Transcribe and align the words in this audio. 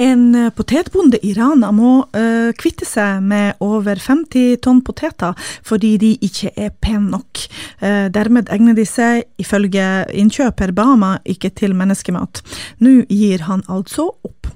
En 0.00 0.34
eh, 0.34 0.50
potetbonde 0.50 1.18
i 1.26 1.32
Rana 1.34 1.72
må 1.74 1.92
uh, 2.14 2.50
kvitte 2.54 2.86
seg 2.86 3.18
med 3.26 3.58
over 3.64 3.98
50 3.98 4.60
tonn 4.62 4.78
poteter 4.86 5.34
fordi 5.66 5.96
de 5.98 6.10
ikke 6.22 6.52
er 6.54 6.70
pene 6.70 7.10
nok. 7.16 7.40
Uh, 7.82 8.06
dermed 8.14 8.46
egner 8.54 8.76
de 8.78 8.84
seg, 8.86 9.24
ifølge 9.42 9.82
innkjøper 10.14 10.70
Bama, 10.76 11.16
ikke 11.26 11.50
til 11.50 11.74
menneskemat. 11.74 12.44
Nå 12.78 13.00
gir 13.10 13.42
han 13.48 13.64
altså 13.66 14.12
opp. 14.22 14.46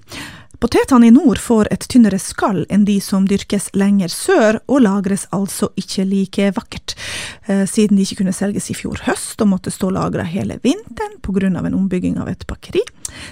Potetene 0.63 1.09
i 1.09 1.11
nord 1.11 1.41
får 1.43 1.73
et 1.75 1.89
tynnere 1.91 2.21
skall 2.23 2.61
enn 2.71 2.85
de 2.87 3.01
som 3.03 3.25
dyrkes 3.27 3.73
lenger 3.75 4.13
sør, 4.15 4.61
og 4.71 4.85
lagres 4.85 5.25
altså 5.35 5.73
ikke 5.75 6.05
like 6.07 6.53
vakkert. 6.55 6.95
Siden 7.67 7.99
de 7.99 8.05
ikke 8.07 8.21
kunne 8.21 8.37
selges 8.37 8.71
i 8.71 8.77
fjor 8.79 9.03
høst 9.09 9.43
og 9.43 9.51
måtte 9.57 9.73
stå 9.75 9.91
lagra 9.91 10.23
hele 10.23 10.61
vinteren 10.63 11.19
pga. 11.19 11.51
en 11.51 11.75
ombygging 11.75 12.21
av 12.23 12.31
et 12.31 12.47
bakeri, 12.47 12.85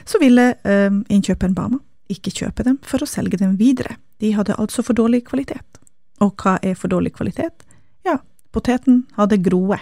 så 0.03 0.19
ville 0.19 0.57
innkjøperen 0.67 1.55
Bama 1.55 1.79
ikke 2.13 2.33
kjøpe 2.43 2.67
dem 2.67 2.79
for 2.87 3.03
å 3.03 3.09
selge 3.09 3.41
dem 3.41 3.57
videre. 3.61 3.97
De 4.21 4.35
hadde 4.37 4.59
altså 4.61 4.85
for 4.87 4.99
dårlig 4.99 5.25
kvalitet. 5.29 5.81
Og 6.21 6.35
hva 6.41 6.59
er 6.63 6.77
for 6.79 6.93
dårlig 6.93 7.15
kvalitet? 7.17 7.65
Ja, 8.07 8.19
poteten 8.53 9.05
hadde 9.17 9.41
groe. 9.43 9.81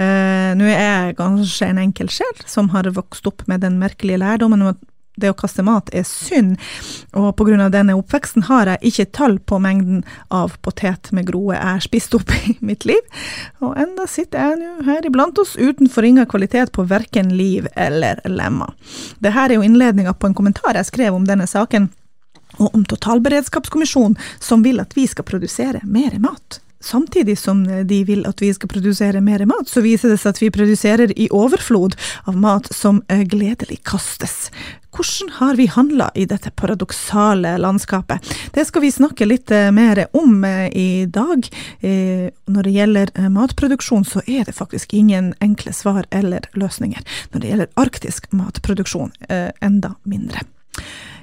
Uh, 0.00 0.52
Nå 0.56 0.66
er 0.66 0.80
jeg 0.80 1.18
kanskje 1.18 1.68
en 1.68 1.82
enkel 1.82 2.08
sjel 2.10 2.46
som 2.48 2.70
har 2.72 2.88
vokst 2.96 3.26
opp 3.28 3.44
med 3.50 3.62
den 3.62 3.76
merkelige 3.82 4.22
lærdommen 4.22 4.64
om 4.64 4.72
at 4.72 4.80
det 5.20 5.30
å 5.32 5.36
kaste 5.36 5.64
mat 5.64 5.90
er 5.92 6.06
synd, 6.08 6.56
og 7.12 7.40
av 7.42 7.70
denne 7.74 7.96
oppveksten 7.98 8.46
har 8.48 8.70
jeg 8.70 8.92
ikke 8.92 9.08
tall 9.18 9.38
på 9.38 9.58
mengden 9.60 10.02
av 10.32 10.56
potet 10.64 11.12
med 11.12 11.26
groe 11.28 11.54
jeg 11.54 11.68
har 11.68 11.84
spist 11.84 12.16
opp 12.16 12.32
i 12.32 12.56
mitt 12.68 12.86
liv, 12.88 13.00
og 13.60 13.76
enda 13.80 14.06
sitter 14.08 14.40
jeg 14.40 14.60
nå 14.62 14.86
her 14.88 15.06
iblant 15.06 15.38
oss 15.42 15.54
uten 15.60 15.90
forringa 15.92 16.26
kvalitet 16.26 16.72
på 16.72 16.86
verken 16.88 17.34
liv 17.36 17.68
eller 17.76 18.22
lemmer. 18.28 18.72
Dette 19.20 19.46
er 19.46 19.56
jo 19.58 19.66
innledninga 19.66 20.14
på 20.14 20.30
en 20.30 20.38
kommentar 20.38 20.78
jeg 20.78 20.88
skrev 20.88 21.16
om 21.16 21.28
denne 21.28 21.48
saken, 21.50 21.90
og 22.60 22.74
om 22.76 22.84
totalberedskapskommisjonen 22.84 24.18
som 24.40 24.64
vil 24.64 24.82
at 24.82 24.92
vi 24.96 25.06
skal 25.08 25.24
produsere 25.28 25.80
mer 25.88 26.18
mat. 26.20 26.60
Samtidig 26.82 27.38
som 27.38 27.62
de 27.86 28.02
vil 28.04 28.26
at 28.26 28.42
vi 28.42 28.50
skal 28.54 28.70
produsere 28.70 29.22
mer 29.22 29.44
mat, 29.46 29.70
så 29.70 29.82
viser 29.84 30.12
det 30.12 30.20
seg 30.20 30.34
at 30.34 30.42
vi 30.42 30.52
produserer 30.54 31.12
i 31.16 31.28
overflod 31.32 31.96
av 32.26 32.38
mat 32.38 32.68
som 32.74 33.02
eh, 33.08 33.22
gledelig 33.28 33.82
kastes. 33.88 34.50
Hvordan 34.92 35.30
har 35.38 35.56
vi 35.56 35.66
handla 35.72 36.10
i 36.14 36.26
dette 36.28 36.50
paradoksale 36.50 37.54
landskapet? 37.62 38.26
Det 38.52 38.66
skal 38.68 38.84
vi 38.84 38.92
snakke 38.92 39.28
litt 39.28 39.50
eh, 39.54 39.70
mer 39.72 40.04
om 40.12 40.44
eh, 40.44 40.66
i 40.68 41.06
dag. 41.06 41.46
Når 41.82 42.66
det 42.66 42.72
gjelder 42.74 43.10
matproduksjon, 43.32 44.04
så 44.04 44.22
er 44.26 44.44
det 44.46 44.54
faktisk 44.56 44.92
ingen 44.94 45.32
enkle 45.40 45.72
svar 45.74 46.06
eller 46.10 46.46
løsninger. 46.58 47.02
Når 47.32 47.42
det 47.42 47.50
gjelder 47.50 47.72
arktisk 47.80 48.28
matproduksjon, 48.36 49.12
enda 49.60 49.94
mindre. 50.08 50.44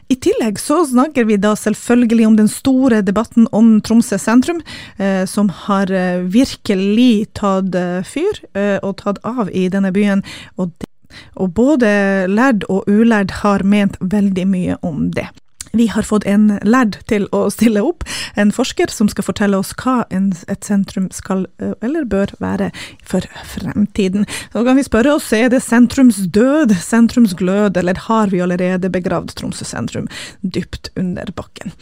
I 0.10 0.16
tillegg 0.18 0.58
så 0.58 0.82
snakker 0.90 1.28
vi 1.30 1.38
da 1.38 1.52
selvfølgelig 1.54 2.28
om 2.28 2.38
den 2.40 2.50
store 2.50 3.04
debatten 3.06 3.46
om 3.54 3.76
Tromsø 3.86 4.18
sentrum, 4.18 4.64
eh, 4.98 5.26
som 5.30 5.52
har 5.68 5.94
virkelig 6.34 7.30
tatt 7.38 7.78
fyr 8.10 8.42
eh, 8.58 8.80
og 8.82 8.98
tatt 9.04 9.22
av 9.28 9.52
i 9.54 9.68
denne 9.70 9.94
byen. 9.94 10.26
Og 10.58 10.74
det 10.80 10.90
og 11.36 11.54
både 11.58 11.90
lærd 12.30 12.66
og 12.70 12.90
ulærd 12.90 13.32
har 13.42 13.64
ment 13.66 13.98
veldig 14.00 14.48
mye 14.50 14.76
om 14.86 15.08
det. 15.16 15.26
Vi 15.72 15.88
har 15.88 16.04
fått 16.08 16.26
en 16.26 16.60
lærd 16.66 16.98
til 17.10 17.28
å 17.36 17.46
stille 17.54 17.82
opp, 17.86 18.06
en 18.40 18.52
forsker 18.56 18.90
som 18.94 19.10
skal 19.12 19.28
fortelle 19.28 19.60
oss 19.60 19.74
hva 19.78 20.02
et 20.10 20.66
sentrum 20.66 21.10
skal 21.14 21.46
eller 21.60 22.08
bør 22.10 22.34
være 22.42 22.70
for 23.06 23.26
fremtiden. 23.54 24.26
Så 24.54 24.64
kan 24.66 24.80
vi 24.80 24.86
spørre 24.86 25.14
oss, 25.18 25.30
er 25.36 25.50
det 25.54 25.62
sentrumsdød, 25.66 26.74
sentrumsglød, 26.84 27.78
eller 27.78 28.02
har 28.08 28.34
vi 28.34 28.42
allerede 28.44 28.92
begravd 28.92 29.36
Tromsø 29.38 29.68
sentrum 29.68 30.10
dypt 30.42 30.92
under 31.00 31.30
bakken? 31.38 31.74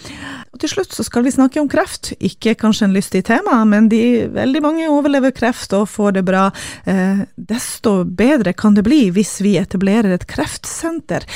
Og 0.51 0.61
til 0.61 0.73
slutt 0.75 0.95
så 0.95 1.05
skal 1.07 1.25
vi 1.27 1.35
snakke 1.35 1.61
om 1.61 1.69
kreft. 1.71 2.11
Ikke 2.19 2.57
kanskje 2.59 2.87
en 2.89 2.95
lystig 2.95 3.23
tema, 3.29 3.61
men 3.69 3.89
de, 3.91 4.27
veldig 4.33 4.63
mange 4.63 4.89
overlever 4.91 5.35
kreft 5.35 5.75
og 5.77 5.87
får 5.91 6.19
det 6.19 6.25
bra. 6.27 6.47
Eh, 6.89 7.23
desto 7.35 8.01
bedre 8.03 8.55
kan 8.57 8.75
det 8.77 8.85
bli 8.87 9.07
hvis 9.15 9.37
vi 9.45 9.57
etablerer 9.61 10.15
et 10.15 10.27
kreftsenter 10.29 11.27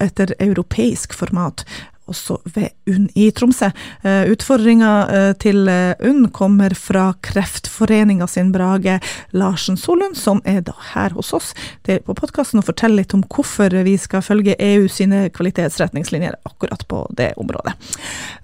etter 0.00 0.32
europeisk 0.40 1.12
format 1.16 1.66
også 2.12 2.38
ved 2.54 2.70
UNN 2.88 3.08
i 3.18 3.30
Tromsø. 3.34 3.70
Uh, 4.04 4.28
Utfordringa 4.32 4.92
uh, 5.08 5.32
til 5.42 5.66
uh, 5.68 5.96
UNN 6.04 6.28
kommer 6.34 6.76
fra 6.78 7.10
Kreftforeninga 7.24 8.28
sin 8.30 8.52
Brage 8.54 8.98
Larsen 9.36 9.78
Solund, 9.80 10.16
som 10.20 10.42
er 10.48 10.62
da 10.66 10.76
her 10.92 11.16
hos 11.16 11.32
oss 11.36 11.52
på 11.82 12.14
podkasten 12.16 12.60
og 12.60 12.68
forteller 12.68 13.02
litt 13.02 13.14
om 13.16 13.24
hvorfor 13.26 13.74
vi 13.86 13.96
skal 14.00 14.24
følge 14.24 14.56
EU 14.60 14.86
sine 14.92 15.26
kvalitetsretningslinjer 15.34 16.38
akkurat 16.48 16.84
på 16.88 17.04
det 17.18 17.32
området. 17.40 17.74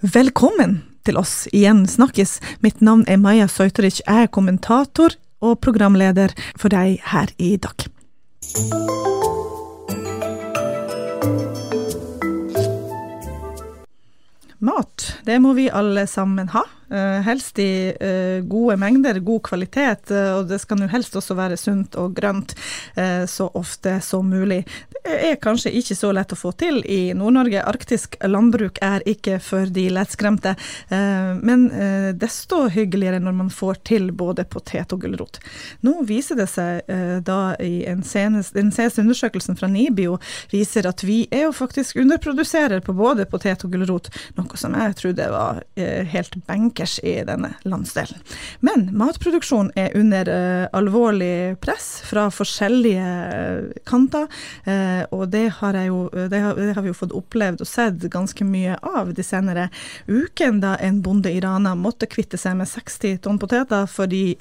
Velkommen 0.01 0.81
til 1.07 1.21
oss 1.21 1.47
igjen 1.53 1.87
snakkes. 1.89 2.39
Mitt 2.65 2.83
navn 2.85 3.05
er 3.09 3.21
Maja 3.23 3.49
Søyterich. 3.49 4.03
Jeg 4.05 4.29
er 4.29 4.33
kommentator 4.33 5.17
og 5.41 5.61
programleder 5.65 6.35
for 6.59 6.73
deg 6.75 7.01
her 7.13 7.33
i 7.39 7.57
dag. 7.57 7.89
Mat, 14.59 15.21
det 15.23 15.37
må 15.39 15.53
vi 15.55 15.69
alle 15.71 16.03
sammen 16.11 16.49
ha. 16.51 16.65
Uh, 16.89 17.21
helst 17.21 17.59
i 17.59 17.93
uh, 18.01 18.45
gode 18.49 18.79
mengder, 18.81 19.19
god 19.21 19.43
kvalitet, 19.45 20.09
uh, 20.09 20.39
og 20.39 20.47
det 20.49 20.57
skal 20.63 20.79
nå 20.81 20.87
helst 20.89 21.17
også 21.21 21.35
være 21.37 21.59
sunt 21.61 21.99
og 22.01 22.15
grønt 22.17 22.55
så 23.29 23.47
ofte 23.55 23.99
som 24.03 24.27
mulig. 24.27 24.63
Det 25.05 25.17
er 25.29 25.37
kanskje 25.41 25.71
ikke 25.79 25.95
så 25.97 26.11
lett 26.15 26.33
å 26.35 26.39
få 26.39 26.51
til 26.59 26.81
i 26.89 27.13
Nord-Norge. 27.17 27.61
Arktisk 27.69 28.17
landbruk 28.27 28.81
er 28.85 29.05
ikke 29.09 29.37
for 29.43 29.69
de 29.71 29.85
lettskremte, 29.93 30.55
men 30.91 31.67
desto 32.19 32.65
hyggeligere 32.73 33.21
når 33.23 33.37
man 33.39 33.51
får 33.55 33.81
til 33.89 34.09
både 34.17 34.47
potet 34.51 34.93
og 34.95 35.05
gulrot. 35.05 35.39
Nå 35.87 35.95
viser 36.09 36.41
det 36.41 36.49
seg 36.51 36.91
da 37.25 37.39
i 37.63 37.85
en 37.89 38.03
senest, 38.07 38.57
den 38.59 38.73
seneste 38.75 39.05
undersøkelsen 39.05 39.59
fra 39.59 39.71
NIBIO 39.71 40.19
viser 40.53 40.89
at 40.91 41.05
vi 41.07 41.21
er 41.31 41.47
jo 41.47 41.55
faktisk 41.57 42.01
underproduserer 42.03 42.83
på 42.85 42.97
både 42.99 43.29
potet 43.31 43.65
og 43.69 43.77
gulrot, 43.77 44.11
noe 44.41 44.61
som 44.61 44.75
jeg 44.79 44.99
trodde 44.99 45.31
var 45.35 45.63
helt 45.77 46.41
benk 46.49 46.78
bankers 46.79 46.99
i 47.03 47.25
denne 47.25 47.55
landsdelen. 47.63 48.19
Men 48.61 48.89
matproduksjon 48.97 49.73
er 49.75 49.97
under 49.97 50.29
uh, 50.29 50.69
alvorlig 50.73 51.59
press 51.61 52.03
fra 52.07 52.29
forskjellige 52.31 53.03
uh, 53.03 53.73
kanter, 53.85 54.29
uh, 54.67 55.03
og 55.11 55.29
det 55.33 55.49
har, 55.59 55.75
jo, 55.87 56.09
det, 56.13 56.39
har, 56.39 56.55
det 56.55 56.75
har, 56.75 56.83
vi 56.83 56.93
jo 56.93 56.99
fått 56.99 57.13
opplevd 57.17 57.63
og 57.63 57.69
sett 57.69 58.07
ganske 58.11 58.45
mye 58.45 58.79
av 58.83 59.13
de 59.15 59.25
senere 59.25 59.69
ukene, 60.07 60.61
da 60.63 60.77
en 60.81 61.03
bonde 61.03 61.31
i 61.31 61.41
Rana 61.41 61.75
måtte 61.75 62.07
kvitte 62.07 62.39
seg 62.39 62.57
med 62.59 62.69
60 62.69 63.19
tonn 63.25 63.39
poteter 63.39 63.87
fordi 63.91 64.37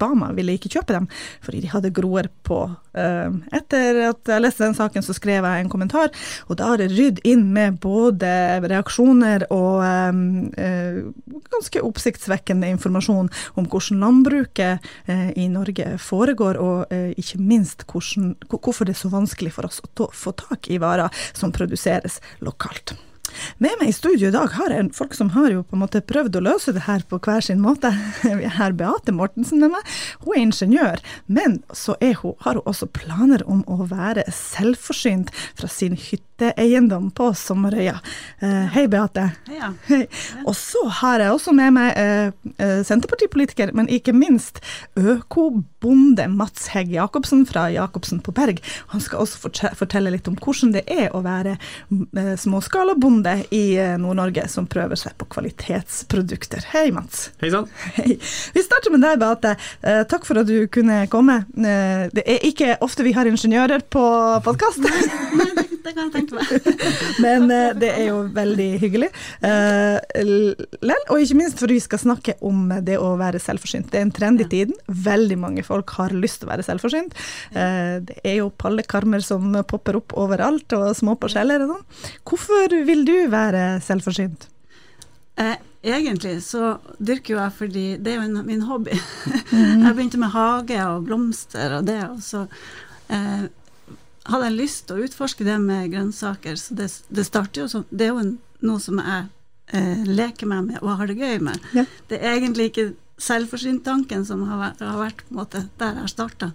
Bama 0.00 0.30
ville 0.36 0.56
ikke 0.56 0.72
kjøpe 0.76 0.96
dem 0.96 1.08
fordi 1.44 1.62
de 1.64 1.70
hadde 1.72 1.92
groer 1.94 2.28
på. 2.46 2.60
Etter 2.94 4.00
at 4.08 4.30
jeg 4.30 4.42
leste 4.42 4.64
den 4.64 4.76
saken, 4.76 5.04
så 5.04 5.14
skrev 5.16 5.46
jeg 5.46 5.64
en 5.64 5.70
kommentar, 5.72 6.12
og 6.48 6.58
da 6.58 6.70
har 6.70 6.80
det 6.80 6.90
rydd 6.92 7.20
inn 7.26 7.46
med 7.54 7.80
både 7.82 8.30
reaksjoner 8.64 9.46
og 9.54 9.82
Eh, 10.56 11.04
ganske 11.50 11.82
oppsiktsvekkende 11.82 12.68
informasjon 12.74 13.30
om 13.54 13.68
hvordan 13.70 14.02
landbruket 14.02 14.86
eh, 15.06 15.30
i 15.38 15.48
Norge 15.52 15.96
foregår, 16.02 16.58
og 16.60 16.92
eh, 16.94 17.12
ikke 17.20 17.40
minst 17.42 17.86
hvordan, 17.90 18.34
hvorfor 18.50 18.88
det 18.88 18.96
er 18.96 19.02
så 19.04 19.12
vanskelig 19.12 19.54
for 19.56 19.68
oss 19.68 19.82
å 19.84 20.10
få 20.12 20.34
tak 20.38 20.70
i 20.70 20.80
varer 20.82 21.24
som 21.32 21.54
produseres 21.54 22.20
lokalt. 22.44 22.96
Med 23.62 23.76
meg 23.80 23.90
i 23.90 23.96
studio 23.96 24.28
i 24.28 24.34
dag 24.34 24.52
har 24.56 24.74
jeg 24.74 24.90
folk 24.96 25.14
som 25.16 25.32
har 25.36 25.50
jo 25.52 25.62
på 25.62 25.76
en 25.76 25.84
måte 25.84 26.02
prøvd 26.04 26.38
å 26.38 26.44
løse 26.48 26.74
det 26.76 26.84
her 26.88 27.04
på 27.08 27.20
hver 27.22 27.44
sin 27.44 27.62
måte. 27.62 27.92
Vi 28.40 28.50
har 28.58 28.76
Beate 28.78 29.14
Mortensen 29.14 29.62
med 29.62 29.74
meg. 29.74 29.94
Hun 30.24 30.34
er 30.34 30.42
ingeniør, 30.42 31.04
men 31.26 31.60
så 31.72 31.96
hun, 32.00 32.36
har 32.44 32.58
hun 32.58 32.68
også 32.68 32.90
planer 32.90 33.44
om 33.50 33.64
å 33.70 33.84
være 33.90 34.26
selvforsynt 34.32 35.32
fra 35.58 35.70
sin 35.70 35.98
hytte 35.98 36.34
hytteeiendom 36.34 37.10
på 37.10 37.34
Sommerøya. 37.34 38.00
Eh, 38.40 38.66
hei, 38.74 38.88
Beate. 38.88 39.30
Heia. 39.46 39.72
Hei. 39.86 40.06
Og 40.46 40.56
så 40.56 40.86
har 40.88 41.20
jeg 41.20 41.32
også 41.32 41.52
med 41.52 41.72
meg 41.72 41.92
eh, 41.96 42.32
eh 42.58 42.82
Senterpartipolitiker, 42.84 43.72
men 43.72 43.88
ikke 43.88 44.12
minst 44.12 44.60
økobonde 44.96 46.26
Mats 46.28 46.68
Hegg 46.74 46.90
Jacobsen 46.92 47.46
fra 47.46 47.68
Jacobsen 47.70 48.20
på 48.20 48.32
Berg. 48.32 48.60
Han 48.88 49.00
skal 49.00 49.22
også 49.22 49.70
fortelle 49.74 50.10
litt 50.10 50.28
om 50.28 50.36
hvordan 50.36 50.74
det 50.74 50.84
er 50.90 51.14
å 51.14 51.22
være 51.24 51.56
eh, 51.56 52.34
småskalabonde 52.36 53.33
i 53.54 53.64
eh, 53.80 53.96
Nord-Norge 54.00 54.46
som 54.52 54.68
prøver 54.70 54.98
seg 55.00 55.16
på 55.20 55.28
kvalitetsprodukter. 55.36 56.66
Hei, 56.74 56.88
Mats. 56.94 57.28
Hei 57.42 57.52
sann. 57.54 57.68
Hei. 57.98 58.18
Vi 58.54 58.64
starter 58.64 58.94
med 58.94 59.04
deg, 59.04 59.20
Beate. 59.22 59.56
Eh, 59.82 60.02
takk 60.10 60.26
for 60.28 60.42
at 60.42 60.50
du 60.50 60.66
kunne 60.72 61.04
komme. 61.12 61.42
det 61.54 62.24
er 62.24 62.44
ikke 62.46 62.76
ofte 62.84 63.06
vi 63.06 63.14
har 63.16 63.28
ingeniører 63.30 63.86
på 63.90 64.04
podkast. 64.44 65.72
Det 65.84 65.94
kan 65.94 66.08
jeg 66.08 66.14
tenke 66.14 66.38
meg. 66.38 66.68
Men 67.24 67.46
uh, 67.50 67.72
det 67.78 67.90
er 67.92 68.06
jo 68.08 68.20
veldig 68.34 68.68
hyggelig. 68.82 69.10
Uh, 69.44 69.98
og 71.12 71.20
ikke 71.20 71.38
minst 71.38 71.60
for 71.60 71.72
vi 71.72 71.80
skal 71.82 72.02
snakke 72.02 72.36
om 72.44 72.72
det 72.84 72.96
å 73.00 73.14
være 73.20 73.42
selvforsynt. 73.42 73.90
Det 73.92 74.00
er 74.00 74.06
en 74.08 74.14
trend 74.14 74.42
i 74.44 74.48
tiden. 74.50 74.78
Veldig 74.88 75.38
mange 75.40 75.66
folk 75.66 75.94
har 75.98 76.14
lyst 76.16 76.42
til 76.42 76.48
å 76.48 76.54
være 76.54 76.66
selvforsynt. 76.66 77.14
Uh, 77.56 78.00
det 78.06 78.18
er 78.24 78.40
jo 78.40 78.50
pallekarmer 78.60 79.24
som 79.24 79.52
popper 79.68 80.00
opp 80.00 80.16
overalt, 80.18 80.66
og 80.76 80.90
små 80.96 81.18
parseller 81.20 81.64
og 81.66 81.76
sånn. 81.76 81.86
Hvorfor 82.24 82.80
vil 82.88 83.06
du 83.08 83.16
være 83.32 83.68
selvforsynt? 83.84 84.48
Eh, 85.36 85.56
egentlig 85.82 86.36
så 86.46 86.76
dyrker 87.02 87.34
jo 87.34 87.40
jeg 87.40 87.54
fordi 87.58 87.84
det 87.98 88.12
er 88.12 88.20
jo 88.20 88.26
en, 88.28 88.46
min 88.46 88.66
hobby. 88.68 88.94
Mm. 89.54 89.84
jeg 89.84 89.94
begynte 89.94 90.18
med 90.18 90.32
hage 90.34 90.78
og 90.82 91.04
blomster 91.06 91.76
og 91.76 91.84
det, 91.86 92.00
og 92.08 92.22
så 92.24 92.40
eh, 93.12 93.44
hadde 94.30 94.48
jeg 94.48 94.58
lyst 94.58 94.86
til 94.88 94.98
å 94.98 95.06
utforske 95.06 95.46
det 95.46 95.56
med 95.62 95.92
grønnsaker, 95.92 96.58
så 96.60 96.76
det, 96.78 96.90
det 97.12 97.24
starter 97.26 97.64
jo 97.64 97.70
sånn 97.70 97.88
Det 97.90 98.06
er 98.06 98.12
jo 98.14 98.22
en, 98.22 98.36
noe 98.64 98.82
som 98.82 99.00
jeg 99.02 99.26
eh, 99.76 100.04
leker 100.08 100.48
meg 100.50 100.70
med 100.70 100.82
og 100.82 100.94
har 101.00 101.10
det 101.10 101.18
gøy 101.20 101.42
med. 101.44 101.66
Ja. 101.76 101.84
Det 102.08 102.20
er 102.20 102.38
egentlig 102.38 102.70
ikke 102.70 102.88
selvforsyntanken 103.24 104.24
som 104.26 104.42
har 104.48 104.72
har 104.80 104.98
vært 104.98 105.22
på 105.26 105.34
en 105.34 105.42
måte 105.42 105.66
der 105.80 106.00
jeg 106.00 106.14
starta. 106.14 106.50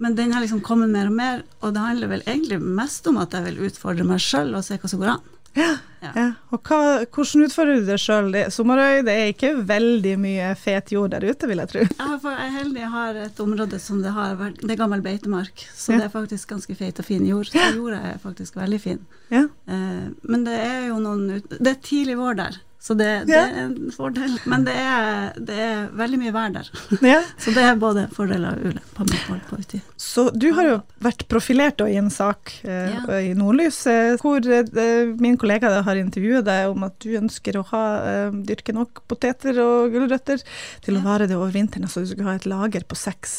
Men 0.00 0.16
den 0.16 0.32
har 0.32 0.40
liksom 0.40 0.62
kommet 0.64 0.90
mer 0.92 1.10
og 1.10 1.16
mer, 1.16 1.42
og 1.60 1.74
det 1.76 1.84
handler 1.84 2.10
vel 2.14 2.22
egentlig 2.24 2.60
mest 2.60 3.06
om 3.10 3.18
at 3.20 3.34
jeg 3.36 3.46
vil 3.50 3.66
utfordre 3.68 4.06
meg 4.08 4.22
sjøl 4.24 4.54
og 4.56 4.64
se 4.64 4.78
hva 4.80 4.88
som 4.88 5.02
går 5.02 5.14
an. 5.14 5.26
Ja. 5.56 5.70
ja. 6.14 6.26
Og 6.54 6.62
hva, 6.64 6.78
hvordan 7.10 7.46
utfordrer 7.46 7.80
du 7.80 7.88
deg 7.88 8.00
sjøl? 8.00 8.36
Sommerøy 8.54 9.02
det 9.06 9.14
er 9.14 9.32
ikke 9.32 9.52
veldig 9.68 10.14
mye 10.22 10.52
fet 10.58 10.92
jord 10.94 11.12
der 11.14 11.26
ute, 11.26 11.48
vil 11.50 11.62
jeg 11.62 11.72
tro. 11.72 11.84
Jeg 11.84 12.20
er 12.30 12.54
heldig 12.54 12.82
jeg 12.84 12.92
har 12.94 13.20
et 13.24 13.42
område 13.42 13.80
som 13.82 14.00
det 14.04 14.14
har 14.16 14.38
vært 14.38 14.62
Det 14.62 14.74
er 14.74 14.80
gammel 14.80 15.02
beitemark, 15.04 15.66
så 15.74 15.94
ja. 15.94 16.00
det 16.00 16.08
er 16.08 16.14
faktisk 16.14 16.54
ganske 16.54 16.76
feit 16.78 17.02
og 17.02 17.08
fin 17.08 17.26
jord. 17.26 17.50
Så 17.50 17.70
jorda 17.76 18.00
er 18.12 18.18
faktisk 18.22 18.56
veldig 18.60 18.80
fin. 18.80 19.04
Ja. 19.32 19.46
Eh, 19.66 20.08
men 20.22 20.46
det 20.46 20.56
er 20.56 20.88
jo 20.90 20.98
noen 21.02 21.42
Det 21.50 21.74
er 21.74 21.80
tidlig 21.84 22.18
vår 22.20 22.40
der. 22.40 22.60
Så 22.80 22.94
det, 22.96 23.08
det 23.28 23.36
er 23.36 23.56
en 23.66 23.90
fordel. 23.92 24.38
Men 24.48 24.62
det 24.64 24.72
er, 24.72 25.34
det 25.36 25.56
er 25.60 25.80
veldig 26.00 26.18
mye 26.22 26.32
vær 26.32 26.52
der. 26.54 26.70
Ja. 27.04 27.18
Så 27.42 27.52
det 27.52 27.64
er 27.66 27.76
både 27.80 28.06
fordeler 28.16 28.56
og 28.56 28.70
ulemper. 28.70 29.10
Så 30.00 30.24
du 30.32 30.46
har 30.56 30.68
jo 30.68 30.78
vært 31.04 31.26
profilert 31.28 31.84
i 31.84 31.98
en 32.00 32.08
sak 32.12 32.54
eh, 32.64 32.94
ja. 32.94 33.18
i 33.20 33.34
Nordlys, 33.36 33.82
eh, 33.90 34.14
hvor 34.22 34.40
eh, 34.40 35.12
min 35.20 35.36
kollega 35.40 35.74
har 35.84 36.00
intervjuet 36.00 36.48
deg 36.48 36.72
om 36.72 36.88
at 36.88 36.96
du 37.04 37.12
ønsker 37.20 37.60
å 37.60 37.66
ha, 37.74 37.84
eh, 38.08 38.40
dyrke 38.48 38.72
nok 38.76 39.04
poteter 39.12 39.60
og 39.60 39.92
gulrøtter 39.92 40.40
til 40.86 40.96
å 40.96 41.04
vare 41.04 41.28
det 41.28 41.36
over 41.36 41.52
vinteren. 41.52 41.84
Så 41.84 42.00
altså 42.00 42.08
du 42.08 42.16
skal 42.16 42.30
ha 42.30 42.38
et 42.40 42.48
lager 42.48 42.88
på 42.88 42.96
seks 42.96 43.36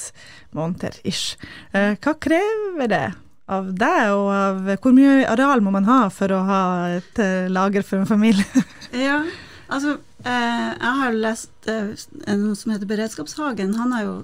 måneder 0.53 1.01
ish. 1.01 1.33
Eh, 1.73 1.97
hva 1.97 2.13
krever 2.21 2.93
det? 2.93 3.05
Av 3.51 3.71
deg, 3.75 4.11
og 4.15 4.27
av 4.35 4.69
hvor 4.83 4.93
mye 4.95 5.25
areal 5.29 5.63
må 5.63 5.73
man 5.73 5.87
ha 5.89 6.01
for 6.13 6.31
å 6.31 6.43
ha 6.47 6.63
et 6.97 7.19
uh, 7.19 7.49
lager 7.51 7.83
for 7.87 8.01
en 8.01 8.09
familie? 8.09 8.65
ja, 9.07 9.21
altså 9.67 9.97
eh, 10.23 10.69
jeg 10.71 10.93
har 11.01 11.17
lest 11.17 11.71
eh, 11.71 11.91
noe 12.37 12.55
som 12.57 12.73
heter 12.73 12.89
Beredskapshagen. 12.89 13.75
Han 13.79 13.95
har 13.95 14.05
jo 14.05 14.15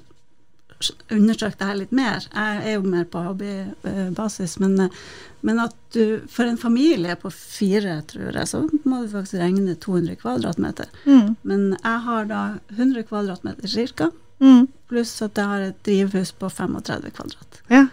undersøkt 1.10 1.60
det 1.60 1.68
her 1.69 1.80
litt 1.80 1.94
mer. 1.96 2.28
Jeg 2.30 2.62
er 2.62 2.78
jo 2.78 2.86
mer 2.86 3.08
på 3.10 3.24
hobbybasis, 3.25 4.58
men, 4.62 4.78
eh, 4.86 5.02
men 5.42 5.62
at 5.64 5.75
du 5.94 6.22
for 6.30 6.46
en 6.46 6.60
familie 6.60 7.16
på 7.19 7.31
fire, 7.34 8.02
tror 8.12 8.31
jeg, 8.31 8.48
så 8.48 8.64
må 8.84 9.02
du 9.04 9.12
faktisk 9.12 9.40
regne 9.42 9.75
200 9.75 10.19
kvadratmeter. 10.22 10.92
Mm. 11.06 11.36
Men 11.42 11.68
jeg 11.78 12.00
har 12.10 12.30
da 12.30 12.42
100 12.75 13.08
kvadratmeter 13.10 13.94
ca. 13.96 14.12
Mm. 14.40 14.68
Pluss 14.88 15.16
at 15.25 15.38
jeg 15.38 15.50
har 15.50 15.62
et 15.66 15.80
drivhus 15.86 16.31
på 16.31 16.50
35 16.50 17.10
kvadrat. 17.16 17.62
Ja. 17.74 17.88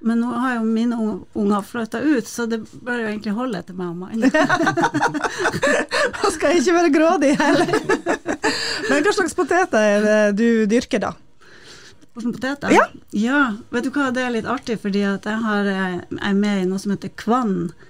Men 0.00 0.20
nå 0.22 0.30
har 0.30 0.58
jo 0.58 0.66
mine 0.66 0.96
unger 1.34 1.62
flytta 1.66 2.00
ut, 2.00 2.26
så 2.28 2.46
det 2.46 2.60
bør 2.86 3.00
jo 3.02 3.08
egentlig 3.08 3.34
holde 3.34 3.62
til 3.66 3.78
meg 3.78 3.88
og 3.88 3.96
mannen. 3.98 4.30
Man 6.20 6.34
skal 6.36 6.60
ikke 6.60 6.76
være 6.76 6.92
grådig 6.94 7.32
heller. 7.40 7.72
Men 8.88 9.02
hva 9.02 9.14
slags 9.16 9.34
poteter 9.34 9.88
er 9.96 10.06
det 10.06 10.20
du 10.38 10.46
dyrker, 10.70 11.02
da? 11.08 11.12
Poteter? 12.18 12.70
Ja. 12.74 12.86
ja. 13.14 13.42
Vet 13.74 13.86
du 13.86 13.92
hva, 13.94 14.08
det 14.14 14.22
er 14.22 14.32
litt 14.34 14.48
artig, 14.50 14.78
fordi 14.82 15.02
at 15.06 15.26
jeg, 15.26 15.42
har, 15.42 15.66
jeg 15.70 16.00
er 16.06 16.38
med 16.38 16.62
i 16.62 16.70
noe 16.70 16.82
som 16.82 16.94
heter 16.94 17.14
Kvann 17.18 17.68
Eh, 17.68 17.87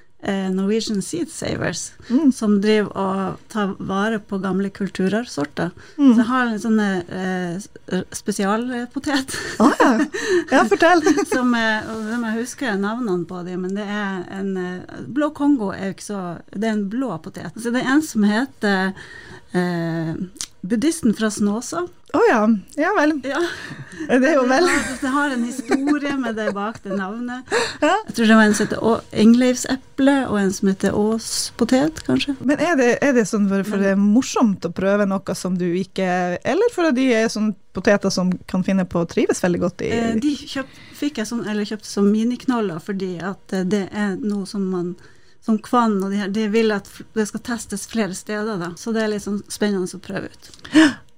Norwegian 0.50 1.02
Seed 1.02 1.30
Savers, 1.30 1.92
mm. 2.08 2.32
som 2.34 2.56
driver 2.60 2.90
og 2.98 3.50
tar 3.52 3.76
vare 3.78 4.18
på 4.18 4.40
gamle 4.42 4.70
kulturarvsorter. 4.74 5.70
Mm. 5.94 6.08
Så 6.10 6.16
jeg 6.18 6.26
har 6.30 6.48
en 6.48 6.62
sånn 6.64 6.80
eh, 6.82 8.02
spesialpotet. 8.18 9.36
Ah, 9.62 9.76
ja. 9.78 9.92
ja, 10.50 10.64
fortell! 10.70 11.04
som 11.34 11.54
er, 11.54 11.86
jeg 11.86 12.34
husker 12.40 12.80
navnene 12.82 13.28
på 13.30 13.44
dem, 13.46 13.62
men 13.66 13.78
det 13.78 13.86
er 13.86 14.26
en 14.40 14.50
eh, 14.58 14.98
Blå 15.06 15.30
Kongo 15.36 15.70
er 15.74 15.92
jo 15.92 15.94
ikke 15.96 16.08
så 16.08 16.20
Det 16.50 16.66
er 16.66 16.74
en 16.74 16.88
blå 16.90 17.14
potet. 17.22 17.54
Så 17.54 17.70
det 17.74 17.84
er 17.84 17.94
en 17.94 18.04
som 18.04 18.26
heter 18.26 18.90
eh, 19.54 20.14
Buddhisten 20.68 21.14
fra 21.16 21.30
Snåsa. 21.32 21.86
Å 22.12 22.18
oh, 22.18 22.24
ja. 22.30 22.40
Ja 22.80 22.90
vel. 22.96 23.14
Ja. 23.24 23.40
Det 24.08 24.30
er 24.30 24.38
jo 24.38 24.44
vel. 24.48 24.64
Det 25.00 25.10
har, 25.12 25.32
en 25.34 25.44
historie 25.44 26.14
med 26.16 26.38
det 26.40 26.46
bak 26.56 26.78
det 26.84 26.96
navnet. 26.96 27.48
Ja. 27.82 27.94
Jeg 28.06 28.14
tror 28.16 28.30
det 28.30 28.36
var 28.38 28.48
en 28.48 28.54
som 28.56 28.66
heter 28.66 29.18
Engleivseple, 29.24 30.14
og 30.30 30.38
en 30.40 30.52
som 30.56 30.70
heter 30.70 30.96
Åspotet, 30.96 32.00
kanskje. 32.06 32.36
Men 32.40 32.62
er 32.64 32.78
det, 32.80 32.88
er 33.04 33.12
det 33.16 33.26
sånn 33.28 33.48
for, 33.50 33.64
for 33.68 33.84
det 33.84 33.92
er 33.92 34.00
morsomt 34.00 34.64
å 34.64 34.72
prøve 34.72 35.08
noe 35.08 35.36
som 35.36 35.58
du 35.60 35.66
ikke 35.66 36.08
Eller 36.38 36.72
for 36.72 36.92
de 36.96 37.10
er 37.16 37.28
sånn 37.32 37.52
poteter 37.76 38.12
som 38.12 38.32
kan 38.48 38.64
finne 38.64 38.86
på 38.88 39.02
å 39.02 39.08
trives 39.08 39.44
veldig 39.44 39.60
godt 39.66 39.84
i 39.84 39.92
eh, 39.92 40.16
De 40.22 40.32
kjøpt, 40.38 40.80
fikk 40.96 41.20
jeg 41.20 41.30
sånn, 41.30 41.44
eller 41.48 41.68
kjøpte 41.68 41.90
som 41.90 42.08
miniknoller 42.08 42.80
fordi 42.82 43.16
at 43.20 43.60
det 43.68 43.86
er 43.92 44.16
noe 44.20 44.48
som 44.48 44.64
man 44.72 44.94
som 45.48 45.58
Kvann 45.64 45.96
og 46.02 46.12
de 46.12 46.20
her, 46.20 46.28
de 46.32 46.44
vil 46.52 46.74
at 46.74 46.88
det 47.16 47.24
skal 47.30 47.44
testes 47.46 47.86
flere 47.88 48.16
steder, 48.16 48.58
da. 48.60 48.74
Så 48.76 48.92
det 48.92 49.04
er 49.04 49.14
litt 49.14 49.24
sånn 49.24 49.40
spennende 49.48 49.88
å 49.88 50.02
prøve 50.04 50.28
ut. 50.28 50.50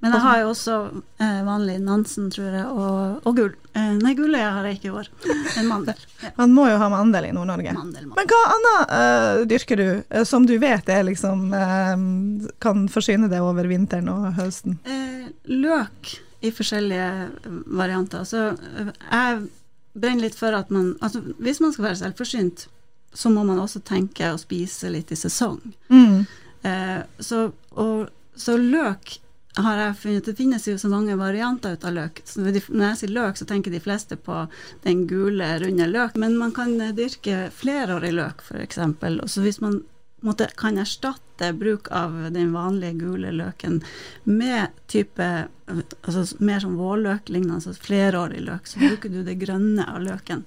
Men 0.01 0.15
jeg 0.15 0.25
har 0.25 0.39
jo 0.41 0.47
også 0.55 0.75
eh, 1.21 1.41
vanlig 1.45 1.75
Nansen, 1.85 2.31
tror 2.33 2.55
jeg, 2.55 2.63
og, 2.73 3.19
og 3.29 3.35
gull. 3.37 3.51
Eh, 3.77 3.91
nei, 3.99 4.15
gullet 4.17 4.47
har 4.47 4.65
jeg 4.65 4.79
ikke 4.79 4.89
i 4.89 4.95
år. 5.03 5.11
En 5.61 5.69
mandel. 5.69 6.07
Ja. 6.23 6.31
Man 6.39 6.55
må 6.57 6.65
jo 6.71 6.79
ha 6.81 6.89
mandel 6.93 7.29
i 7.29 7.35
Nord-Norge. 7.37 7.75
Men 7.75 8.31
hva 8.31 8.41
annet 8.55 8.95
uh, 8.95 9.43
dyrker 9.51 9.81
du, 9.83 9.87
uh, 10.01 10.23
som 10.29 10.47
du 10.49 10.55
vet 10.63 10.89
er 10.89 11.05
liksom 11.09 11.53
uh, 11.53 11.93
kan 12.65 12.89
forsyne 12.93 13.29
deg 13.33 13.45
over 13.45 13.69
vinteren 13.71 14.09
og 14.13 14.31
høsten? 14.41 14.81
løk 15.51 16.15
i 16.45 16.51
forskjellige 16.55 17.07
varianter. 17.77 18.25
Så 18.29 18.51
jeg 18.55 19.41
brenner 19.93 20.25
litt 20.25 20.39
for 20.39 20.55
at 20.57 20.71
man 20.73 20.93
Altså 21.03 21.23
hvis 21.43 21.61
man 21.61 21.73
skal 21.75 21.89
være 21.89 22.01
selvforsynt, 22.01 22.69
så 23.13 23.31
må 23.31 23.45
man 23.45 23.59
også 23.59 23.83
tenke 23.87 24.31
å 24.33 24.39
spise 24.39 24.91
litt 24.93 25.11
i 25.13 25.19
sesong. 25.19 25.61
Mm. 25.89 26.23
Eh, 26.63 27.01
så, 27.19 27.51
og, 27.71 28.09
så, 28.37 28.57
løk 28.57 29.17
har 29.57 29.79
jeg 29.81 29.95
funnet 29.99 30.27
Det 30.29 30.35
finnes 30.39 30.67
jo 30.69 30.77
så 30.79 30.89
mange 30.93 31.17
varianter 31.19 31.75
ut 31.75 31.85
av 31.85 31.95
løk. 31.97 32.21
Så 32.25 32.45
når 32.45 32.85
jeg 32.85 32.99
sier 33.01 33.15
løk, 33.17 33.41
så 33.41 33.47
tenker 33.49 33.75
de 33.75 33.83
fleste 33.83 34.17
på 34.17 34.45
den 34.85 35.07
gule, 35.11 35.49
runde 35.59 35.89
løk. 35.91 36.15
Men 36.21 36.39
man 36.39 36.55
kan 36.55 36.77
dyrke 36.97 37.49
flerårig 37.55 38.13
løk, 38.15 38.45
f.eks. 38.47 38.79
Og 38.79 39.27
så 39.27 39.43
hvis 39.45 39.61
man 39.65 39.81
måte, 40.27 40.49
kan 40.57 40.79
erstatte 40.79 41.53
bruk 41.57 41.89
av 41.95 42.17
den 42.35 42.53
vanlige 42.53 42.93
gule 43.01 43.33
løken 43.33 43.81
med 44.25 44.69
type 44.91 45.29
altså 45.71 46.25
mer 46.39 46.61
som 46.61 46.77
vårløk 46.79 47.29
lignende, 47.31 47.61
altså 47.61 47.75
flerårig 47.75 48.43
løk, 48.45 48.67
så 48.67 48.81
bruker 48.83 49.13
du 49.13 49.21
det 49.27 49.39
grønne 49.41 49.87
av 49.87 50.03
løken. 50.05 50.45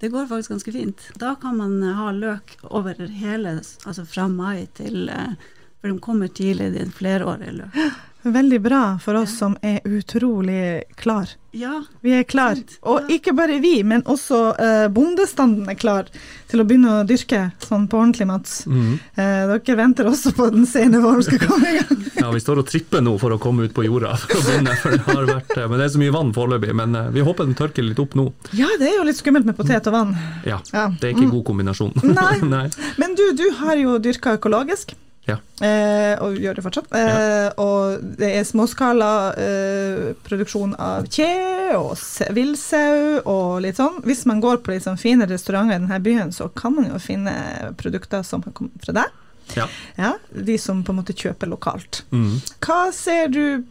Det 0.00 0.08
går 0.12 0.26
faktisk 0.30 0.54
ganske 0.54 0.72
fint. 0.72 1.04
Da 1.20 1.34
kan 1.40 1.58
man 1.60 1.76
ha 1.82 2.10
løk 2.16 2.56
over 2.70 2.98
hele, 3.20 3.58
altså 3.84 4.06
fra 4.08 4.28
mai 4.28 4.66
til 4.78 5.08
eh, 5.12 5.36
For 5.80 5.92
de 5.92 6.00
kommer 6.00 6.28
tidlig, 6.32 6.72
de 6.72 6.86
flerårige 6.90 7.58
løk. 7.60 7.74
Veldig 8.24 8.60
bra 8.64 8.98
for 9.04 9.14
oss 9.20 9.38
som 9.38 9.56
er 9.60 9.82
utrolig 9.84 10.82
klar. 10.96 11.28
Ja, 11.54 11.84
vi 12.00 12.14
er 12.16 12.22
klar. 12.26 12.56
Og 12.88 13.10
ikke 13.12 13.34
bare 13.36 13.60
vi, 13.62 13.76
men 13.86 14.00
også 14.10 14.38
uh, 14.56 14.86
bondestanden 14.90 15.68
er 15.70 15.76
klar 15.78 16.08
til 16.50 16.62
å 16.62 16.64
begynne 16.66 16.94
å 16.96 17.04
dyrke 17.06 17.44
sånn 17.62 17.84
på 17.86 18.00
ordentlig, 18.00 18.26
Mats. 18.26 18.54
Mm. 18.66 18.96
Uh, 19.14 19.52
dere 19.52 19.76
venter 19.78 20.08
også 20.08 20.32
på 20.34 20.48
den 20.54 20.64
sene 20.66 21.02
våren 21.04 21.22
skal 21.22 21.44
komme 21.44 21.68
i 21.68 21.76
gang. 21.78 22.00
ja, 22.22 22.32
vi 22.32 22.42
står 22.42 22.64
og 22.64 22.72
tripper 22.72 23.04
nå 23.04 23.12
for 23.22 23.36
å 23.36 23.38
komme 23.42 23.68
ut 23.68 23.76
på 23.76 23.84
jorda 23.86 24.16
for 24.24 24.40
å 24.40 24.42
begynne. 24.48 24.74
For 24.80 24.96
det 24.96 25.04
har 25.06 25.30
vært, 25.30 25.54
men 25.60 25.76
det 25.76 25.86
er 25.86 25.94
så 25.94 26.02
mye 26.02 26.16
vann 26.16 26.34
foreløpig. 26.34 26.74
Men 26.80 26.98
uh, 26.98 27.12
vi 27.14 27.28
håper 27.28 27.46
den 27.46 27.60
tørker 27.60 27.86
litt 27.86 28.02
opp 28.02 28.16
nå. 28.18 28.26
Ja, 28.56 28.72
det 28.80 28.88
er 28.88 28.98
jo 28.98 29.06
litt 29.06 29.20
skummelt 29.20 29.46
med 29.46 29.60
potet 29.60 29.92
og 29.92 29.98
vann. 30.00 30.16
Ja, 30.48 30.58
ja. 30.72 30.88
det 30.88 31.12
er 31.12 31.14
ikke 31.14 31.26
en 31.28 31.30
mm. 31.30 31.36
god 31.36 31.48
kombinasjon. 31.52 31.94
Nei. 32.08 32.36
Nei. 32.56 32.66
Men 32.98 33.14
du, 33.20 33.28
du 33.36 33.46
har 33.60 33.78
jo 33.78 34.00
dyrka 34.02 34.40
økologisk. 34.40 34.96
Ja. 35.24 35.38
Eh, 35.64 36.14
og 36.20 36.36
gjør 36.36 36.58
det 36.58 36.64
fortsatt. 36.66 36.90
Eh, 36.92 37.08
ja. 37.08 37.50
Og 37.62 38.04
det 38.20 38.30
er 38.36 38.46
småskala 38.46 39.10
eh, 39.40 40.12
produksjon 40.26 40.74
av 40.76 41.08
kje 41.08 41.30
og 41.78 41.94
villsau 42.36 43.22
og 43.22 43.62
litt 43.64 43.80
sånn. 43.80 44.02
Hvis 44.04 44.24
man 44.28 44.42
går 44.44 44.60
på 44.64 44.74
litt 44.74 44.84
sånn 44.84 45.00
fine 45.00 45.28
restauranter 45.30 45.78
i 45.78 45.80
denne 45.80 46.00
byen, 46.04 46.32
så 46.34 46.50
kan 46.52 46.76
man 46.76 46.90
jo 46.92 47.00
finne 47.02 47.34
produkter 47.80 48.24
som 48.26 48.44
har 48.44 48.56
kommet 48.56 48.84
fra 48.84 48.96
deg. 49.00 49.20
Ja. 49.54 49.68
ja. 50.00 50.12
De 50.30 50.58
som 50.60 50.84
på 50.84 50.92
en 50.92 51.00
måte 51.00 51.16
kjøper 51.16 51.48
lokalt. 51.50 52.04
Mm. 52.12 52.40
Hva 52.64 52.82
ser 52.96 53.32
du 53.32 53.64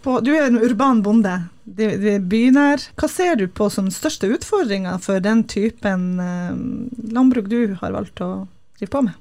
på 0.00 0.14
Du 0.24 0.30
er 0.32 0.46
en 0.46 0.56
urban 0.56 1.02
bonde. 1.04 1.34
du 1.64 1.84
er 1.84 2.22
bynær. 2.24 2.80
Hva 2.96 3.08
ser 3.08 3.34
du 3.36 3.44
på 3.52 3.66
som 3.72 3.90
største 3.92 4.30
utfordringa 4.32 4.94
for 5.04 5.20
den 5.20 5.44
typen 5.44 6.16
eh, 6.24 6.54
landbruk 7.12 7.50
du 7.52 7.76
har 7.82 7.92
valgt 7.92 8.22
å 8.24 8.48
drive 8.80 8.92
på 8.92 9.02
med? 9.06 9.12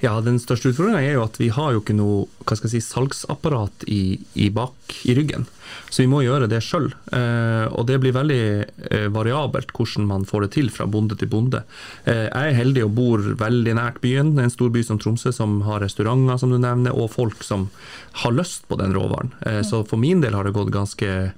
Ja, 0.00 0.20
Den 0.20 0.38
største 0.40 0.72
utfordringa 0.72 1.00
er 1.00 1.16
jo 1.16 1.24
at 1.24 1.38
vi 1.40 1.48
har 1.52 1.72
jo 1.72 1.80
ikke 1.82 1.96
noe 1.96 2.26
hva 2.42 2.56
skal 2.58 2.68
jeg 2.68 2.82
si, 2.82 2.92
salgsapparat 2.92 3.84
i, 3.88 4.20
i 4.34 4.50
bak 4.52 4.96
i 5.08 5.14
ryggen. 5.16 5.46
Så 5.88 6.02
vi 6.02 6.10
må 6.10 6.20
gjøre 6.24 6.48
det 6.50 6.60
sjøl. 6.64 6.90
Eh, 7.14 7.66
og 7.72 7.86
det 7.88 7.98
blir 8.02 8.14
veldig 8.16 8.42
eh, 8.90 9.08
variabelt 9.12 9.72
hvordan 9.72 10.08
man 10.10 10.26
får 10.28 10.46
det 10.46 10.50
til 10.58 10.70
fra 10.74 10.88
bonde 10.90 11.16
til 11.16 11.30
bonde. 11.32 11.62
Eh, 12.04 12.26
jeg 12.28 12.52
er 12.52 12.58
heldig 12.58 12.86
og 12.86 12.96
bor 12.98 13.24
veldig 13.40 13.76
nært 13.78 14.02
byen. 14.04 14.34
En 14.36 14.52
stor 14.52 14.72
by 14.74 14.84
som 14.86 15.00
Tromsø 15.00 15.32
som 15.32 15.60
har 15.68 15.80
restauranter, 15.84 16.40
som 16.40 16.52
du 16.52 16.58
nevner, 16.60 16.92
og 16.92 17.12
folk 17.14 17.46
som 17.46 17.70
har 18.24 18.36
lyst 18.36 18.68
på 18.68 18.80
den 18.80 18.96
råvaren. 18.96 19.32
Eh, 19.46 19.62
så 19.66 19.84
for 19.88 20.00
min 20.02 20.20
del 20.24 20.36
har 20.36 20.48
det 20.48 20.56
gått 20.56 20.74
ganske 20.74 21.32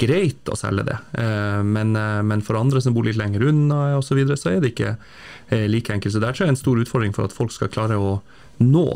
greit 0.00 0.48
å 0.48 0.56
selge 0.58 0.86
det. 0.88 0.98
Eh, 1.20 1.60
men, 1.66 1.94
eh, 1.96 2.22
men, 2.22 2.42
for 2.44 2.58
andre 2.60 2.80
som 2.80 2.94
bor 2.96 3.06
litt 3.06 3.18
lenger 3.20 3.44
unna 3.50 3.98
osv., 3.98 4.10
så, 4.10 4.18
videre, 4.18 4.38
så 4.40 4.54
er 4.54 4.62
det 4.62 4.72
ikke 4.74 4.96
eh, 5.50 5.68
like 5.70 5.92
enkelt. 5.92 6.14
Så 6.14 6.22
jeg 6.22 6.46
er 6.46 6.52
en 6.54 6.60
stor 6.60 6.80
utfordring 6.82 7.16
for 7.16 7.28
at 7.28 7.36
folk 7.36 7.54
skal 7.54 7.72
klare 7.72 7.98
å 7.98 8.20
nå 8.62 8.86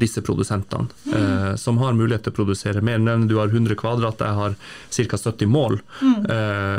disse 0.00 0.22
produsentene, 0.24 0.88
mm. 1.04 1.58
som 1.60 1.76
har 1.82 1.92
mulighet 1.92 2.24
til 2.24 2.32
å 2.32 2.36
produsere 2.38 2.80
mer. 2.80 3.02
Du 3.28 3.34
har 3.36 3.52
100 3.52 3.76
kvadrat, 3.78 4.22
jeg 4.24 4.38
har 4.38 4.54
ca. 4.56 5.18
70 5.20 5.50
mål. 5.52 5.76
Mm. 6.00 6.22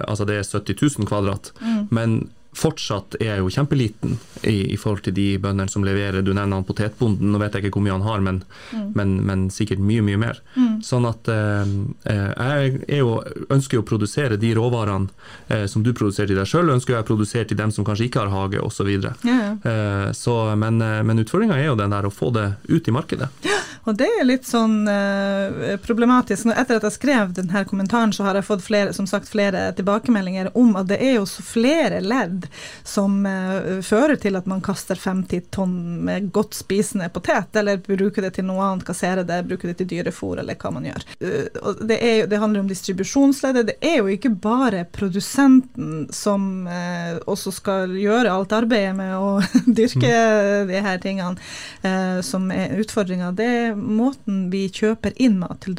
altså 0.10 0.26
det 0.26 0.40
er 0.40 0.48
70 0.50 0.82
000 0.98 1.08
kvadrat. 1.08 1.52
Mm. 1.62 1.84
Men 1.94 2.16
fortsatt 2.58 3.18
er 3.22 3.42
jo 3.42 3.52
kjempeliten 3.54 4.18
i, 4.42 4.74
i, 4.74 4.78
forhold 4.78 5.04
til 5.08 5.16
de 5.16 5.28
bøndene 5.42 5.72
som 5.72 5.86
leverer. 5.86 6.22
Du 6.22 6.34
nevner 6.34 6.60
han 6.60 6.68
potetbonden, 6.68 7.32
nå 7.34 7.42
vet 7.42 7.56
jeg 7.56 7.68
ikke 7.68 7.78
hvor 7.78 7.86
mye 7.86 7.96
han 7.96 8.08
har, 8.08 8.24
men, 8.26 8.42
mm. 8.72 8.90
men, 8.98 9.16
men 9.28 9.46
sikkert 9.54 9.84
mye, 9.84 10.04
mye 10.06 10.22
mer. 10.22 10.42
Mm. 10.56 10.82
Sånn 10.86 11.08
at 11.10 11.30
eh, 11.32 11.76
eh 12.10 12.22
jeg 12.44 13.00
jo, 13.00 13.16
ønsker 13.54 13.78
jo 13.78 13.84
å 13.84 13.88
produsere 13.88 14.38
de 14.40 14.54
råvarene 14.58 15.10
eh, 15.48 15.66
som 15.72 15.84
du 15.86 15.94
produserer 15.94 16.32
til 16.32 16.40
deg 16.40 16.50
sjøl, 16.50 16.74
ønsker 16.74 16.98
jeg 16.98 17.06
å 17.06 17.08
produsere 17.08 17.48
til 17.50 17.60
dem 17.60 17.72
som 17.74 17.86
kanskje 17.88 18.10
ikke 18.10 18.26
har 18.26 18.34
hage, 18.34 18.62
osv. 18.64 18.90
Ja, 18.94 19.14
ja. 19.24 19.54
eh, 19.58 20.10
så, 20.18 20.38
men 20.60 20.82
eh, 20.82 21.04
men 21.04 21.20
utfordringa 21.20 21.58
er 21.60 21.70
jo 21.72 21.76
den 21.80 21.94
der 21.94 22.08
å 22.08 22.14
få 22.14 22.32
det 22.34 22.54
ut 22.70 22.88
i 22.88 22.94
markedet. 22.96 23.30
Ja. 23.46 23.60
Og 23.84 23.98
det 24.00 24.08
er 24.08 24.24
litt 24.24 24.46
sånn 24.48 24.88
eh, 24.88 25.76
problematisk. 25.84 26.48
Etter 26.54 26.80
at 26.80 26.88
jeg 26.88 26.96
skrev 26.96 27.34
denne 27.36 27.66
kommentaren, 27.68 28.14
så 28.16 28.24
har 28.28 28.40
jeg 28.40 28.48
fått 28.48 28.64
flere, 28.64 28.94
som 28.96 29.08
sagt, 29.10 29.28
flere 29.32 29.66
tilbakemeldinger 29.76 30.54
om 30.60 30.78
at 30.80 30.88
det 30.92 31.02
er 31.04 31.18
jo 31.18 31.26
så 31.28 31.44
flere 31.44 32.00
ledd 32.04 32.43
som 32.88 33.26
uh, 33.26 33.82
fører 33.86 34.18
til 34.22 34.38
at 34.40 34.48
man 34.50 34.62
kaster 34.64 35.00
50 35.00 35.50
tonn 35.54 35.76
med 36.06 36.30
godt 36.36 36.58
spisende 36.58 37.10
potet, 37.14 37.54
eller 37.60 37.82
bruker 37.84 38.26
det 38.26 38.36
til 38.38 38.48
noe 38.48 38.64
annet, 38.66 38.86
kasserer 38.88 39.28
det, 39.28 39.42
bruker 39.50 39.72
det 39.72 39.78
til 39.82 39.90
dyrefôr, 39.94 40.40
eller 40.42 40.58
hva 40.60 40.74
man 40.76 40.88
gjør. 40.90 41.08
Uh, 41.24 41.74
det, 41.82 42.00
er, 42.00 42.28
det, 42.30 42.42
handler 42.42 42.64
om 42.64 42.72
distribusjonsleddet. 42.72 43.74
Det 43.74 43.78
er 43.94 44.00
jo 44.02 44.12
ikke 44.14 44.34
bare 44.44 44.86
produsenten 44.94 46.08
som 46.14 46.68
også 47.30 47.52
skal 47.56 47.94
gjøre 47.98 48.32
alt 48.32 48.54
arbeidet 48.56 48.96
med 48.98 49.14
å 49.16 49.38
dyrke 49.80 50.12
mm. 50.12 50.70
de 50.70 50.82
her 50.86 51.00
tingene 51.04 52.22
som 52.26 52.50
er 52.54 52.76
utfordringa. 52.82 53.32
Det 53.36 53.48
er 53.64 53.78
måten 53.78 54.48
vi 54.54 54.66
kjøper 54.74 55.16
inn 55.22 55.40
mat 55.42 55.64
til 55.64 55.78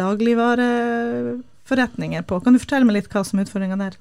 dagligvareforretninger 1.65 2.23
på. 2.23 2.41
Kan 2.41 2.53
du 2.53 2.59
fortelle 2.59 2.85
meg 2.85 2.95
litt 2.97 3.13
hva 3.13 3.25
som 3.25 3.39
er 3.39 3.45
utfordringa 3.45 3.77
der? 3.77 3.97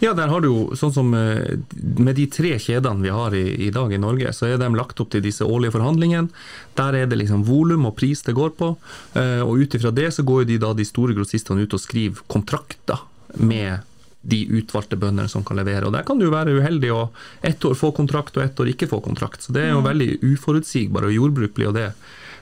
Ja, 0.00 0.14
der 0.14 0.28
har 0.28 0.40
du 0.40 0.48
jo 0.48 0.76
sånn 0.76 0.92
som 0.92 1.14
eh, 1.14 1.58
med 1.98 2.16
de 2.16 2.26
tre 2.26 2.58
kjedene 2.58 3.02
vi 3.02 3.10
har 3.10 3.34
i, 3.34 3.66
i, 3.66 3.70
dag 3.70 3.92
i 3.92 3.98
Norge, 3.98 4.32
så 4.32 4.46
er 4.46 4.58
de 4.58 4.68
lagt 4.74 5.00
opp 5.00 5.10
til 5.10 5.22
disse 5.22 5.44
årlige 5.44 5.74
forhandlingene. 5.74 6.28
Der 6.76 6.94
er 6.94 7.06
det 7.06 7.18
liksom 7.18 7.44
volum 7.44 7.86
og 7.86 7.96
pris 7.96 8.22
det 8.22 8.34
går 8.34 8.54
på, 8.56 8.76
eh, 9.14 9.42
og 9.42 9.58
ut 9.58 9.74
ifra 9.74 9.90
det 9.90 10.12
så 10.14 10.22
går 10.22 10.44
de 10.44 10.58
da 10.58 10.72
de 10.74 10.84
store 10.84 11.14
grossistene 11.14 11.62
ut 11.62 11.74
og 11.74 11.82
skriver 11.82 12.24
kontrakter 12.28 13.04
med 13.36 13.84
de 14.28 14.42
utvalgte 14.50 14.98
bøndene 14.98 15.28
som 15.30 15.44
kan 15.46 15.56
levere. 15.56 15.86
Og 15.86 15.92
Der 15.92 16.04
kan 16.04 16.18
du 16.18 16.28
være 16.30 16.58
uheldig 16.58 16.90
og 16.92 17.14
ett 17.42 17.64
år 17.64 17.76
få 17.78 17.92
kontrakt 17.92 18.36
og 18.36 18.42
ett 18.42 18.58
år 18.60 18.74
ikke 18.74 18.90
få 18.90 19.00
kontrakt. 19.00 19.42
Så 19.42 19.52
Det 19.52 19.62
er 19.62 19.70
jo 19.72 19.80
mm. 19.80 19.88
veldig 19.88 20.10
uforutsigbart, 20.34 21.06
og 21.06 21.14
jordbruk 21.14 21.54
blir 21.54 21.70
jo 21.70 21.76
det 21.76 21.92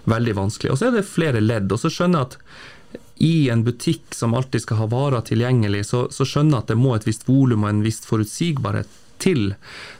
veldig 0.06 0.34
vanskelig. 0.38 0.72
Og 0.72 0.78
så 0.78 0.88
er 0.88 0.96
det 0.96 1.06
flere 1.06 1.42
ledd. 1.42 1.70
Og 1.70 1.78
så 1.78 1.90
skjønner 1.92 2.24
jeg 2.24 2.30
at 2.30 2.38
i 3.16 3.48
en 3.50 3.64
butikk 3.64 4.14
som 4.14 4.34
alltid 4.34 4.62
skal 4.62 4.82
ha 4.82 4.86
varer 4.92 5.24
tilgjengelig, 5.24 5.86
så, 5.88 6.06
så 6.12 6.26
skjønner 6.28 6.58
jeg 6.58 6.64
at 6.64 6.72
det 6.72 6.80
må 6.80 6.94
et 6.96 7.06
visst 7.08 7.24
volum 7.28 7.64
og 7.64 7.72
en 7.72 7.84
viss 7.86 8.02
forutsigbarhet 8.04 8.90
til. 9.18 9.54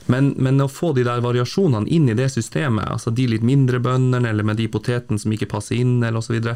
Men, 0.07 0.35
men, 0.37 0.61
å 0.61 0.69
få 0.69 0.93
de 0.97 1.05
der 1.07 1.23
variasjonene 1.25 1.89
inn 1.89 2.11
i 2.13 2.17
det 2.19 2.29
systemet, 2.35 2.87
altså 2.93 3.11
de 3.11 3.27
litt 3.31 3.47
mindre 3.47 3.81
bøndene 3.83 4.29
eller 4.31 4.47
med 4.47 4.61
de 4.61 4.69
potetene 4.71 5.21
som 5.21 5.33
ikke 5.33 5.49
passer 5.51 5.81
inn, 5.81 5.99
eller 6.03 6.21
osv., 6.21 6.53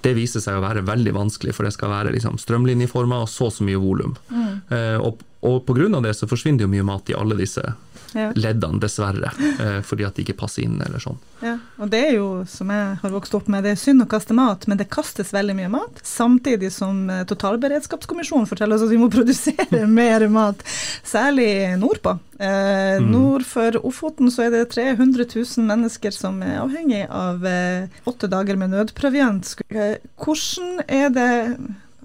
det 0.00 0.14
viser 0.16 0.42
seg 0.42 0.58
å 0.58 0.64
være 0.64 0.86
veldig 0.86 1.14
vanskelig, 1.16 1.54
for 1.56 1.66
det 1.66 1.74
skal 1.76 1.92
være 1.92 2.14
liksom 2.14 2.38
strømlinjeformer 2.40 3.26
og 3.26 3.30
så 3.30 3.50
så 3.52 3.66
mye 3.66 3.80
volum. 3.82 4.16
Mm. 4.30 4.52
Eh, 4.74 4.96
og, 5.02 5.22
og 5.46 5.60
pga. 5.66 6.00
det 6.04 6.14
så 6.16 6.30
forsvinner 6.30 6.64
jo 6.64 6.72
mye 6.72 6.86
mat 6.86 7.10
i 7.10 7.18
alle 7.18 7.38
disse 7.38 7.64
ja. 8.12 8.30
leddene, 8.34 8.80
dessverre. 8.82 9.32
Eh, 9.58 9.80
fordi 9.86 10.06
at 10.06 10.16
de 10.16 10.24
ikke 10.24 10.38
passer 10.38 10.64
inn 10.64 10.78
eller 10.84 11.02
sånn. 11.02 11.18
Ja, 11.42 11.54
og 11.78 11.90
det 11.92 12.00
er 12.08 12.14
jo, 12.16 12.28
som 12.50 12.70
jeg 12.74 12.96
har 13.02 13.12
vokst 13.14 13.34
opp 13.38 13.46
med, 13.52 13.62
det 13.66 13.76
er 13.76 13.80
synd 13.80 14.02
å 14.02 14.08
kaste 14.10 14.34
mat, 14.34 14.66
men 14.66 14.80
det 14.80 14.88
kastes 14.90 15.30
veldig 15.34 15.54
mye 15.58 15.70
mat. 15.70 16.00
Samtidig 16.06 16.70
som 16.74 17.04
eh, 17.12 17.24
Totalberedskapskommisjonen 17.30 18.48
forteller 18.50 18.78
oss 18.78 18.86
at 18.86 18.92
vi 18.92 19.00
må 19.00 19.10
produsere 19.16 19.84
mer 19.86 20.26
mat, 20.32 20.64
særlig 21.06 21.50
nordpå. 21.80 22.16
Eh, 22.38 22.98
mm. 22.98 23.10
Nord 23.12 23.46
for 23.48 23.78
Ofoten 23.86 24.32
så 24.34 24.46
er 24.46 24.54
det 24.54 24.68
300 24.74 25.26
000 25.34 25.68
mennesker 25.68 26.14
som 26.14 26.42
er 26.46 26.60
avhengig 26.62 27.04
av 27.06 27.46
eh, 27.46 28.00
åtte 28.08 28.30
dager 28.30 28.58
med 28.58 28.74
nødproviant. 28.74 29.56
Hvordan 29.68 30.82
er 30.86 31.12
det 31.14 31.30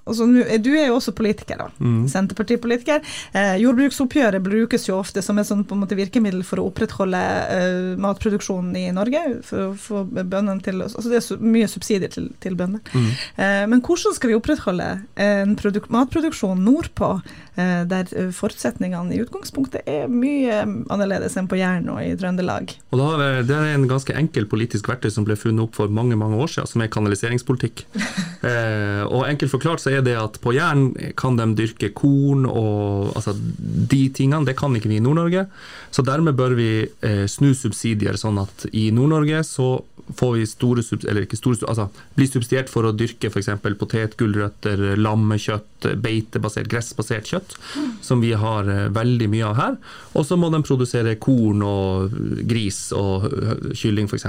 Altså, 0.04 0.26
du 0.60 0.72
er 0.76 0.90
jo 0.90 0.98
også 0.98 1.14
politiker, 1.16 1.62
da. 1.62 1.70
Mm. 1.80 2.08
Senterpartipolitiker. 2.12 3.04
Eh, 3.32 3.56
jordbruksoppgjøret 3.62 4.44
brukes 4.44 4.88
jo 4.90 4.98
ofte 5.00 5.24
som 5.24 5.40
et 5.40 5.48
sånn, 5.48 5.64
måte, 5.80 5.96
virkemiddel 5.96 6.44
for 6.48 6.60
å 6.60 6.68
opprettholde 6.68 7.22
eh, 7.54 7.94
matproduksjonen 8.04 8.76
i 8.82 8.86
Norge. 8.96 9.22
For 9.48 9.70
å 9.70 9.78
få 9.80 10.04
bøndene 10.12 10.60
til 10.64 10.84
altså 10.84 11.08
Det 11.08 11.22
er 11.22 11.44
mye 11.44 11.70
subsidier 11.72 12.12
til, 12.12 12.28
til 12.44 12.58
bønder. 12.60 12.84
Mm. 12.92 13.08
Eh, 13.46 13.64
men 13.72 13.84
hvordan 13.86 14.18
skal 14.18 14.34
vi 14.34 14.38
opprettholde 14.38 14.90
en 15.24 15.56
matproduksjon 15.94 16.64
nordpå, 16.66 17.14
eh, 17.56 17.86
der 17.88 18.12
forutsetningene 18.36 19.16
i 19.16 19.22
utgangspunktet 19.24 19.88
er 19.88 20.12
mye 20.12 20.60
annerledes 20.92 21.38
enn 21.40 21.48
på 21.48 21.62
Jæren 21.62 21.88
og 21.94 22.02
i 22.04 22.12
Trøndelag? 22.20 22.76
Og 22.92 23.00
da, 23.00 23.40
Det 23.48 23.56
er 23.56 23.72
en 23.78 23.88
ganske 23.88 24.16
enkel 24.20 24.50
politisk 24.52 24.92
verktøy 24.92 25.12
som 25.14 25.24
ble 25.28 25.40
funnet 25.40 25.64
opp 25.64 25.80
for 25.80 25.88
mange 25.88 26.20
mange 26.20 26.44
år 26.44 26.52
siden, 26.52 26.68
som 26.70 26.84
er 26.84 26.92
kanaliseringspolitikk. 26.92 27.88
Eh, 28.44 29.04
og 29.08 29.22
enkelt 29.24 29.54
forklart 29.54 29.80
så 29.80 29.93
er 29.98 30.06
det 30.06 30.18
at 30.20 30.40
på 30.44 30.54
Jæren 30.56 30.92
kan 31.20 31.38
de 31.40 31.48
dyrke 31.58 31.92
korn 31.96 32.48
og 32.50 33.14
altså 33.18 33.36
de 33.36 34.04
tingene. 34.16 34.46
Det 34.48 34.58
kan 34.60 34.76
ikke 34.76 34.92
vi 34.92 35.00
i 35.00 35.04
Nord-Norge. 35.04 35.48
Så 35.94 36.06
dermed 36.06 36.38
bør 36.38 36.56
vi 36.58 36.70
eh, 36.84 37.26
snu 37.30 37.54
subsidier, 37.58 38.18
sånn 38.20 38.42
at 38.42 38.68
i 38.74 38.90
Nord-Norge 38.96 39.44
så 39.48 39.76
får 40.18 40.34
vi 40.36 40.46
store, 40.48 40.84
eller 41.08 41.24
ikke 41.24 41.38
store, 41.40 41.64
altså 41.70 41.88
blir 42.18 42.28
subsidiert 42.28 42.72
for 42.72 42.86
å 42.88 42.94
dyrke 42.96 43.30
f.eks. 43.30 43.50
potet, 43.80 44.18
gulrøtter, 44.20 44.82
lammekjøtt, 45.00 45.88
beitebasert, 46.04 46.68
gressbasert 46.72 47.30
kjøtt, 47.30 47.56
som 48.04 48.24
vi 48.24 48.34
har 48.38 48.68
eh, 48.70 48.90
veldig 48.94 49.30
mye 49.32 49.48
av 49.48 49.60
her. 49.60 49.78
Og 50.18 50.28
så 50.28 50.38
må 50.40 50.50
de 50.54 50.64
produsere 50.66 51.16
korn 51.22 51.64
og 51.66 52.18
gris 52.50 52.88
og 52.98 53.30
kylling 53.78 54.10
f.eks. 54.10 54.28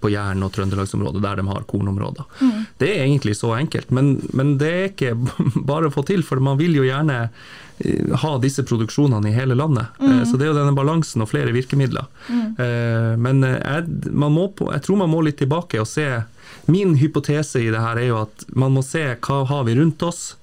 på 0.00 0.12
Jæren 0.12 0.46
og 0.46 0.54
Trøndelagsområdet, 0.56 1.22
der 1.24 1.42
de 1.42 1.46
har 1.50 1.68
kornområder. 1.68 2.26
Mm. 2.40 2.64
Det 2.80 2.90
er 2.94 3.04
egentlig 3.04 3.36
så 3.38 3.52
enkelt, 3.58 3.92
men, 3.94 4.14
men 4.36 4.56
det 4.60 4.72
er 4.78 4.94
ikke 5.00 5.14
bare 5.70 5.88
å 5.88 5.94
få 5.94 6.04
til, 6.08 6.24
for 6.26 6.42
man 6.44 6.58
vil 6.60 6.76
jo 6.78 6.86
gjerne 6.86 7.22
eh, 7.24 8.12
ha 8.22 8.32
disse 8.42 8.64
produksjonene 8.68 9.30
i 9.30 9.36
hele 9.36 9.56
landet. 9.58 9.96
Eh, 10.00 10.20
mm. 10.20 10.26
Så 10.28 10.36
det 10.36 10.46
er 10.46 10.52
jo 10.52 10.58
denne 10.58 10.76
balansen 10.76 11.24
og 11.24 11.30
flere 11.32 11.54
virkemidler. 11.56 12.08
Mm. 12.28 12.44
Eh, 12.60 13.14
men 13.20 13.46
jeg, 13.46 13.86
må, 14.12 14.44
jeg, 14.60 14.84
tror 14.86 15.00
man 15.02 15.12
må 15.12 15.24
litt 15.26 15.40
tilbake 15.42 15.80
og 15.82 15.88
se 15.90 16.10
Min 16.70 16.92
hypotese 16.98 17.60
i 17.62 17.70
det 17.72 17.78
her 17.80 17.98
er 17.98 18.08
jo 18.08 18.16
at 18.20 18.42
man 18.58 18.74
må 18.74 18.82
se 18.84 19.00
hva 19.24 19.38
har 19.48 19.62
vi 19.66 19.74
rundt 19.78 20.02
oss, 20.06 20.34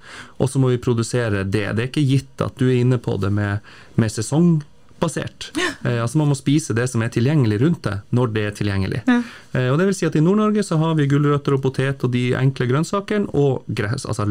og 0.41 0.49
så 0.49 0.59
må 0.59 0.71
vi 0.71 0.79
produsere 0.81 1.43
det. 1.43 1.67
Det 1.77 1.83
er 1.83 1.89
ikke 1.91 2.03
gitt 2.03 2.43
at 2.43 2.57
du 2.59 2.65
er 2.67 2.79
inne 2.79 2.97
på 2.99 3.15
det 3.21 3.29
med, 3.35 3.63
med 3.99 4.11
sesong 4.11 4.57
basert. 4.99 5.51
Eh, 5.57 5.99
altså 6.01 6.21
Man 6.21 6.31
må 6.31 6.37
spise 6.37 6.75
det 6.77 6.87
som 6.91 7.03
er 7.05 7.11
tilgjengelig 7.13 7.59
rundt 7.63 7.83
det, 7.87 7.97
når 8.15 8.33
det 8.35 8.45
er 8.47 8.57
tilgjengelig. 8.57 9.03
Ja. 9.07 9.19
Eh, 9.53 9.69
og 9.71 9.77
det 9.79 9.89
vil 9.89 9.97
si 9.99 10.07
at 10.09 10.17
I 10.17 10.23
Nord-Norge 10.23 10.65
så 10.65 10.79
har 10.81 10.97
vi 10.99 11.09
gulrøtter 11.09 11.57
og 11.57 11.63
potet 11.65 12.05
og 12.05 12.13
de 12.15 12.31
enkle 12.39 12.69
grønnsakene, 12.69 13.29
og 13.37 13.67
gress, 13.67 14.07
altså 14.09 14.27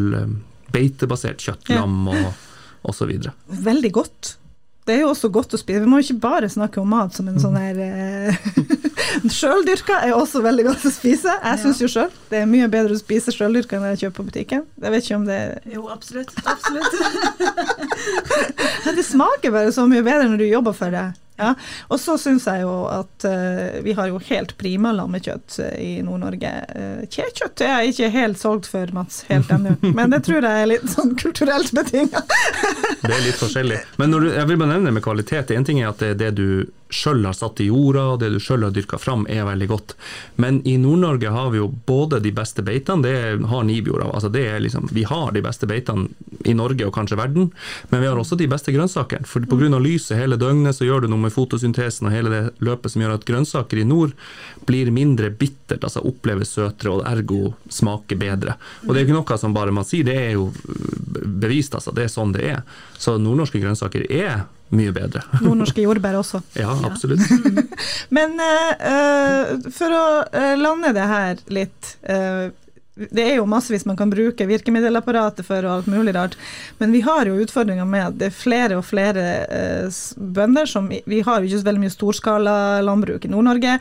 beitebasert 0.75 1.43
kjøtt, 1.43 1.71
ja. 1.71 1.83
lam 1.83 2.11
og 2.13 2.91
osv. 2.91 3.15
Veldig 3.47 3.93
godt. 3.95 4.37
Det 4.87 4.95
er 4.95 5.01
jo 5.03 5.11
også 5.11 5.29
godt 5.35 5.55
å 5.57 5.59
spise. 5.59 5.81
Vi 5.83 5.91
må 5.91 5.99
jo 5.99 6.07
ikke 6.07 6.23
bare 6.23 6.49
snakke 6.51 6.79
om 6.79 6.93
mat 6.95 7.17
som 7.17 7.27
en 7.27 7.41
sånn 7.43 7.57
her 7.59 7.79
eh, 7.83 8.37
Sjøldyrka 9.37 9.99
er 10.07 10.15
også 10.15 10.43
veldig 10.45 10.69
godt 10.69 10.87
å 10.87 10.93
spise. 10.95 11.33
Jeg 11.35 11.63
syns 11.63 11.83
jo 11.83 11.89
sjøl 11.91 12.13
det 12.31 12.43
er 12.43 12.49
mye 12.51 12.69
bedre 12.71 12.95
å 12.95 13.01
spise 13.01 13.35
sjøldyrka 13.35 13.79
enn 13.79 13.89
jeg 13.91 14.05
kjøper 14.05 14.17
på 14.21 14.29
butikken. 14.29 14.63
Jeg 14.83 14.95
vet 14.95 15.07
ikke 15.09 15.19
om 15.19 15.27
det 15.27 15.41
Jo, 15.75 15.87
absolutt. 15.91 16.31
Absolutt. 16.47 16.95
det 18.99 19.07
smaker 19.07 19.55
bare 19.55 19.75
så 19.75 19.89
mye 19.91 20.07
bedre 20.07 20.31
når 20.31 20.45
du 20.45 20.47
jobber 20.47 20.77
for 20.77 20.95
det. 20.95 21.07
Ja, 21.37 21.55
Og 21.89 22.01
så 22.01 22.17
syns 22.21 22.47
jeg 22.49 22.63
jo 22.65 22.73
at 22.89 23.27
uh, 23.29 23.81
vi 23.85 23.93
har 23.97 24.09
jo 24.09 24.21
helt 24.29 24.57
prima 24.57 24.93
lammekjøtt 24.97 25.59
uh, 25.61 25.75
i 25.81 26.01
Nord-Norge. 26.05 26.53
Uh, 26.73 27.03
Kjekjøtt 27.13 27.65
er 27.67 27.75
jeg 27.75 27.93
ikke 27.93 28.11
helt 28.15 28.41
solgt 28.41 28.71
for, 28.73 28.93
Mats, 28.97 29.23
helt 29.29 29.53
ennå. 29.53 29.77
Men 29.99 30.15
det 30.15 30.23
tror 30.29 30.41
jeg 30.41 30.65
er 30.65 30.71
litt 30.71 30.89
sånn 30.93 31.13
kulturelt 31.21 31.73
betinga. 31.77 32.25
det 33.03 33.13
er 33.13 33.25
litt 33.27 33.41
forskjellig. 33.41 33.83
Men 34.01 34.17
du, 34.17 34.31
jeg 34.31 34.49
vil 34.49 34.61
bare 34.63 34.77
nevne 34.77 34.97
med 34.97 35.05
kvalitet. 35.05 35.53
En 35.53 35.69
ting 35.69 35.83
er 35.83 35.93
at 35.93 36.01
det 36.03 36.15
er 36.15 36.21
det 36.27 36.33
du 36.41 36.49
sjøl 36.91 37.25
har 37.27 37.35
satt 37.35 37.61
i 37.61 37.69
jorda, 37.69 38.05
og 38.13 38.21
det 38.21 38.31
du 38.35 38.39
sjøl 38.43 38.67
har 38.67 38.75
dyrka 38.75 38.99
fram, 39.01 39.25
er 39.31 39.47
veldig 39.49 39.69
godt. 39.71 39.95
Men 40.43 40.61
i 40.69 40.77
Nord-Norge 40.79 41.33
har 41.35 41.51
vi 41.51 41.61
jo 41.61 41.69
både 41.87 42.21
de 42.23 42.33
beste 42.35 42.63
beitene, 42.67 43.03
det 43.03 43.47
har 43.51 43.67
Nibjorda. 43.67 44.09
Altså 44.13 44.31
det 44.33 44.45
er 44.51 44.63
liksom, 44.63 44.89
vi 44.95 45.07
har 45.09 45.33
de 45.35 45.43
beste 45.45 45.67
beitene 45.67 46.09
i 46.47 46.55
Norge 46.55 46.87
og 46.87 46.95
kanskje 46.95 47.19
verden, 47.19 47.51
men 47.91 48.03
vi 48.03 48.11
har 48.11 48.19
også 48.19 48.39
de 48.39 48.49
beste 48.51 48.75
grønnsakene. 48.75 49.27
For 49.27 49.45
pga. 49.47 49.79
lyset 49.83 50.19
hele 50.21 50.39
døgnet 50.39 50.77
så 50.77 50.87
gjør 50.87 51.05
du 51.05 51.11
noe 51.11 51.27
med 51.27 51.35
fotosyntesen 51.35 52.09
og 52.09 52.15
hele 52.15 52.33
det 52.33 52.43
løpet 52.65 52.93
som 52.93 53.03
gjør 53.03 53.17
at 53.17 53.27
grønnsaker 53.29 53.83
i 53.83 53.87
nord 53.89 54.15
blir 54.67 54.91
mindre 54.95 55.31
bittert, 55.31 55.83
altså 55.83 56.05
oppleves 56.07 56.55
søtere 56.57 56.95
og 56.95 57.07
ergo 57.07 57.55
smaker 57.69 58.19
bedre. 58.21 58.57
Og 58.87 58.93
det 58.93 59.03
er 59.03 59.09
ikke 59.09 59.19
noe 59.19 59.39
som 59.41 59.55
bare 59.57 59.75
man 59.75 59.87
sier, 59.87 60.07
det 60.07 60.17
er 60.17 60.37
jo 60.37 60.51
bevist, 61.27 61.75
altså. 61.75 61.95
Det 61.97 62.07
er 62.07 62.13
sånn 62.13 62.35
det 62.35 62.47
er. 62.51 62.63
Så 62.99 63.17
nordnorske 63.19 63.61
grønnsaker 63.63 64.07
er 64.11 64.47
mye 64.75 64.93
bedre. 64.95 65.23
Nordnorske 65.45 65.85
jordbær 65.85 66.21
også. 66.21 66.43
Ja, 66.59 66.75
absolutt. 66.89 67.23
Men 68.17 68.37
uh, 68.41 69.57
for 69.75 69.95
å 69.95 70.05
uh, 70.27 70.55
lande 70.59 70.95
det 70.97 71.11
her 71.11 71.43
litt 71.53 71.97
uh, 72.11 72.49
det 72.97 73.27
er 73.27 73.35
jo 73.37 73.45
massevis 73.45 73.83
man 73.85 73.99
kan 73.99 74.09
bruke 74.09 74.47
virkemiddelapparatet 74.49 75.45
for 75.45 75.67
og 75.69 75.73
alt 75.75 75.89
mulig 75.93 76.15
rart, 76.17 76.33
men 76.79 76.95
vi 76.95 77.03
har 77.05 77.29
jo 77.29 77.35
utfordringer 77.45 77.85
med 77.85 78.07
at 78.07 78.17
det 78.17 78.31
er 78.31 78.39
flere 78.39 78.79
og 78.81 78.87
flere 78.89 79.25
bønder 80.17 80.71
som 80.71 80.89
Vi 80.89 81.19
har 81.21 81.43
jo 81.43 81.45
ikke 81.45 81.59
så 81.61 81.69
veldig 81.69 81.83
mye 81.83 81.93
storskala 81.93 82.55
landbruk 82.81 83.29
i 83.29 83.33
Nord-Norge. 83.35 83.75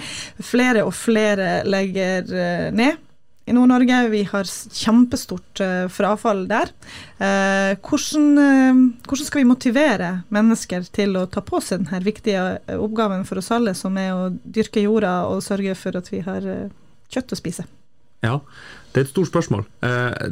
Flere 0.43 0.83
og 0.83 0.91
flere 0.99 1.61
legger 1.63 2.27
ned 2.75 2.99
i 3.45 3.53
Nord-Norge. 3.53 3.99
Vi 4.09 4.23
har 4.29 4.49
kjempestort 4.73 5.61
uh, 5.61 5.85
frafall 5.93 6.45
der. 6.49 6.71
Uh, 7.19 7.75
hvordan, 7.85 8.27
uh, 8.39 8.81
hvordan, 9.05 9.27
skal 9.27 9.41
vi 9.43 9.49
motivere 9.49 10.11
mennesker 10.33 10.87
til 10.95 11.17
å 11.19 11.27
ta 11.31 11.43
på 11.45 11.61
seg 11.63 11.85
denne 11.85 12.01
viktige 12.05 12.43
oppgaven 12.75 13.25
for 13.29 13.41
oss 13.41 13.51
alle, 13.53 13.75
som 13.77 13.97
er 14.01 14.13
å 14.15 14.27
dyrke 14.33 14.83
jorda 14.83 15.17
og 15.29 15.43
sørge 15.45 15.77
for 15.77 15.97
at 15.99 16.11
vi 16.13 16.23
har 16.25 16.49
kjøtt 17.13 17.35
å 17.35 17.39
spise? 17.39 17.67
Ja, 18.25 18.39
det 18.93 19.01
er 19.01 19.05
et 19.05 19.13
stort 19.13 19.29
spørsmål. 19.29 19.65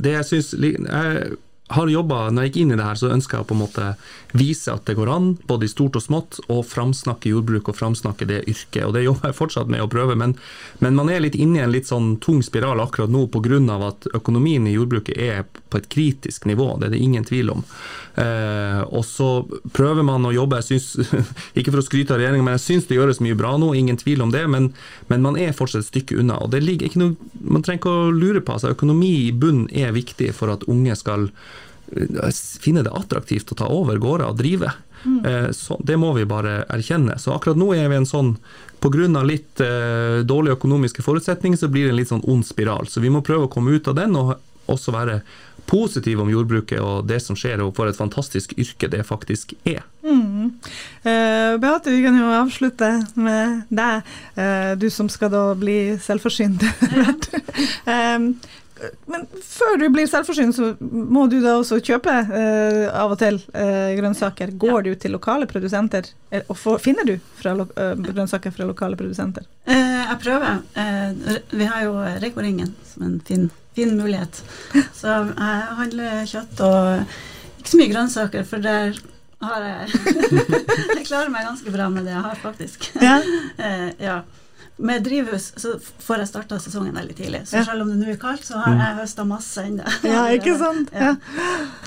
det 0.01 0.15
jeg 0.15 0.25
synes, 0.25 0.53
jeg 0.57 1.35
har 1.73 1.89
jobba, 1.89 2.27
når 2.31 2.45
jeg 2.45 2.51
gikk 2.51 2.59
inn 2.63 2.73
i 2.73 2.77
det 2.79 2.85
her, 2.87 2.99
så 2.99 3.11
ønsker 3.13 3.37
jeg 3.37 3.45
å 3.45 3.49
på 3.49 3.55
en 3.57 3.63
måte 3.63 3.87
vise 4.33 4.73
at 4.73 4.85
det 4.87 4.95
går 4.97 5.09
an, 5.13 5.27
både 5.49 5.67
i 5.67 5.71
stort 5.71 5.97
og 5.99 6.03
smått, 6.05 6.39
å 6.51 6.61
framsnakke 6.65 7.31
jordbruk 7.31 7.69
og 7.69 7.77
framsnakke 7.77 8.27
det 8.29 8.41
yrket. 8.49 8.83
Og 8.87 8.95
det 8.95 9.05
jobber 9.05 9.29
jeg 9.29 9.37
fortsatt 9.37 9.71
med 9.71 9.83
å 9.83 9.89
prøve, 9.91 10.17
men, 10.19 10.35
men 10.83 10.97
man 10.97 11.11
er 11.13 11.21
litt 11.23 11.37
inne 11.37 11.61
i 11.61 11.63
en 11.65 11.73
litt 11.73 11.89
sånn 11.89 12.15
tung 12.23 12.41
spiral 12.45 12.81
akkurat 12.83 13.11
nå 13.13 13.27
pga. 13.33 13.59
at 13.87 14.07
økonomien 14.13 14.65
i 14.67 14.73
jordbruket 14.73 15.17
er 15.17 15.43
på 15.69 15.77
et 15.77 15.89
kritisk 15.89 16.45
nivå, 16.45 16.77
det 16.79 16.87
er 16.87 16.95
det 16.95 17.01
ingen 17.01 17.25
tvil 17.25 17.49
om. 17.53 17.63
Eh, 18.15 18.81
og 18.93 19.05
så 19.05 19.29
prøver 19.73 20.05
man 20.05 20.25
å 20.25 20.33
jobbe, 20.33 20.61
jeg 20.61 20.79
synes, 20.79 21.13
ikke 21.57 21.73
for 21.73 21.81
å 21.81 21.85
skryte 21.85 22.13
av 22.13 22.21
regjeringa, 22.21 22.45
men 22.45 22.57
jeg 22.57 22.65
syns 22.67 22.89
det 22.89 22.97
gjøres 22.99 23.21
mye 23.25 23.37
bra 23.37 23.55
nå, 23.57 23.73
ingen 23.77 23.97
tvil 23.97 24.21
om 24.25 24.33
det, 24.33 24.45
men, 24.49 24.71
men 25.09 25.25
man 25.25 25.37
er 25.39 25.55
fortsatt 25.57 25.85
et 25.85 25.91
stykke 25.91 26.19
unna. 26.21 26.39
og 26.41 26.53
det 26.53 26.63
ligger 26.63 26.89
ikke 26.89 27.01
noe, 27.01 27.31
Man 27.43 27.61
trenger 27.65 27.81
ikke 27.81 27.91
å 27.91 28.13
lure 28.13 28.41
på, 28.41 28.53
altså 28.55 28.71
økonomi 28.71 29.27
i 29.27 29.33
bunn 29.35 29.65
er 29.73 29.91
viktig 29.93 30.31
for 30.37 30.53
at 30.53 30.63
unge 30.71 30.95
skal 30.95 31.27
finne 32.63 32.83
det 32.85 32.93
attraktivt 32.93 33.51
å 33.53 33.57
ta 33.59 33.69
over 33.71 34.01
gårder 34.01 34.29
og 34.29 34.39
drive. 34.39 34.71
Mm. 35.03 35.25
Eh, 35.25 35.49
så 35.51 35.77
det 35.83 35.97
må 35.99 36.13
vi 36.17 36.25
bare 36.25 36.63
erkjenne. 36.71 37.17
Så 37.19 37.33
akkurat 37.35 37.59
nå 37.59 37.73
er 37.75 37.89
vi 37.91 37.99
en 38.01 38.09
sånn 38.09 38.35
Pga. 38.83 39.23
litt 39.23 39.61
eh, 39.63 40.23
dårlige 40.27 40.57
økonomiske 40.57 41.03
forutsetninger 41.05 41.57
så 41.57 41.69
blir 41.71 41.87
det 41.87 41.93
en 41.93 41.99
litt 42.01 42.11
sånn 42.11 42.25
ond 42.27 42.43
spiral. 42.45 42.87
Så 42.91 42.99
vi 42.99 43.11
må 43.13 43.23
prøve 43.23 43.47
å 43.47 43.51
komme 43.51 43.71
ut 43.71 43.87
av 43.87 43.95
den 43.95 44.15
og 44.19 44.35
også 44.67 44.91
være 44.95 45.21
positive 45.65 46.21
om 46.23 46.31
jordbruket 46.31 46.81
og 46.83 47.07
det 47.07 47.21
som 47.23 47.37
skjer, 47.39 47.61
og 47.63 47.71
for 47.77 47.87
et 47.87 47.99
fantastisk 47.99 48.51
yrke 48.59 48.89
det 48.91 49.03
faktisk 49.07 49.53
er. 49.63 49.83
Mm. 50.03 50.51
Eh, 51.03 51.55
Beate, 51.63 51.93
vi 51.93 52.03
kan 52.03 52.17
jo 52.19 52.31
avslutte 52.35 52.89
med 53.15 53.63
deg, 53.71 54.11
eh, 54.35 54.73
du 54.79 54.89
som 54.91 55.07
skal 55.11 55.31
da 55.31 55.45
bli 55.55 55.95
selvforsynt. 56.03 56.67
um, 57.87 58.33
men 59.09 59.25
før 59.43 59.77
du 59.79 59.85
blir 59.93 60.07
selvforsynt, 60.09 60.55
så 60.55 60.71
må 60.79 61.25
du 61.31 61.37
da 61.43 61.55
også 61.59 61.79
kjøpe 61.83 62.11
eh, 62.11 62.87
av 62.89 63.13
og 63.13 63.19
til 63.21 63.39
eh, 63.55 63.93
grønnsaker. 63.97 64.53
Går 64.59 64.75
ja. 64.79 64.83
du 64.87 64.99
til 65.03 65.15
lokale 65.15 65.47
produsenter, 65.49 66.09
og 66.43 66.55
for, 66.59 66.81
finner 66.83 67.07
du 67.07 67.15
fra, 67.39 67.55
eh, 67.55 67.93
grønnsaker 68.09 68.53
fra 68.55 68.67
lokale 68.69 68.99
produsenter? 68.99 69.47
Eh, 69.65 70.01
jeg 70.03 70.19
prøver. 70.23 70.61
Eh, 70.79 71.39
vi 71.53 71.69
har 71.69 71.87
jo 71.87 71.95
Reko-ringen 72.23 72.73
som 72.89 73.07
en 73.07 73.17
fin, 73.27 73.49
fin, 73.77 73.95
mulighet. 73.99 74.43
Så 74.99 75.17
jeg 75.31 75.79
handler 75.79 76.29
kjøtt 76.29 76.63
og 76.67 77.17
ikke 77.63 77.71
så 77.71 77.79
mye 77.79 77.91
grønnsaker, 77.95 78.47
for 78.47 78.63
der 78.63 78.97
har 79.43 79.65
jeg 79.67 79.91
Jeg 80.97 81.05
klarer 81.07 81.31
meg 81.31 81.47
ganske 81.47 81.71
bra 81.71 81.89
med 81.91 82.07
det 82.07 82.15
jeg 82.15 82.23
har, 82.27 82.39
faktisk. 82.43 82.89
Ja. 83.01 83.19
ja 84.11 84.21
med 84.75 85.03
drivhus 85.03 85.53
så 85.55 85.75
får 85.99 86.23
jeg 86.23 86.29
starta 86.31 86.59
sesongen 86.59 86.95
veldig 86.97 87.15
tidlig. 87.17 87.43
Så 87.47 87.59
ja. 87.59 87.65
selv 87.67 87.85
om 87.85 87.91
det 87.91 87.99
nå 87.99 88.13
er 88.13 88.19
kaldt, 88.21 88.45
så 88.47 88.61
har 88.63 88.77
jeg 88.79 88.97
høsta 89.03 89.25
masse 89.27 89.67
ennå. 89.67 89.85
Ja, 90.13 90.25
ikke 90.33 90.55
sant? 90.59 90.89
Ja. 90.93 91.15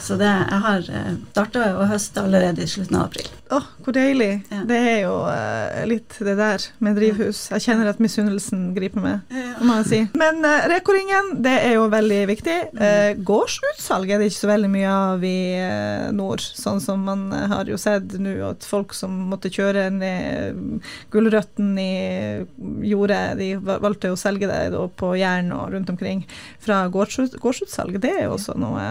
Så 0.02 0.16
det, 0.20 0.28
jeg 0.28 0.60
har 0.66 0.86
eh, 1.00 1.10
starta 1.32 1.66
å 1.78 1.88
høste 1.90 2.22
allerede 2.22 2.64
i 2.64 2.70
slutten 2.70 2.98
av 2.98 3.08
april. 3.10 3.28
Å, 3.46 3.60
oh, 3.60 3.66
hvor 3.84 3.94
deilig. 3.94 4.40
Det 4.66 4.76
er 4.90 4.96
jo 5.04 5.14
uh, 5.22 5.82
litt 5.86 6.16
det 6.26 6.34
der 6.38 6.64
med 6.82 6.96
drivhus. 6.98 7.44
Jeg 7.52 7.62
kjenner 7.68 7.92
at 7.92 8.00
misunnelsen 8.02 8.72
griper 8.74 9.04
meg, 9.04 9.36
må 9.62 9.76
jeg 9.82 9.86
si. 9.86 10.00
Men 10.18 10.40
uh, 10.42 10.66
Reko-ringen, 10.72 11.36
det 11.44 11.54
er 11.68 11.76
jo 11.76 11.84
veldig 11.92 12.18
viktig. 12.32 12.56
Uh, 12.74 13.12
gårdsutsalg 13.26 14.10
er 14.10 14.18
det 14.18 14.32
ikke 14.32 14.40
så 14.40 14.50
veldig 14.50 14.72
mye 14.72 14.96
av 14.96 15.26
i 15.26 15.38
uh, 15.62 16.08
nord, 16.16 16.42
sånn 16.42 16.82
som 16.82 17.06
man 17.06 17.28
har 17.52 17.70
jo 17.70 17.78
sett 17.78 18.16
nå, 18.18 18.34
at 18.48 18.66
folk 18.66 18.96
som 18.98 19.14
måtte 19.30 19.52
kjøre 19.54 19.88
ned 19.94 20.82
gulrøtten 21.14 21.70
i 21.78 21.92
jordet, 22.84 23.22
de 23.38 23.52
valgte 23.60 24.12
å 24.12 24.18
selge 24.20 24.50
det 24.50 24.82
på 25.00 25.14
Jæren 25.16 25.52
og 25.56 25.70
rundt 25.72 25.90
omkring 25.92 26.26
fra 26.62 26.84
gårdsutsalg. 26.92 28.00
Det 28.02 28.12
er 28.12 28.26
jo 28.26 28.36
også 28.36 28.58
noe 28.60 28.84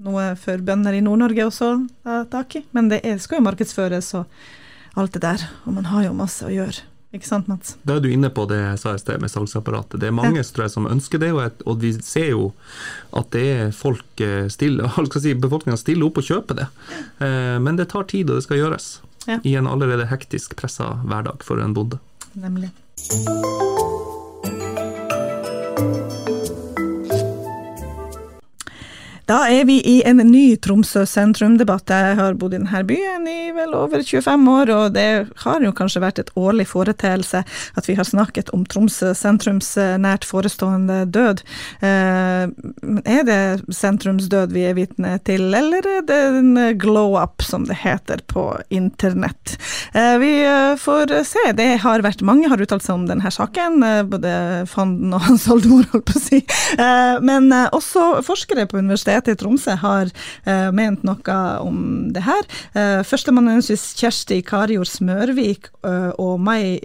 noe 0.00 0.30
for 0.40 0.62
bønder 0.64 0.96
i 0.96 1.02
Nord-Norge 1.04 1.44
også 1.44 1.74
ta 2.04 2.22
tak 2.32 2.56
i. 2.60 2.64
Men 2.76 2.88
det 2.92 3.02
er, 3.04 3.18
skal 3.20 3.40
jo 3.40 3.48
markedsføres 3.50 4.14
og 4.16 4.40
alt 4.98 5.12
det 5.14 5.22
der, 5.24 5.44
og 5.66 5.76
man 5.76 5.90
har 5.90 6.08
jo 6.08 6.16
masse 6.16 6.46
å 6.46 6.52
gjøre. 6.52 6.86
Ikke 7.10 7.26
sant, 7.26 7.48
Mats? 7.50 7.74
Da 7.82 7.96
er 7.98 8.04
du 8.04 8.06
inne 8.12 8.28
på 8.30 8.44
det 8.46 8.60
jeg 8.60 8.78
sa 8.78 8.92
i 8.94 9.00
sted 9.02 9.18
med 9.22 9.32
salgsapparatet. 9.32 9.98
Det 9.98 10.06
er 10.06 10.14
mange 10.14 10.44
ja. 10.44 10.66
som 10.70 10.86
ønsker 10.86 11.18
det, 11.18 11.32
og, 11.34 11.40
et, 11.42 11.64
og, 11.66 11.80
vi 11.82 11.90
ser 12.06 12.28
jo 12.30 12.52
at 13.18 13.32
det 13.34 13.46
er 13.50 13.72
folk 13.74 14.04
stiller, 14.14 14.86
stille, 14.94 15.22
si, 15.24 15.34
befolkninga 15.34 15.78
stiller 15.80 16.06
opp 16.06 16.20
og 16.22 16.28
kjøper 16.28 16.60
det. 16.60 16.68
Eh, 17.26 17.56
men 17.62 17.80
det 17.80 17.88
tar 17.90 18.06
tid, 18.10 18.30
og 18.30 18.38
det 18.38 18.46
skal 18.46 18.62
gjøres. 18.62 18.92
Ja. 19.26 19.40
I 19.42 19.56
en 19.58 19.66
allerede 19.70 20.06
hektisk 20.10 20.54
pressa 20.60 21.00
hverdag 21.02 21.42
for 21.46 21.58
en 21.62 21.74
bonde. 21.74 21.98
Nemlig. 22.38 22.70
Thank 23.08 23.28
you. 23.28 23.40
Da 29.30 29.44
er 29.46 29.62
vi 29.62 29.76
i 29.86 30.00
en 30.02 30.18
ny 30.26 30.56
Tromsø 30.58 31.04
sentrum-debatt. 31.06 31.86
Jeg 31.94 32.16
har 32.18 32.34
bodd 32.34 32.56
i 32.56 32.58
denne 32.58 32.80
byen 32.82 33.28
i 33.30 33.52
vel 33.54 33.76
over 33.78 34.02
25 34.02 34.48
år, 34.50 34.70
og 34.74 34.96
det 34.96 35.04
har 35.44 35.62
jo 35.62 35.70
kanskje 35.76 36.00
vært 36.02 36.18
et 36.18 36.32
årlig 36.34 36.66
foreteelse 36.66 37.44
at 37.78 37.86
vi 37.86 37.94
har 37.94 38.08
snakket 38.08 38.50
om 38.56 38.64
Tromsø 38.66 39.12
sentrums 39.14 39.68
nært 40.02 40.26
forestående 40.26 41.04
død. 41.14 41.44
Eh, 41.78 42.50
er 43.06 43.22
det 43.28 43.38
sentrumsdød 43.70 44.50
vi 44.56 44.64
er 44.66 44.74
vitne 44.74 45.14
til, 45.22 45.46
eller 45.54 45.86
er 45.86 46.02
det 46.08 46.18
en 46.40 46.50
glow-up, 46.82 47.46
som 47.46 47.68
det 47.70 47.78
heter 47.84 48.24
på 48.26 48.48
internett? 48.74 49.54
Eh, 49.94 50.16
vi 50.24 50.32
eh, 50.42 50.74
får 50.74 51.14
se. 51.30 51.46
Det 51.54 51.68
har 51.84 52.02
vært 52.02 52.26
mange 52.26 52.50
har 52.50 52.58
uttalt 52.66 52.82
seg 52.82 52.98
om 52.98 53.06
denne 53.06 53.30
saken, 53.30 53.78
både 54.10 54.34
Fanden 54.74 55.14
og 55.14 55.22
Hans 55.28 55.46
oldemor, 55.54 55.86
holdt 55.94 56.10
på 56.10 56.18
å 56.18 56.26
si. 56.26 56.42
Men 57.22 57.52
også 57.70 58.24
forskere 58.26 58.66
på 58.66 58.80
universitetet 58.80 59.19
Universitetet 59.20 59.36
i 59.36 59.40
Tromsø 59.40 59.74
har 59.80 60.10
uh, 60.46 60.70
ment 60.72 61.04
noe 61.04 61.36
om 61.60 62.10
det 62.12 62.22
her. 62.24 62.46
Uh, 62.74 63.00
Førsteamanuensis 63.06 63.94
Kjersti 63.98 64.40
Karijord 64.46 64.88
Smørvik 64.88 65.68
uh, 65.84 66.12
og 66.20 66.40
meg, 66.40 66.80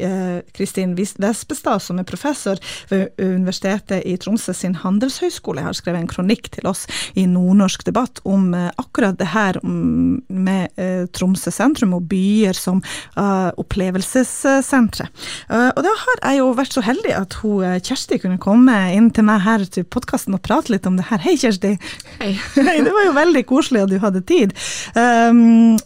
Kristin 0.55 0.95
Vespestad, 0.97 1.81
som 1.83 1.99
er 1.99 2.07
professor 2.07 2.59
ved 2.89 3.13
Universitetet 3.21 4.03
i 4.05 4.15
Tromsø 4.19 4.53
sin 4.53 4.75
handelshøyskole, 4.81 5.63
har 5.63 5.75
skrevet 5.75 6.03
en 6.03 6.09
kronikk 6.09 6.49
til 6.53 6.67
oss 6.67 6.85
i 7.15 7.25
Nordnorsk 7.29 7.85
debatt 7.87 8.21
om 8.27 8.53
akkurat 8.53 9.17
det 9.19 9.29
her 9.31 9.59
med 9.63 10.75
Tromsø 11.15 11.53
sentrum 11.53 11.95
og 11.97 12.07
byer 12.11 12.57
som 12.57 12.81
opplevelsessentre. 13.15 15.07
og 15.49 15.81
da 15.85 15.93
har 16.03 16.21
jeg 16.21 16.41
jo 16.41 16.51
vært 16.57 16.77
så 16.77 16.83
heldig 16.85 17.15
at 17.17 17.37
hun, 17.41 17.79
Kjersti 17.85 18.19
kunne 18.23 18.41
komme 18.41 18.75
inn 18.95 19.11
til 19.15 19.27
meg 19.27 19.43
her 19.45 19.65
til 19.69 19.87
podkasten 19.87 20.37
og 20.37 20.43
prate 20.45 20.73
litt 20.73 20.87
om 20.89 20.99
det 20.99 21.07
her. 21.11 21.21
Hei, 21.23 21.37
Kjersti. 21.39 21.75
Hei. 22.25 22.41
det 22.83 22.91
var 22.91 23.05
jo 23.05 23.11
veldig 23.13 23.45
koselig 23.45 23.83
at 23.85 23.91
du 23.91 23.99
hadde 24.01 24.23
tid. 24.25 24.53
Um, 24.97 25.77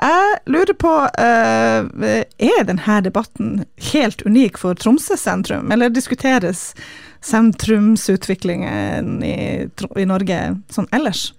jeg 0.00 0.38
lurer 0.52 0.76
på, 0.76 0.92
uh, 1.08 1.80
er 2.40 2.64
denne 2.68 3.00
debatten 3.04 3.64
helt 3.92 4.22
unik 4.28 4.60
for 4.60 4.76
Tromsø 4.76 5.16
sentrum, 5.20 5.72
eller 5.72 5.92
diskuteres 5.92 6.74
sentrumsutviklingen 7.24 9.22
i, 9.24 9.68
i 9.68 10.08
Norge 10.08 10.40
sånn 10.72 10.88
ellers? 10.96 11.30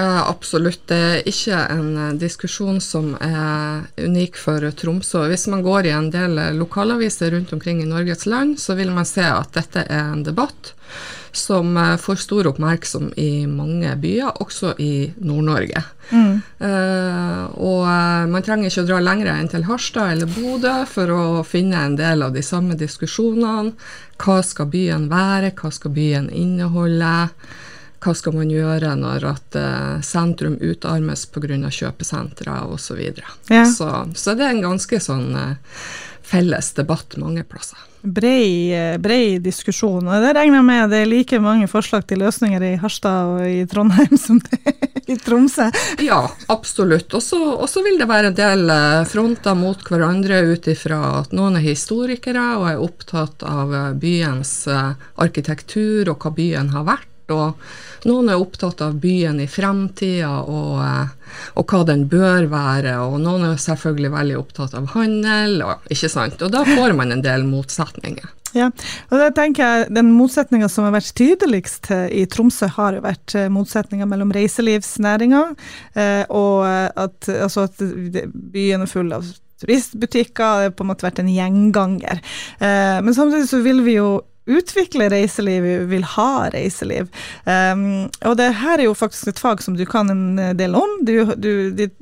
Uh, 0.00 0.24
absolutt. 0.24 0.86
Det 0.88 0.96
er 0.96 1.28
ikke 1.28 1.58
en 1.72 1.90
uh, 2.00 2.16
diskusjon 2.20 2.80
som 2.84 3.12
er 3.20 3.84
unik 4.00 4.40
for 4.40 4.64
Tromsø. 4.72 5.26
Hvis 5.28 5.46
man 5.52 5.64
går 5.64 5.90
i 5.90 5.92
en 5.96 6.08
del 6.12 6.40
lokalaviser 6.56 7.36
rundt 7.36 7.52
omkring 7.52 7.84
i 7.84 7.90
Norges 7.92 8.24
land, 8.24 8.56
så 8.60 8.72
vil 8.80 8.90
man 8.92 9.04
se 9.08 9.24
at 9.28 9.52
dette 9.56 9.84
er 9.84 10.16
en 10.16 10.24
debatt 10.24 10.72
som 11.36 11.76
uh, 11.76 11.96
får 12.00 12.22
stor 12.22 12.48
oppmerksom 12.52 13.10
i 13.20 13.46
mange 13.50 13.92
byer, 14.00 14.40
også 14.42 14.74
i 14.82 14.94
Nord-Norge. 15.16 15.84
Mm. 16.04 16.42
og 17.64 17.86
man 18.28 18.42
trenger 18.44 18.68
ikke 18.68 18.82
å 18.82 18.88
dra 18.90 18.98
lenger 19.00 19.30
enn 19.32 19.46
til 19.48 19.62
Harstad 19.64 20.10
eller 20.12 20.28
Bodø 20.28 20.74
for 20.84 21.08
å 21.08 21.22
finne 21.48 21.80
en 21.80 21.96
del 21.96 22.20
av 22.26 22.34
de 22.36 22.42
samme 22.44 22.76
diskusjonene. 22.76 23.72
Hva 24.20 24.36
skal 24.44 24.68
byen 24.68 25.06
være, 25.08 25.54
hva 25.56 25.72
skal 25.72 25.94
byen 25.96 26.28
inneholde? 26.28 27.14
hva 28.04 28.12
skal 28.16 28.36
man 28.36 28.52
gjøre 28.52 28.92
når 29.00 29.26
at 29.30 29.58
uh, 29.58 30.02
sentrum 30.04 30.58
utarmes 30.60 31.24
pga. 31.32 31.56
kjøpesentre 31.70 32.58
osv. 32.68 33.00
Så, 33.00 33.24
ja. 33.48 33.64
så 33.64 33.90
Så 34.14 34.34
det 34.36 34.44
er 34.44 34.56
en 34.56 34.66
ganske 34.68 35.00
sånn 35.00 35.32
uh, 35.32 35.56
felles 36.24 36.72
debatt 36.76 37.16
mange 37.20 37.44
plasser. 37.48 37.80
Brei, 38.04 38.68
eh, 38.68 38.98
brei 39.00 39.38
diskusjon. 39.40 40.04
og 40.04 40.22
Det 40.22 40.34
regner 40.36 40.60
jeg 40.60 40.64
med 40.68 40.90
det 40.92 40.98
er 41.00 41.08
like 41.08 41.38
mange 41.40 41.68
forslag 41.72 42.04
til 42.06 42.20
løsninger 42.20 42.60
i 42.60 42.74
Harstad 42.76 43.30
og 43.32 43.46
i 43.48 43.64
Trondheim 43.64 44.18
som 44.26 44.42
det 44.44 44.60
er 44.60 45.14
i 45.14 45.16
Tromsø? 45.16 45.70
Ja, 46.04 46.20
absolutt. 46.52 47.14
Og 47.16 47.22
så 47.24 47.84
vil 47.84 47.96
det 48.00 48.08
være 48.08 48.32
en 48.32 48.36
del 48.36 48.74
fronter 49.08 49.56
mot 49.56 49.80
hverandre 49.88 50.42
ut 50.52 50.68
ifra 50.68 51.00
at 51.22 51.32
noen 51.32 51.56
er 51.56 51.64
historikere 51.64 52.44
og 52.58 52.68
er 52.74 52.84
opptatt 52.84 53.44
av 53.48 53.72
byens 54.00 54.54
arkitektur 54.68 56.12
og 56.12 56.20
hva 56.20 56.36
byen 56.36 56.72
har 56.76 56.88
vært. 56.88 57.13
Og 57.32 58.08
noen 58.08 58.28
er 58.28 58.40
opptatt 58.40 58.82
av 58.84 58.96
byen 59.00 59.40
i 59.40 59.48
fremtida 59.48 60.30
og, 60.44 60.78
eh, 60.84 61.36
og, 61.56 61.64
hva 61.70 61.82
den 61.88 62.06
bør 62.10 62.48
være, 62.52 62.96
og 63.00 63.18
noen 63.22 63.46
er 63.48 63.60
selvfølgelig 63.60 64.12
veldig 64.12 64.38
opptatt 64.40 64.74
av 64.78 64.90
handel, 64.94 65.60
og, 65.64 65.86
ikke 65.92 66.10
sant? 66.12 66.42
og 66.44 66.52
da 66.52 66.64
får 66.68 66.96
man 66.98 67.14
en 67.14 67.24
del 67.24 67.46
motsetninger. 67.48 68.32
Ja, 68.54 68.68
og 69.10 69.18
da 69.18 69.32
tenker 69.34 69.64
jeg 69.66 69.86
Den 69.96 70.12
motsetninga 70.14 70.68
som 70.70 70.84
har 70.86 70.92
vært 70.94 71.08
tydeligst 71.18 71.88
i 71.90 72.20
Tromsø, 72.30 72.68
har 72.76 72.94
jo 72.94 73.00
vært 73.02 73.34
eh, 73.34 73.48
motsetninga 73.50 74.06
mellom 74.06 74.30
reiselivsnæringa 74.36 75.40
eh, 75.98 76.22
og 76.28 76.62
at, 76.62 77.32
altså 77.32 77.66
at 77.66 77.82
byen 78.54 78.84
er 78.84 78.90
full 78.90 79.10
av 79.16 79.26
turistbutikker. 79.64 80.60
Det 80.60 80.68
har 80.68 80.76
på 80.76 80.84
en 80.84 80.92
måte 80.92 81.06
vært 81.06 81.18
en 81.22 81.30
gjenganger. 81.30 82.20
Men 82.60 83.14
samtidig 83.16 83.46
så 83.48 83.60
vil 83.64 83.80
vi 83.86 83.94
jo 83.96 84.08
utvikle 84.46 85.08
reiseliv, 85.12 85.64
vil 85.88 86.04
ha 86.14 86.48
reiseliv. 86.52 87.08
Um, 87.48 88.06
og 88.28 88.36
det 88.40 88.50
her 88.60 88.78
er 88.78 88.86
jo 88.88 88.96
faktisk 88.96 89.30
et 89.32 89.40
fag 89.40 89.62
som 89.64 89.76
du 89.78 89.84
kan 89.88 90.10
en 90.12 90.56
del 90.58 90.76
om. 90.78 90.96
Du, 91.06 91.14
du, 91.36 91.50
ditt 91.76 91.96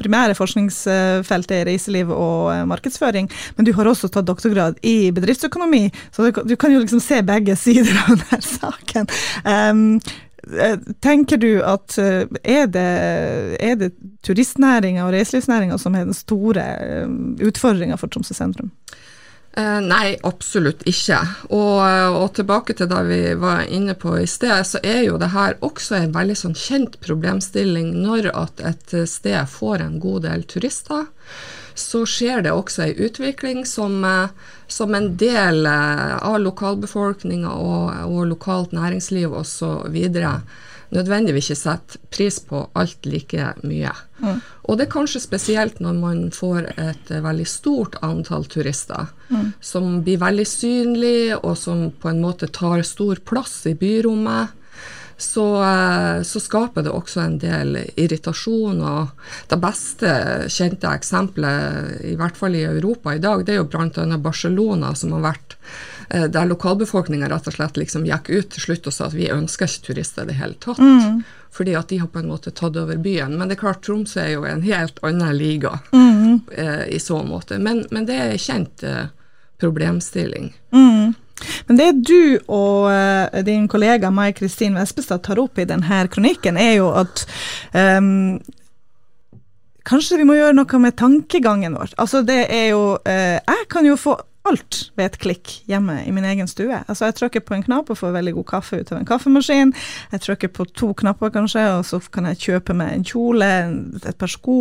primære 0.00 0.36
forskningsfelt 0.38 1.56
er 1.56 1.66
reiseliv 1.68 2.12
og 2.14 2.52
uh, 2.52 2.62
markedsføring, 2.68 3.30
men 3.56 3.68
du 3.68 3.74
har 3.76 3.90
også 3.90 4.10
tatt 4.12 4.28
doktorgrad 4.28 4.80
i 4.86 5.12
bedriftsøkonomi, 5.14 5.88
så 6.14 6.28
du, 6.28 6.44
du 6.48 6.56
kan 6.56 6.72
jo 6.72 6.82
liksom 6.82 7.02
se 7.04 7.20
begge 7.26 7.56
sider 7.60 7.96
av 8.06 8.14
denne 8.22 8.44
saken. 8.46 9.12
Um, 9.44 9.98
Tenker 11.02 11.40
du 11.42 11.56
at 11.66 11.96
eh, 11.98 12.28
er 12.46 12.68
det, 12.70 12.90
er 13.58 13.72
det 13.80 13.88
turistnæringa 14.22 15.02
og 15.02 15.10
reiselivsnæringa 15.16 15.74
som 15.82 15.96
er 15.98 16.04
den 16.06 16.14
store 16.14 16.62
utfordringa 17.42 17.98
for 17.98 18.12
Tromsø 18.14 18.36
sentrum? 18.36 18.70
Eh, 19.56 19.80
nei, 19.80 20.18
absolutt 20.28 20.82
ikke. 20.84 21.16
Og, 21.48 21.78
eh, 21.80 22.12
og, 22.12 22.26
tilbake 22.36 22.74
til 22.76 22.90
det 22.90 22.98
vi 23.08 23.20
var 23.40 23.62
inne 23.72 23.94
på 23.96 24.18
i 24.20 24.26
sted, 24.28 24.58
så 24.68 24.82
er 24.84 25.06
jo 25.06 25.16
det 25.16 25.30
her 25.32 25.56
også 25.64 25.96
en 25.96 26.12
veldig 26.12 26.36
sånn 26.36 26.56
kjent 26.60 26.98
problemstilling 27.00 27.94
når 28.02 28.28
at 28.36 28.60
et 28.60 28.92
sted 29.08 29.48
får 29.48 29.80
en 29.80 29.96
god 30.02 30.26
del 30.28 30.44
turister. 30.44 31.08
Så 31.72 32.04
skjer 32.08 32.44
det 32.44 32.52
også 32.52 32.84
ei 32.84 32.92
utvikling 33.08 33.64
som, 33.64 34.04
eh, 34.04 34.28
som, 34.68 34.92
en 34.94 35.14
del 35.16 35.64
av 35.64 36.36
lokalbefolkninga 36.44 37.56
og, 37.56 37.96
og 38.12 38.28
lokalt 38.34 38.76
næringsliv 38.76 39.32
osv 39.40 39.96
nødvendigvis 40.94 41.50
ikke 41.50 41.60
setter 41.60 42.02
pris 42.12 42.38
på 42.42 42.62
alt 42.78 43.06
like 43.08 43.52
mye. 43.66 43.92
Mm. 44.22 44.40
Og 44.66 44.78
det 44.78 44.86
er 44.86 44.92
kanskje 44.92 45.22
spesielt 45.24 45.80
når 45.82 45.96
man 46.00 46.20
får 46.34 46.70
et 46.74 47.10
veldig 47.10 47.46
stort 47.48 47.98
antall 48.06 48.46
turister, 48.50 49.10
mm. 49.28 49.48
som 49.60 50.00
blir 50.06 50.22
veldig 50.22 50.46
synlig, 50.48 51.34
og 51.40 51.56
som 51.58 51.88
på 51.90 52.12
en 52.12 52.22
måte 52.22 52.50
tar 52.52 52.84
stor 52.86 53.20
plass 53.26 53.64
i 53.70 53.74
byrommet. 53.78 54.54
Så, 55.16 55.44
eh, 55.64 56.22
så, 56.28 56.40
skaper 56.44 56.84
det 56.84 56.92
også 56.92 57.22
en 57.22 57.38
del 57.40 57.78
irritasjon. 57.96 58.82
og 58.84 59.08
Det 59.48 59.56
beste 59.62 60.10
kjente 60.52 60.92
eksempelet, 60.92 62.02
i 62.04 62.16
hvert 62.20 62.36
fall 62.36 62.54
i 62.54 62.66
Europa 62.68 63.14
i 63.14 63.22
dag, 63.22 63.46
det 63.46 63.54
er 63.54 63.62
jo 63.62 63.70
bl.a. 63.72 64.18
Barcelona, 64.20 64.92
som 64.94 65.16
har 65.16 65.24
vært 65.32 65.45
Eh, 65.45 65.45
der 66.08 66.46
lokalbefolkninga 66.46 67.28
rett 67.32 67.48
og 67.50 67.56
slett 67.56 67.78
liksom 67.80 68.04
gikk 68.06 68.30
ut 68.30 68.52
til 68.54 68.62
slutt 68.62 68.86
og 68.86 68.94
sa 68.94 69.08
at 69.08 69.16
vi 69.16 69.26
ønsker 69.32 69.66
ikke 69.66 69.88
turister 69.88 70.22
i 70.22 70.30
det 70.30 70.38
hele 70.38 70.58
tatt. 70.62 70.78
Mm. 70.78 71.24
Fordi 71.56 71.74
at 71.74 71.88
de 71.88 71.98
har 71.98 72.08
på 72.12 72.18
en 72.18 72.28
måte 72.28 72.50
tatt 72.50 72.76
over 72.76 72.96
byen. 73.00 73.38
Men 73.38 73.48
det 73.48 73.56
er 73.56 73.62
klart, 73.64 73.82
Tromsø 73.86 74.20
er 74.20 74.34
jo 74.34 74.44
en 74.44 74.64
helt 74.66 74.98
annen 75.06 75.36
liga 75.36 75.78
mm. 75.92 76.40
eh, 76.52 76.82
i 76.96 77.00
så 77.00 77.22
måte. 77.24 77.58
Men, 77.58 77.86
men 77.90 78.08
det 78.08 78.18
er 78.18 78.34
en 78.34 78.42
kjent 78.42 78.84
eh, 78.84 79.06
problemstilling. 79.60 80.50
Mm. 80.74 81.14
Men 81.66 81.80
det 81.80 81.88
du 82.08 82.38
og 82.48 82.88
uh, 82.88 83.42
din 83.44 83.66
kollega 83.68 84.10
Mai 84.10 84.32
Kristin 84.32 84.76
Vespestad 84.76 85.24
tar 85.24 85.40
opp 85.40 85.58
i 85.60 85.66
denne 85.68 86.06
kronikken, 86.12 86.56
er 86.56 86.78
jo 86.78 86.92
at 86.96 87.26
um, 87.72 88.38
Kanskje 89.86 90.16
vi 90.18 90.24
må 90.26 90.34
gjøre 90.34 90.56
noe 90.56 90.78
med 90.82 90.96
tankegangen 90.98 91.76
vår. 91.78 91.92
Altså 92.02 92.24
det 92.26 92.40
er 92.50 92.70
jo 92.72 92.96
uh, 92.96 93.36
Jeg 93.36 93.68
kan 93.70 93.86
jo 93.86 93.98
få 94.00 94.16
alt 94.46 94.80
ved 94.96 95.10
et 95.10 95.18
klikk 95.22 95.52
hjemme 95.70 95.98
i 96.06 96.12
min 96.14 96.26
egen 96.28 96.48
stue. 96.50 96.82
Altså 96.86 97.08
Jeg 97.08 97.18
trykker 97.20 97.44
på 97.46 97.56
en 97.56 97.64
knapp 97.66 97.90
og 97.90 97.98
får 98.00 98.14
veldig 98.16 98.34
god 98.38 98.48
kaffe 98.50 98.80
ut 98.80 98.92
av 98.92 99.00
en 99.00 99.08
kaffemaskin. 99.08 99.72
Jeg 100.12 100.24
trykker 100.24 100.52
på 100.54 100.66
to 100.76 100.92
knapper, 100.98 101.32
kanskje, 101.34 101.64
og 101.76 101.84
så 101.88 102.00
kan 102.12 102.28
jeg 102.30 102.42
kjøpe 102.46 102.76
meg 102.76 102.92
en 102.94 103.06
kjole, 103.06 103.50
et 104.02 104.18
par 104.18 104.30
sko, 104.30 104.58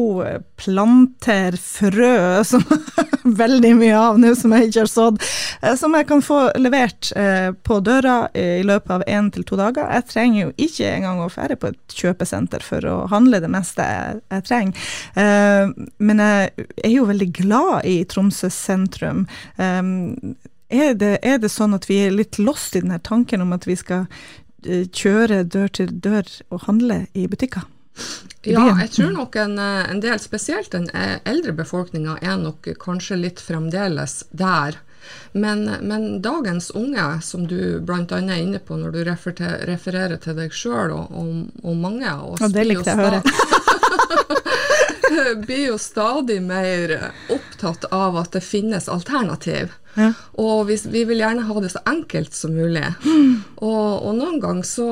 planter, 0.61 1.57
frø, 1.61 2.15
som 2.47 2.65
veldig 3.43 3.73
mye 3.79 3.97
av 3.97 4.19
nå 4.21 4.33
som 4.37 4.53
jeg 4.55 4.69
ikke 4.69 4.83
har 4.83 4.91
sådd, 4.91 5.21
eh, 5.61 5.75
som 5.79 5.95
jeg 5.97 6.07
kan 6.09 6.23
få 6.25 6.39
levert 6.61 7.11
eh, 7.17 7.51
på 7.65 7.79
døra 7.85 8.17
i 8.35 8.63
løpet 8.65 8.93
av 8.97 9.05
én 9.09 9.31
til 9.33 9.45
to 9.47 9.57
dager. 9.59 9.87
Jeg 9.97 10.09
trenger 10.11 10.41
jo 10.41 10.53
ikke 10.67 10.91
engang 10.91 11.23
å 11.23 11.31
fære 11.31 11.57
på 11.59 11.71
et 11.71 11.97
kjøpesenter 11.97 12.63
for 12.65 12.85
å 12.89 12.97
handle 13.11 13.41
det 13.43 13.51
meste 13.51 13.85
jeg, 13.85 14.43
trenger. 14.45 14.89
Eh, 15.19 15.73
men 15.97 16.21
jeg 16.21 16.67
er 16.83 16.93
jo 16.93 17.07
veldig 17.09 17.29
glad 17.35 17.89
i 17.89 17.97
Tromsø 18.09 18.49
sentrum. 18.53 19.25
Um, 19.57 19.74
er, 19.81 20.97
det, 20.97 21.13
er, 21.21 21.38
det, 21.41 21.51
sånn 21.53 21.77
at 21.77 21.88
vi 21.89 22.01
er 22.05 22.15
litt 22.15 22.39
lost 22.41 22.75
i 22.75 22.83
denne 22.83 22.99
tanken 22.99 23.43
om 23.45 23.53
at 23.55 23.67
vi 23.67 23.77
skal 23.79 24.07
uh, 24.07 24.83
kjøre 24.89 25.43
dør 25.43 25.69
til 25.79 25.95
dør 26.03 26.25
og 26.49 26.67
handle 26.69 27.05
i 27.13 27.27
butikker? 27.31 27.67
Ja, 28.45 28.77
jeg 28.81 28.89
tror 28.91 29.11
nok 29.15 29.35
en, 29.39 29.57
eh, 29.57 29.89
en 29.89 30.01
del, 30.03 30.19
spesielt 30.19 30.71
den 30.73 30.89
eh, 30.93 31.19
eldre 31.25 31.51
befolkninga, 31.55 32.17
er 32.21 32.38
nok 32.38 32.67
kanskje 32.81 33.15
litt 33.17 33.39
fremdeles 33.39 34.25
der. 34.35 34.75
Men, 35.31 35.71
men, 35.81 36.21
dagens 36.21 36.71
unge, 36.75 37.21
som 37.21 37.47
du 37.47 37.79
bl.a. 37.81 38.05
er 38.09 38.41
inne 38.41 38.59
på 38.59 38.75
når 38.77 38.91
du 38.91 39.03
referer, 39.07 39.65
refererer 39.69 40.17
til 40.21 40.35
deg 40.38 40.53
sjøl 40.53 40.91
og, 40.93 41.11
og, 41.13 41.27
og, 41.63 41.75
mange 41.77 42.09
av 42.09 42.33
oss 42.33 42.41
Og 42.45 42.53
det 42.53 42.63
likte 42.67 42.89
jeg 42.91 42.99
å 42.99 43.01
høre. 43.05 43.21
blir 45.45 45.67
jo 45.67 45.77
stadig 45.81 46.41
mer 46.43 47.11
opptatt 47.69 47.91
av 47.93 48.17
at 48.19 48.32
det 48.36 48.43
finnes 48.45 48.89
alternativ. 48.91 49.73
Ja. 49.95 50.10
Og 50.43 50.65
vi, 50.67 50.75
vi, 50.91 51.04
vil 51.08 51.21
gjerne 51.23 51.45
ha 51.47 51.62
det 51.63 51.71
så 51.71 51.82
enkelt 51.88 52.36
som 52.36 52.56
mulig. 52.56 52.84
Mm. 53.06 53.43
Og, 53.63 53.91
og, 54.04 54.12
noen 54.17 54.41
ganger 54.43 54.67
så, 54.67 54.88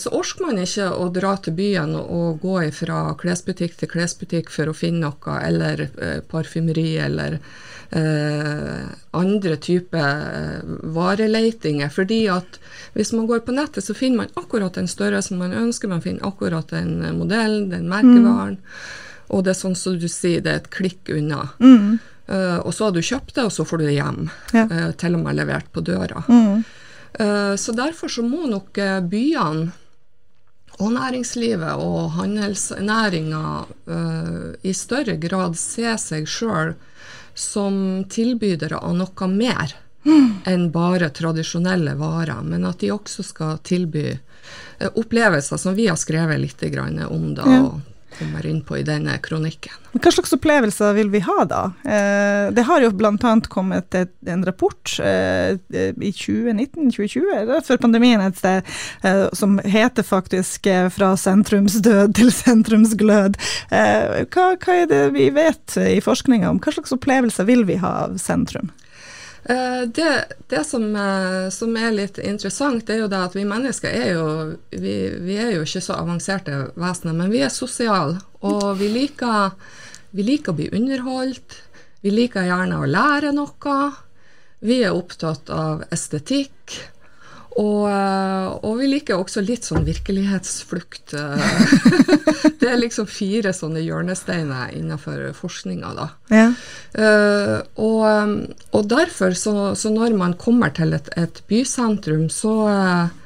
så, 0.00 0.12
orker 0.16 0.46
man 0.48 0.62
ikke 0.62 0.88
å 0.96 1.10
dra 1.12 1.34
til 1.42 1.56
byen 1.58 1.94
og 2.00 2.40
gå 2.44 2.62
fra 2.76 3.12
klesbutikk 3.20 3.76
til 3.80 3.92
klesbutikk 3.92 4.52
for 4.52 4.72
å 4.72 4.76
finne 4.76 5.04
noe, 5.04 5.36
eller 5.44 5.86
eh, 5.90 6.18
parfymeri, 6.24 6.96
eller 7.04 7.38
eh, 7.92 8.88
andre 9.20 9.60
typer 9.60 10.24
eh, 10.32 10.74
vareleitinger. 10.96 11.92
Fordi 11.92 12.24
at 12.32 12.58
hvis 12.96 13.12
man 13.16 13.28
går 13.28 13.44
på 13.44 13.56
nettet, 13.56 13.84
så 13.84 13.96
finner 13.96 14.24
man 14.24 14.36
akkurat 14.40 14.80
den 14.80 14.88
størrelsen 14.90 15.40
man 15.40 15.56
ønsker, 15.56 15.92
man 15.92 16.04
finner 16.04 16.28
akkurat 16.32 16.72
den 16.72 17.00
modellen, 17.20 17.68
den 17.72 17.88
merkevaren. 17.92 18.60
Mm. 18.62 19.00
Og 19.32 19.44
det 19.44 19.54
er 19.54 19.60
sånn 19.62 19.76
som 19.78 19.96
du 19.98 20.08
sier, 20.10 20.42
det 20.44 20.52
er 20.52 20.60
et 20.60 20.72
klikk 20.72 21.10
unna. 21.12 21.46
Mm. 21.62 22.00
Uh, 22.32 22.58
og 22.62 22.72
så 22.74 22.86
har 22.86 22.94
du 22.94 23.02
kjøpt 23.02 23.34
det, 23.34 23.44
og 23.48 23.52
så 23.52 23.64
får 23.66 23.80
du 23.80 23.88
det 23.88 23.98
hjem. 23.98 24.26
Ja. 24.54 24.66
Uh, 24.70 24.90
til 24.98 25.18
og 25.18 25.24
med 25.24 25.38
levert 25.40 25.68
på 25.74 25.82
døra. 25.84 26.22
Mm. 26.28 26.62
Uh, 27.18 27.54
så 27.60 27.74
derfor 27.76 28.12
så 28.12 28.24
må 28.24 28.46
nok 28.50 28.78
byene 29.10 29.72
og 30.80 30.94
næringslivet 30.94 31.78
og 31.84 32.14
handelsnæringa 32.16 33.42
i 34.64 34.72
større 34.74 35.18
grad 35.20 35.58
se 35.60 35.92
seg 36.00 36.24
sjøl 36.26 36.72
som 37.38 37.76
tilbydere 38.10 38.80
av 38.80 38.96
noe 38.96 39.28
mer 39.30 39.76
mm. 40.08 40.48
enn 40.48 40.64
bare 40.72 41.12
tradisjonelle 41.12 41.92
varer, 42.00 42.40
men 42.48 42.64
at 42.66 42.80
de 42.80 42.90
også 42.96 43.22
skal 43.22 43.60
tilby 43.68 44.16
opplevelser 44.96 45.60
som 45.60 45.76
vi 45.76 45.90
har 45.92 46.00
skrevet 46.00 46.40
litt 46.40 46.64
om 47.04 47.28
da, 47.36 47.46
ja. 47.46 47.62
og 47.68 47.91
kommer 48.18 48.46
inn 48.46 48.60
på 48.64 48.78
i 48.78 48.84
denne 48.86 49.16
kronikken. 49.22 49.74
Hva 49.92 50.12
slags 50.12 50.32
opplevelser 50.32 50.94
vil 50.96 51.10
vi 51.12 51.20
ha 51.26 51.44
da? 51.48 51.62
Eh, 51.84 52.52
det 52.54 52.64
har 52.68 52.84
jo 52.84 52.90
bl.a. 52.96 53.32
kommet 53.52 53.94
en 53.94 54.44
rapport 54.46 54.94
eh, 55.04 55.58
i 55.72 56.12
2019-2020, 56.16 57.60
før 57.66 57.82
pandemien 57.82 58.22
et 58.24 58.38
sted, 58.40 58.68
eh, 59.04 59.26
som 59.36 59.58
heter 59.58 60.06
faktisk 60.06 60.66
'Fra 60.92 61.12
sentrumsdød 61.16 62.14
til 62.14 62.30
sentrumsglød'. 62.32 63.36
Hva, 63.70 64.46
hva, 64.56 64.74
er 64.74 64.86
det 64.86 65.02
vi 65.16 65.30
vet 65.30 65.76
i 65.76 66.00
forskninga 66.00 66.50
om 66.50 66.60
hva 66.62 66.72
slags 66.72 66.94
opplevelser 66.94 67.48
vil 67.48 67.64
vi 67.68 67.76
ha 67.82 67.92
av 68.06 68.16
sentrum? 68.22 68.70
Eh, 69.44 69.82
det, 69.88 70.24
det 70.46 70.64
som, 70.64 70.96
eh, 70.96 71.48
som, 71.50 71.76
er 71.76 71.94
litt 71.94 72.18
interessant, 72.18 72.90
er 72.90 73.02
jo 73.02 73.08
det 73.10 73.22
at 73.26 73.34
vi 73.34 73.46
mennesker 73.48 73.90
er 73.90 74.12
jo, 74.14 74.26
vi, 74.70 74.94
vi 75.18 75.38
er 75.40 75.56
jo 75.56 75.64
ikke 75.66 75.82
så 75.82 75.98
avanserte 75.98 76.68
vesener, 76.78 77.16
men 77.18 77.32
vi 77.32 77.42
er 77.42 77.50
sosiale. 77.50 78.20
Og 78.46 78.78
vi 78.78 78.90
liker, 78.92 79.56
vi 80.14 80.26
liker 80.26 80.54
å 80.54 80.58
bli 80.60 80.70
underholdt. 80.74 81.58
Vi 82.02 82.10
liker 82.10 82.46
gjerne 82.46 82.80
å 82.82 82.88
lære 82.88 83.34
noe. 83.34 83.82
Vi 84.62 84.80
er 84.86 84.94
opptatt 84.94 85.50
av 85.50 85.84
estetikk. 85.94 86.78
Og, 87.60 87.84
eh, 87.90 88.46
og, 88.64 88.78
vi 88.80 88.88
liker 88.88 89.20
også 89.20 89.42
litt 89.44 89.66
sånn 89.68 89.84
virkelighetsflukt. 89.84 91.14
det 92.60 92.68
er 92.70 92.80
liksom 92.80 93.08
fire 93.10 93.52
sånne 93.56 93.82
hjørnesteiner 93.84 94.72
innenfor 94.76 95.28
forskninga, 95.36 95.92
da. 95.98 96.08
Ja. 96.32 96.46
Uh, 96.92 97.58
og, 97.80 98.04
og, 98.72 98.86
derfor, 98.88 99.36
så, 99.36 99.72
så, 99.78 99.92
når 99.92 100.16
man 100.18 100.36
kommer 100.40 100.72
til 100.76 100.96
et, 100.96 101.08
et 101.20 101.42
bysentrum, 101.48 102.28
så 102.32 102.54
uh, 102.68 103.21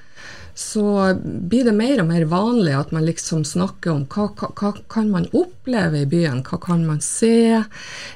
så 0.56 1.14
blir 1.20 1.66
det 1.68 1.74
mer 1.76 2.00
og 2.00 2.06
mer 2.08 2.22
vanlig 2.30 2.72
at 2.72 2.92
man 2.94 3.04
liksom 3.04 3.42
snakker 3.44 3.92
om 3.92 4.04
hva, 4.08 4.30
hva, 4.40 4.48
hva 4.56 4.70
kan 4.88 5.10
man 5.12 5.28
oppleve 5.36 6.00
i 6.00 6.08
byen, 6.08 6.40
hva 6.48 6.56
kan 6.62 6.86
man 6.88 7.02
se? 7.04 7.60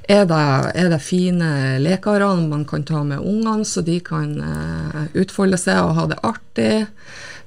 Er 0.08 0.24
det, 0.30 0.44
er 0.72 0.88
det 0.88 1.02
fine 1.04 1.50
lekearealer 1.84 2.48
man 2.48 2.64
kan 2.64 2.86
ta 2.88 3.02
med 3.04 3.20
ungene, 3.20 3.68
så 3.68 3.84
de 3.84 3.98
kan 4.00 4.38
uh, 4.40 5.04
utfolde 5.20 5.60
seg 5.60 5.82
og 5.84 5.98
ha 5.98 6.06
det 6.14 6.22
artig? 6.24 6.72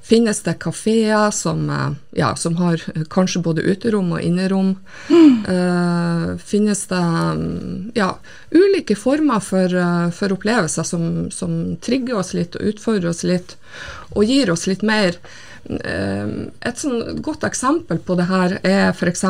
Finnes 0.04 0.42
det 0.44 0.58
kafeer 0.60 1.32
som, 1.32 1.70
eh, 1.70 1.92
ja, 2.20 2.36
som, 2.36 2.58
har 2.60 2.82
kanskje 3.10 3.42
både 3.42 3.64
uterom 3.64 4.12
og 4.12 4.22
innerom? 4.22 4.76
Mm. 5.10 5.32
Uh, 5.44 6.38
finnes 6.40 6.86
det 6.88 7.00
mm, 7.00 7.92
ja, 7.96 8.10
ulike 8.52 8.96
former 8.96 9.40
for, 9.44 9.76
for 10.16 10.36
opplevelser 10.36 10.88
som, 10.88 11.08
som, 11.32 11.56
trigger 11.84 12.20
oss 12.20 12.34
litt 12.36 12.56
og 12.56 12.74
utfordrer 12.74 13.10
oss 13.12 13.24
litt, 13.28 13.58
og 14.12 14.28
gir 14.28 14.52
oss 14.52 14.68
litt 14.68 14.84
mer? 14.88 15.20
Uh, 15.64 16.52
et 16.60 16.80
sånn 16.80 17.22
godt 17.24 17.46
eksempel 17.48 18.02
på 18.04 18.18
det 18.20 18.26
her 18.28 18.58
er 18.68 18.90
f.eks. 18.92 19.24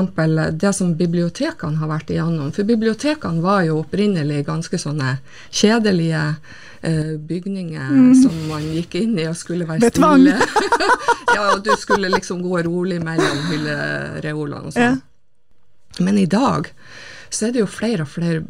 det 0.57 0.71
som 0.73 0.95
bibliotekene 0.97 1.77
har 1.77 1.91
vært 1.91 2.09
igjennom. 2.13 2.51
For 2.55 2.65
bibliotekene 2.67 3.43
var 3.43 3.65
jo 3.67 3.83
opprinnelig 3.83 4.41
ganske 4.47 4.79
sånne 4.81 5.17
kjedelige 5.53 6.23
eh, 6.81 7.13
bygninger 7.29 7.93
mm. 7.93 8.11
som 8.23 8.35
man 8.49 8.65
gikk 8.75 8.97
inn 9.03 9.15
i 9.19 9.27
og 9.29 9.37
skulle 9.37 9.67
være 9.69 9.91
stille. 9.93 10.35
ja, 11.35 11.47
og 11.53 11.63
du 11.65 11.73
skulle 11.79 12.11
liksom 12.13 12.43
gå 12.45 12.63
rolig 12.65 12.99
mellom 13.03 13.45
hyllereolene 13.51 14.69
og 14.69 14.75
sånn. 14.75 14.97
Ja. 14.97 16.03
Men 16.03 16.17
i 16.17 16.25
dag 16.25 16.71
så 17.33 17.47
er 17.47 17.53
det 17.53 17.63
jo 17.63 17.69
flere 17.69 18.05
og 18.05 18.11
flere 18.13 18.41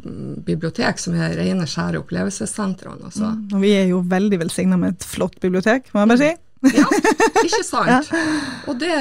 bibliotek 0.44 1.00
som 1.00 1.16
er 1.16 1.38
rene, 1.40 1.68
skjære 1.70 2.02
opplevelsessentrene. 2.04 3.12
Mm. 3.12 3.46
Og 3.54 3.60
vi 3.64 3.72
er 3.78 3.88
jo 3.92 4.02
veldig 4.12 4.42
velsigna 4.42 4.80
med 4.80 4.98
et 4.98 5.08
flott 5.08 5.38
bibliotek, 5.44 5.88
må 5.94 6.04
jeg 6.04 6.12
bare 6.12 6.24
si. 6.24 6.34
Ja, 6.72 6.88
ikke 7.44 7.64
sant. 7.74 8.12
Og 8.70 8.80
det, 8.80 8.96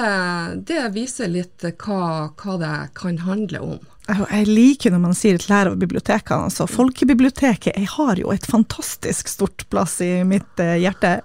det, 0.68 0.82
viser 0.94 1.30
litt 1.30 1.64
hva, 1.84 2.32
hva 2.34 2.58
det 2.60 2.76
kan 2.98 3.22
handle 3.26 3.64
om. 3.74 3.80
Jeg 4.10 4.48
liker 4.48 4.92
når 4.92 5.02
man 5.04 5.14
sier 5.14 5.38
et 5.38 5.46
lære 5.48 5.72
av 5.72 5.78
bibliotekene. 5.80 6.48
Altså, 6.50 6.66
Folkebiblioteket 6.70 7.76
jeg 7.76 7.90
har 7.94 8.18
jo 8.18 8.32
et 8.34 8.46
fantastisk 8.50 9.30
stort 9.30 9.64
plass 9.70 10.00
i 10.02 10.24
mitt 10.26 10.58
uh, 10.60 10.74
hjerte 10.74 11.20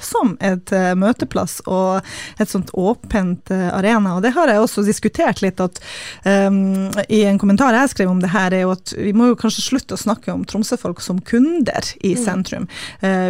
som 0.00 0.36
et 0.40 0.72
uh, 0.72 0.92
møteplass 0.98 1.60
og 1.68 2.06
et 2.40 2.50
sånt 2.50 2.70
åpent 2.78 3.52
uh, 3.52 3.68
arena. 3.76 4.16
Og 4.16 4.22
det 4.24 4.32
har 4.36 4.50
jeg 4.50 4.62
også 4.62 4.84
diskutert 4.86 5.42
litt 5.44 5.60
at 5.62 5.80
um, 6.24 6.88
i 7.08 7.22
en 7.28 7.40
kommentar 7.42 7.76
jeg 7.76 7.92
skrev 7.92 8.12
om 8.12 8.22
det 8.22 8.32
her, 8.32 8.54
er 8.54 8.64
jo 8.64 8.74
at 8.76 8.94
vi 8.96 9.12
må 9.16 9.32
jo 9.32 9.38
kanskje 9.38 9.66
slutte 9.66 9.98
å 9.98 10.02
snakke 10.02 10.32
om 10.32 10.46
Tromsø-folk 10.48 11.02
som 11.04 11.20
kunder 11.20 11.92
i 12.00 12.14
mm. 12.16 12.22
sentrum. 12.22 12.68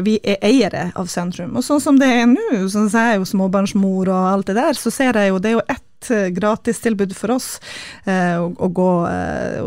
vi 0.04 0.18
er 0.22 0.38
eiere 0.44 0.84
av 0.98 1.08
sentrum. 1.10 1.56
Og 1.56 1.64
sånn 1.66 1.80
som 1.82 1.98
det 2.00 2.10
er 2.10 2.28
nå, 2.30 2.48
sånn 2.70 2.90
som 2.92 3.00
jeg 3.00 3.16
er 3.16 3.22
jo 3.22 3.30
småbarnsmor 3.32 4.12
og 4.12 4.28
alt 4.34 4.50
det 4.50 4.58
der, 4.58 4.78
så 4.78 4.92
ser 4.94 5.18
jeg 5.18 5.32
jo 5.32 5.40
det 5.42 5.52
er 5.52 5.58
jo 5.58 5.66
ett 5.66 5.84
Eh, 6.10 6.28
gratistilbud 6.28 7.16
for 7.16 7.30
oss 7.36 7.60
eh, 8.04 8.38
å, 8.40 8.48
å, 8.56 8.68
gå 8.68 8.90
eh, 9.08 9.58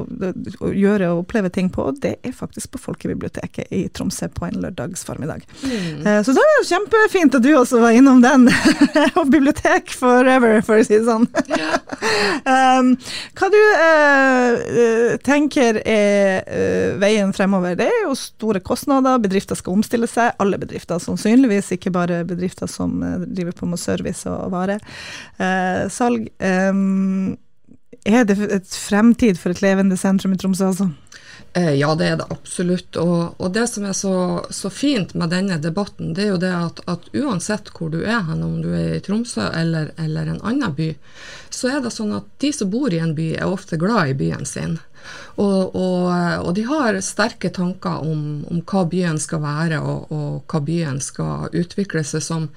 og 0.59 0.75
gjøre 0.75 1.11
og 1.13 1.23
oppleve 1.23 1.51
ting 1.53 1.69
på, 1.73 1.87
det 2.01 2.15
er 2.25 2.35
faktisk 2.35 2.73
på 2.75 2.81
Folkebiblioteket 2.81 3.71
i 3.73 3.85
Tromsø 3.93 4.27
på 4.33 4.47
en 4.47 4.59
lørdags 4.63 5.05
formiddag. 5.07 5.45
Mm. 5.63 6.05
Eh, 6.07 6.21
så 6.25 6.35
det 6.35 6.45
kjempefint 6.69 7.37
at 7.37 7.43
du 7.43 7.51
også 7.55 7.79
var 7.83 7.95
innom 7.95 8.21
den. 8.23 8.47
og 9.19 9.29
bibliotek 9.31 9.93
forever, 9.95 10.61
for 10.65 10.81
å 10.81 10.85
si 10.85 10.97
det 10.97 11.05
sånn. 11.07 11.27
um, 12.55 12.91
hva 13.37 13.51
du 13.53 13.59
eh, 13.61 15.15
tenker 15.25 15.81
er 15.81 16.43
eh, 16.45 16.95
veien 17.01 17.33
fremover? 17.35 17.77
Det 17.79 17.89
er 17.91 18.03
jo 18.05 18.15
store 18.19 18.63
kostnader, 18.65 19.21
bedrifter 19.23 19.59
skal 19.59 19.77
omstille 19.77 20.09
seg. 20.11 20.33
Alle 20.41 20.59
bedrifter 20.61 21.01
sannsynligvis, 21.03 21.73
ikke 21.77 21.93
bare 21.95 22.23
bedrifter 22.27 22.69
som 22.71 22.97
driver 23.25 23.55
på 23.55 23.69
med 23.69 23.81
service 23.81 24.25
og 24.29 24.51
vare. 24.53 24.79
salg 25.91 26.24
Um, 26.39 27.35
er 28.05 28.27
det 28.29 28.37
et 28.53 28.75
fremtid 28.77 29.39
for 29.41 29.53
et 29.53 29.63
levende 29.65 29.97
sentrum 29.97 30.35
i 30.35 30.37
Tromsø, 30.37 30.67
altså? 30.69 30.91
Eh, 31.57 31.73
ja, 31.79 31.95
det 31.95 32.07
er 32.07 32.17
det 32.19 32.25
absolutt. 32.29 32.97
Og, 32.99 33.35
og 33.39 33.51
det 33.55 33.63
som 33.71 33.85
er 33.87 33.93
så, 33.95 34.15
så, 34.51 34.69
fint 34.69 35.13
med 35.15 35.31
denne 35.31 35.55
debatten, 35.63 36.11
det 36.13 36.25
er 36.25 36.33
jo 36.33 36.41
det 36.41 36.51
at, 36.51 36.81
at 36.91 37.07
uansett 37.15 37.71
hvor 37.77 37.93
du 37.93 38.01
er 38.03 38.25
hen, 38.27 38.43
om 38.43 38.57
du 38.59 38.73
er 38.75 38.97
i 38.97 38.99
Tromsø 39.03 39.47
eller, 39.55 39.93
eller, 39.95 40.33
en 40.33 40.43
annen 40.43 40.75
by, 40.75 40.89
så 41.49 41.71
er 41.71 41.85
det 41.85 41.93
sånn 41.95 42.11
at 42.17 42.27
de 42.43 42.51
som 42.53 42.69
bor 42.73 42.91
i 42.91 42.99
en 42.99 43.15
by, 43.15 43.29
er 43.39 43.47
ofte 43.47 43.79
glad 43.79 44.11
i 44.11 44.17
byen 44.19 44.43
sin. 44.49 44.75
Og, 45.39 45.71
og, 45.77 46.11
og 46.43 46.51
de 46.57 46.67
har 46.67 46.99
sterke 47.05 47.53
tanker 47.55 48.03
om, 48.03 48.43
om, 48.51 48.59
hva 48.67 48.83
byen 48.91 49.21
skal 49.21 49.43
være, 49.45 49.79
og, 49.79 50.11
og 50.11 50.51
hva 50.51 50.61
byen 50.65 50.99
skal 51.03 51.55
utvikle 51.55 52.03
seg 52.03 52.25
som. 52.25 52.49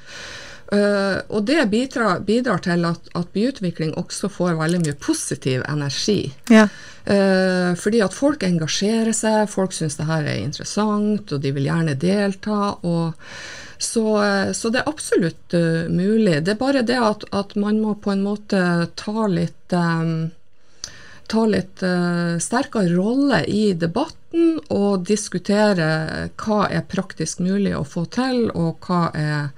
Uh, 0.68 1.24
og 1.32 1.46
det 1.48 1.62
bidrar, 1.72 2.18
bidrar 2.28 2.60
til 2.60 2.82
at, 2.84 3.06
at, 3.16 3.30
byutvikling 3.32 3.94
også 3.96 4.28
får 4.28 4.58
veldig 4.58 4.82
mye 4.82 4.96
positiv 5.00 5.62
energi. 5.64 6.34
Ja. 6.52 6.66
Uh, 7.08 7.72
fordi 7.80 8.02
at 8.04 8.12
folk 8.12 8.44
engasjerer 8.44 9.16
seg, 9.16 9.48
folk 9.48 9.72
syns 9.72 9.96
det 9.96 10.10
her 10.10 10.28
er 10.28 10.42
interessant, 10.42 11.32
og 11.32 11.40
de 11.40 11.54
vil 11.56 11.70
gjerne 11.70 11.96
delta. 11.96 12.76
så, 13.78 14.04
uh, 14.20 14.52
så 14.52 14.68
det 14.68 14.82
er 14.82 14.92
absolutt 14.92 15.56
mulig. 15.88 16.42
Det 16.44 16.52
er 16.52 16.60
bare 16.60 16.84
det 16.84 17.00
at, 17.00 17.24
at, 17.32 17.56
man 17.56 17.80
må 17.80 17.96
på 17.96 18.12
en 18.12 18.26
måte 18.28 18.60
ta 18.94 19.26
litt 19.26 19.72
um, 19.72 20.30
ta 21.28 21.42
litt 21.44 21.82
sterkere 22.40 22.88
rolle 22.96 23.42
i 23.44 23.74
debatten 23.76 24.54
og 24.72 25.04
diskutere 25.04 26.30
hva 26.40 26.62
er 26.72 26.86
praktisk 26.88 27.42
mulig 27.44 27.74
å 27.76 27.84
få 27.84 28.06
til, 28.08 28.46
og 28.56 28.80
hva 28.88 29.10
er 29.12 29.50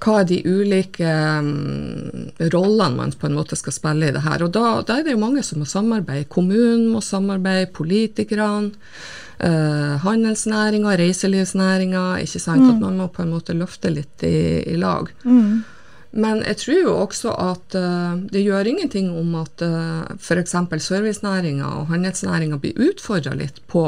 hva 0.00 0.20
er 0.22 0.28
de 0.30 0.38
ulike 0.48 1.06
um, 1.40 2.28
rollene 2.52 2.96
man 2.96 3.12
på 3.12 3.28
en 3.28 3.36
måte 3.36 3.58
skal 3.58 3.74
spille 3.76 4.08
i 4.08 4.14
det 4.14 4.22
her. 4.24 4.44
Og 4.46 4.52
da, 4.54 4.80
da 4.86 4.98
er 4.98 5.06
det 5.06 5.14
jo 5.14 5.22
mange 5.22 5.44
som 5.46 5.60
må 5.60 5.68
samarbeide. 5.68 6.28
Kommunen 6.32 6.86
må 6.92 7.02
samarbeide, 7.04 7.68
politikerne, 7.76 8.72
uh, 9.44 9.98
handelsnæringa, 10.04 10.96
reiselivsnæringa. 11.00 12.04
ikke 12.24 12.40
sant, 12.40 12.64
mm. 12.64 12.70
At 12.74 12.80
man 12.86 12.96
må 13.02 13.10
på 13.12 13.26
en 13.26 13.34
måte 13.34 13.56
løfte 13.56 13.92
litt 13.92 14.24
i, 14.24 14.62
i 14.72 14.78
lag. 14.80 15.10
Mm. 15.24 15.60
Men 16.10 16.40
jeg 16.42 16.58
tror 16.62 16.80
jo 16.80 16.94
også 17.04 17.34
at 17.36 17.76
uh, 17.78 18.16
det 18.32 18.44
gjør 18.46 18.72
ingenting 18.72 19.10
om 19.14 19.34
at 19.42 19.66
uh, 19.66 20.06
f.eks. 20.16 20.56
servicenæringa 20.86 21.74
og 21.76 21.92
handelsnæringa 21.92 22.58
blir 22.62 22.88
utfordra 22.88 23.36
litt 23.36 23.60
på 23.70 23.84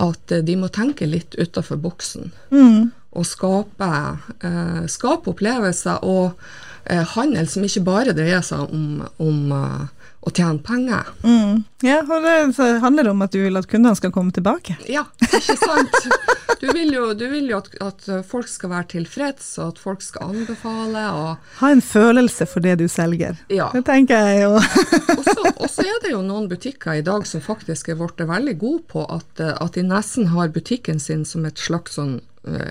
at 0.00 0.32
uh, 0.32 0.40
de 0.40 0.56
må 0.56 0.72
tenke 0.72 1.06
litt 1.06 1.36
utafor 1.36 1.76
boksen. 1.76 2.32
Mm 2.54 2.88
og 3.10 3.26
skape, 3.26 3.92
eh, 4.46 4.82
skape 4.90 5.32
opplevelser 5.32 6.04
og 6.06 6.38
eh, 6.84 7.02
handel 7.16 7.48
som 7.50 7.64
ikke 7.66 7.86
bare 7.86 8.14
dreier 8.16 8.44
seg 8.46 8.70
om, 8.70 9.00
om 9.18 9.40
uh, 9.50 9.88
å 10.20 10.30
tjene 10.30 10.60
penger. 10.62 11.08
Mm. 11.24 11.62
Ja, 11.82 12.02
og 12.04 12.26
det 12.26 12.68
handler 12.84 13.10
om 13.10 13.24
at 13.24 13.32
du 13.34 13.40
vil 13.42 13.58
at 13.58 13.66
kundene 13.70 13.96
skal 13.98 14.12
komme 14.14 14.34
tilbake. 14.36 14.76
Ja, 14.90 15.06
ikke 15.26 15.56
sant. 15.58 15.96
Du, 16.60 16.66
vil 16.76 16.92
jo, 16.92 17.06
du 17.16 17.24
vil 17.32 17.48
jo 17.48 17.56
at, 17.56 17.70
at, 17.80 18.08
folk 18.28 18.48
skal 18.50 18.74
være 18.74 18.90
tilfreds, 18.92 19.46
og 19.62 19.72
at 19.72 19.78
folk 19.80 20.04
skal 20.04 20.34
anbefale. 20.34 21.06
Og, 21.16 21.52
ha 21.62 21.70
en 21.72 21.80
følelse 21.80 22.44
for 22.50 22.60
det 22.60 22.76
du 22.82 22.86
selger. 22.90 23.38
Ja. 23.48 23.70
Det 23.72 23.86
tenker 23.88 24.28
jeg 24.28 24.42
jo. 24.44 24.58
og 25.62 25.68
så 25.72 25.86
er 25.88 26.02
det 26.04 26.12
jo 26.12 26.20
noen 26.26 26.50
butikker 26.52 27.00
i 27.00 27.06
dag 27.06 27.24
som 27.26 27.40
faktisk 27.42 27.88
er 27.88 27.98
blitt 28.02 28.20
veldig 28.28 28.58
gode 28.60 28.84
på 28.92 29.06
at, 29.08 29.40
at 29.40 29.78
de 29.78 29.86
nesten 29.88 30.34
har 30.34 30.52
butikken 30.52 31.00
sin 31.00 31.24
som 31.24 31.48
et 31.48 31.58
slags 31.58 31.96
sånn 31.96 32.18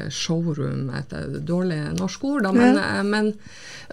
showroom, 0.10 0.90
et 0.98 1.12
dårlig 1.46 1.78
norsk 2.00 2.24
ord, 2.26 2.44
da, 2.48 2.54
men, 2.56 2.80
ja. 2.80 3.04
men 3.06 3.34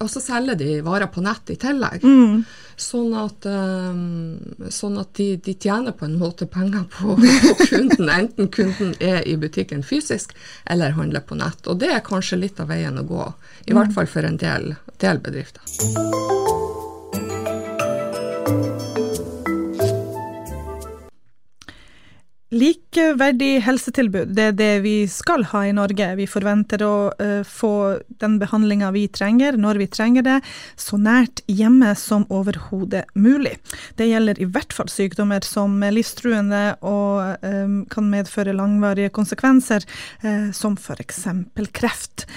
også 0.00 0.22
selger 0.24 0.56
de 0.56 0.78
varer 0.84 1.10
på 1.12 1.20
nett 1.24 1.52
i 1.52 1.56
tillegg. 1.60 2.04
Mm. 2.04 2.44
Sånn 2.76 3.14
at, 3.16 3.46
um, 3.48 4.36
sånn 4.72 4.98
at 5.00 5.14
de, 5.16 5.28
de, 5.40 5.54
tjener 5.56 5.96
på 5.96 6.04
en 6.08 6.18
måte 6.20 6.48
penger 6.48 6.84
på, 6.92 7.16
på, 7.44 7.54
kunden, 7.70 8.08
enten 8.12 8.50
kunden 8.52 8.94
er 9.00 9.22
i 9.28 9.36
butikken 9.40 9.84
fysisk 9.86 10.36
eller 10.64 10.96
handler 10.96 11.24
på 11.24 11.38
nett. 11.40 11.64
Og 11.68 11.80
det 11.80 11.92
er 11.94 12.04
kanskje 12.04 12.40
litt 12.40 12.60
av 12.60 12.72
veien 12.72 13.00
å 13.00 13.06
gå, 13.08 13.28
i 13.66 13.72
mm. 13.72 13.80
hvert 13.80 13.96
fall 13.96 14.10
for 14.12 14.28
en 14.28 14.40
del, 14.40 14.74
del 15.00 15.20
bedrifter. 15.24 15.64
Likeverdig 22.54 23.56
helsetilbud, 23.66 24.28
det 24.30 24.42
er 24.44 24.52
det 24.54 24.74
vi 24.84 25.08
skal 25.10 25.42
ha 25.50 25.64
i 25.66 25.72
Norge. 25.74 26.12
Vi 26.14 26.28
forventer 26.30 26.82
å 26.86 27.08
uh, 27.10 27.40
få 27.42 27.98
den 28.22 28.36
behandlinga 28.38 28.92
vi 28.94 29.08
trenger, 29.10 29.56
når 29.58 29.80
vi 29.80 29.88
trenger 29.90 30.22
det, 30.22 30.36
så 30.78 30.94
nært 30.94 31.42
hjemme 31.50 31.90
som 31.98 32.22
overhodet 32.30 33.02
mulig. 33.18 33.56
Det 33.98 34.06
gjelder 34.06 34.38
i 34.38 34.46
hvert 34.46 34.76
fall 34.76 34.86
sykdommer 34.86 35.42
som 35.42 35.74
er 35.82 35.96
livstruende 35.96 36.60
og 36.86 37.42
um, 37.42 37.80
kan 37.90 38.06
medføre 38.14 38.54
langvarige 38.54 39.10
konsekvenser, 39.18 39.82
uh, 40.22 40.54
som 40.54 40.78
f.eks. 40.78 41.26
kreft. 41.74 42.28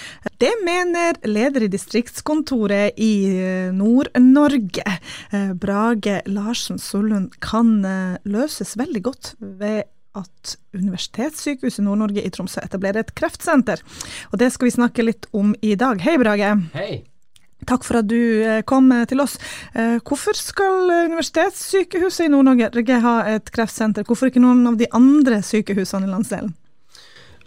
Det 0.41 0.55
mener 0.65 1.21
leder 1.29 1.67
i 1.67 1.69
distriktskontoret 1.69 2.97
i 2.97 3.13
Nord-Norge, 3.77 4.97
Brage 5.59 6.19
Larsen 6.31 6.79
Sollund, 6.81 7.35
kan 7.43 7.75
løses 8.23 8.73
veldig 8.79 9.05
godt 9.05 9.33
ved 9.37 9.83
at 10.17 10.55
Universitetssykehuset 10.73 11.83
Nord-Norge 11.85 12.23
i 12.25 12.31
Tromsø 12.33 12.63
etablerer 12.63 13.03
et 13.03 13.13
kreftsenter. 13.17 13.83
Og 14.31 14.39
det 14.41 14.49
skal 14.53 14.69
vi 14.69 14.75
snakke 14.75 15.05
litt 15.05 15.29
om 15.35 15.53
i 15.61 15.75
dag. 15.79 16.01
Hei, 16.03 16.17
Brage. 16.21 16.55
Hei. 16.73 16.91
Takk 17.67 17.83
for 17.83 17.99
at 17.99 18.07
du 18.07 18.17
eh, 18.41 18.61
kom 18.67 18.87
eh, 18.95 19.05
til 19.09 19.19
oss. 19.21 19.35
Eh, 19.75 19.99
hvorfor 19.99 20.37
skal 20.37 20.89
Universitetssykehuset 21.11 22.25
i 22.25 22.31
Nord-Norge 22.31 23.01
ha 23.03 23.15
et 23.35 23.51
kreftsenter? 23.53 24.07
Hvorfor 24.07 24.31
ikke 24.31 24.43
noen 24.43 24.63
av 24.71 24.79
de 24.79 24.87
andre 24.95 25.41
sykehusene 25.45 26.07
i 26.07 26.13
landsdelen? 26.13 26.55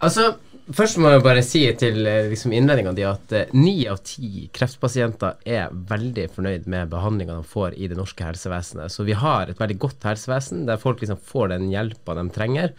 Altså, 0.03 0.35
Først 0.71 0.95
må 1.01 1.09
jeg 1.11 1.23
bare 1.25 1.41
si 1.43 1.61
til 1.75 2.05
eh, 2.07 2.29
liksom, 2.31 2.53
innledninga 2.55 2.93
di 2.95 3.03
at 3.03 3.33
eh, 3.35 3.49
ni 3.57 3.81
av 3.91 3.97
ti 4.07 4.45
kreftpasienter 4.55 5.41
er 5.43 5.73
veldig 5.89 6.29
fornøyd 6.31 6.69
med 6.71 6.91
behandlinga 6.93 7.35
de 7.35 7.49
får 7.51 7.75
i 7.75 7.89
det 7.91 7.97
norske 7.99 8.23
helsevesenet. 8.23 8.93
Så 8.93 9.03
vi 9.03 9.17
har 9.19 9.51
et 9.51 9.59
veldig 9.59 9.75
godt 9.83 10.07
helsevesen 10.07 10.63
der 10.69 10.79
folk 10.79 11.03
liksom 11.03 11.19
får 11.19 11.51
den 11.51 11.67
hjelpa 11.73 12.15
de 12.15 12.23
trenger. 12.31 12.71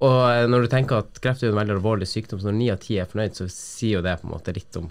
Og 0.00 0.20
eh, 0.30 0.46
når 0.48 0.64
du 0.64 0.72
tenker 0.72 1.02
at 1.02 1.20
kreft 1.20 1.44
er 1.44 1.52
en 1.52 1.60
veldig 1.60 1.76
alvorlig 1.76 2.08
sykdom, 2.08 2.40
så 2.40 2.48
når 2.48 2.56
ni 2.56 2.72
av 2.72 2.80
ti 2.86 2.96
er 2.96 3.10
fornøyd, 3.10 3.36
så 3.36 3.50
sier 3.52 3.98
jo 3.98 4.06
det 4.08 4.16
på 4.22 4.30
en 4.30 4.34
måte 4.38 4.56
litt 4.56 4.80
om 4.80 4.88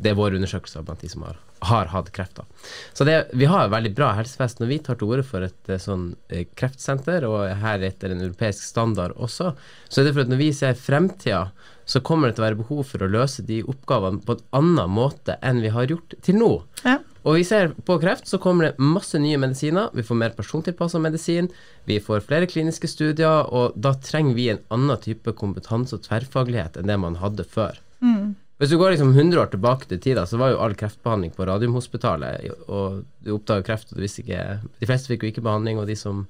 Det 0.00 0.12
er 0.12 0.18
våre 0.18 0.40
undersøkelser 0.40 0.86
blant 0.86 1.04
de 1.04 1.12
som 1.12 1.28
har 1.28 1.38
har 1.60 1.90
hatt 1.92 2.12
kreft. 2.12 2.36
Da. 2.36 2.44
Så 2.92 3.04
det, 3.04 3.26
vi 3.32 3.48
har 3.48 3.66
et 3.66 3.72
veldig 3.74 3.92
bra 3.96 4.12
helsevesen, 4.16 4.64
og 4.64 4.70
vi 4.72 4.78
tar 4.84 4.96
til 5.00 5.12
orde 5.12 5.26
for 5.26 5.44
et 5.44 5.68
eh, 5.72 5.80
sånn 5.80 6.14
eh, 6.32 6.46
kreftsenter, 6.56 7.26
og 7.28 7.50
her 7.60 7.84
etter 7.84 8.14
en 8.14 8.24
europeisk 8.24 8.64
standard 8.64 9.16
også. 9.20 9.52
Så 9.88 10.00
er 10.00 10.08
det 10.08 10.14
for 10.16 10.24
at 10.24 10.32
når 10.32 10.40
vi 10.40 10.50
ser 10.56 10.80
fremtida, 10.80 11.50
så 11.90 12.02
kommer 12.06 12.30
det 12.30 12.38
til 12.38 12.44
å 12.44 12.48
være 12.48 12.60
behov 12.62 12.82
for 12.86 13.04
å 13.04 13.10
løse 13.10 13.44
de 13.44 13.60
oppgavene 13.66 14.22
på 14.24 14.36
en 14.36 14.44
annen 14.60 14.92
måte 14.94 15.36
enn 15.44 15.60
vi 15.60 15.72
har 15.74 15.90
gjort 15.90 16.14
til 16.24 16.38
nå. 16.38 16.50
Ja. 16.86 17.00
Og 17.26 17.36
vi 17.36 17.44
ser 17.44 17.74
på 17.84 17.98
kreft 18.00 18.30
så 18.30 18.38
kommer 18.40 18.70
det 18.70 18.80
masse 18.80 19.18
nye 19.20 19.40
medisiner, 19.42 19.90
vi 19.92 20.04
får 20.06 20.20
mer 20.22 20.36
persontilpassa 20.36 21.02
medisin, 21.02 21.50
vi 21.84 21.98
får 22.00 22.22
flere 22.24 22.48
kliniske 22.48 22.88
studier, 22.88 23.50
og 23.52 23.74
da 23.76 23.92
trenger 24.00 24.38
vi 24.38 24.46
en 24.54 24.62
annen 24.72 25.02
type 25.02 25.34
kompetanse 25.36 25.98
og 25.98 26.06
tverrfaglighet 26.06 26.78
enn 26.80 26.88
det 26.88 26.96
man 27.02 27.18
hadde 27.20 27.44
før. 27.44 27.82
Mm. 28.00 28.38
Hvis 28.60 28.74
du 28.74 28.76
går 28.76 28.92
liksom 28.92 29.14
100 29.14 29.40
år 29.40 29.46
tilbake 29.54 29.86
til 29.88 30.00
tida, 30.04 30.26
så 30.28 30.36
var 30.36 30.50
jo 30.52 30.58
all 30.60 30.74
kreftbehandling 30.76 31.30
på 31.32 31.46
Radiumhospitalet, 31.48 32.50
og 32.68 33.06
du 33.24 33.30
oppdaga 33.32 33.64
kreft, 33.64 33.88
og 33.88 33.96
du 33.96 34.04
visste 34.04 34.20
ikke 34.20 34.42
De 34.82 34.88
fleste 34.88 35.08
fikk 35.08 35.24
jo 35.24 35.30
ikke 35.32 35.44
behandling, 35.46 35.80
og 35.80 35.88
de 35.88 35.96
som 35.96 36.26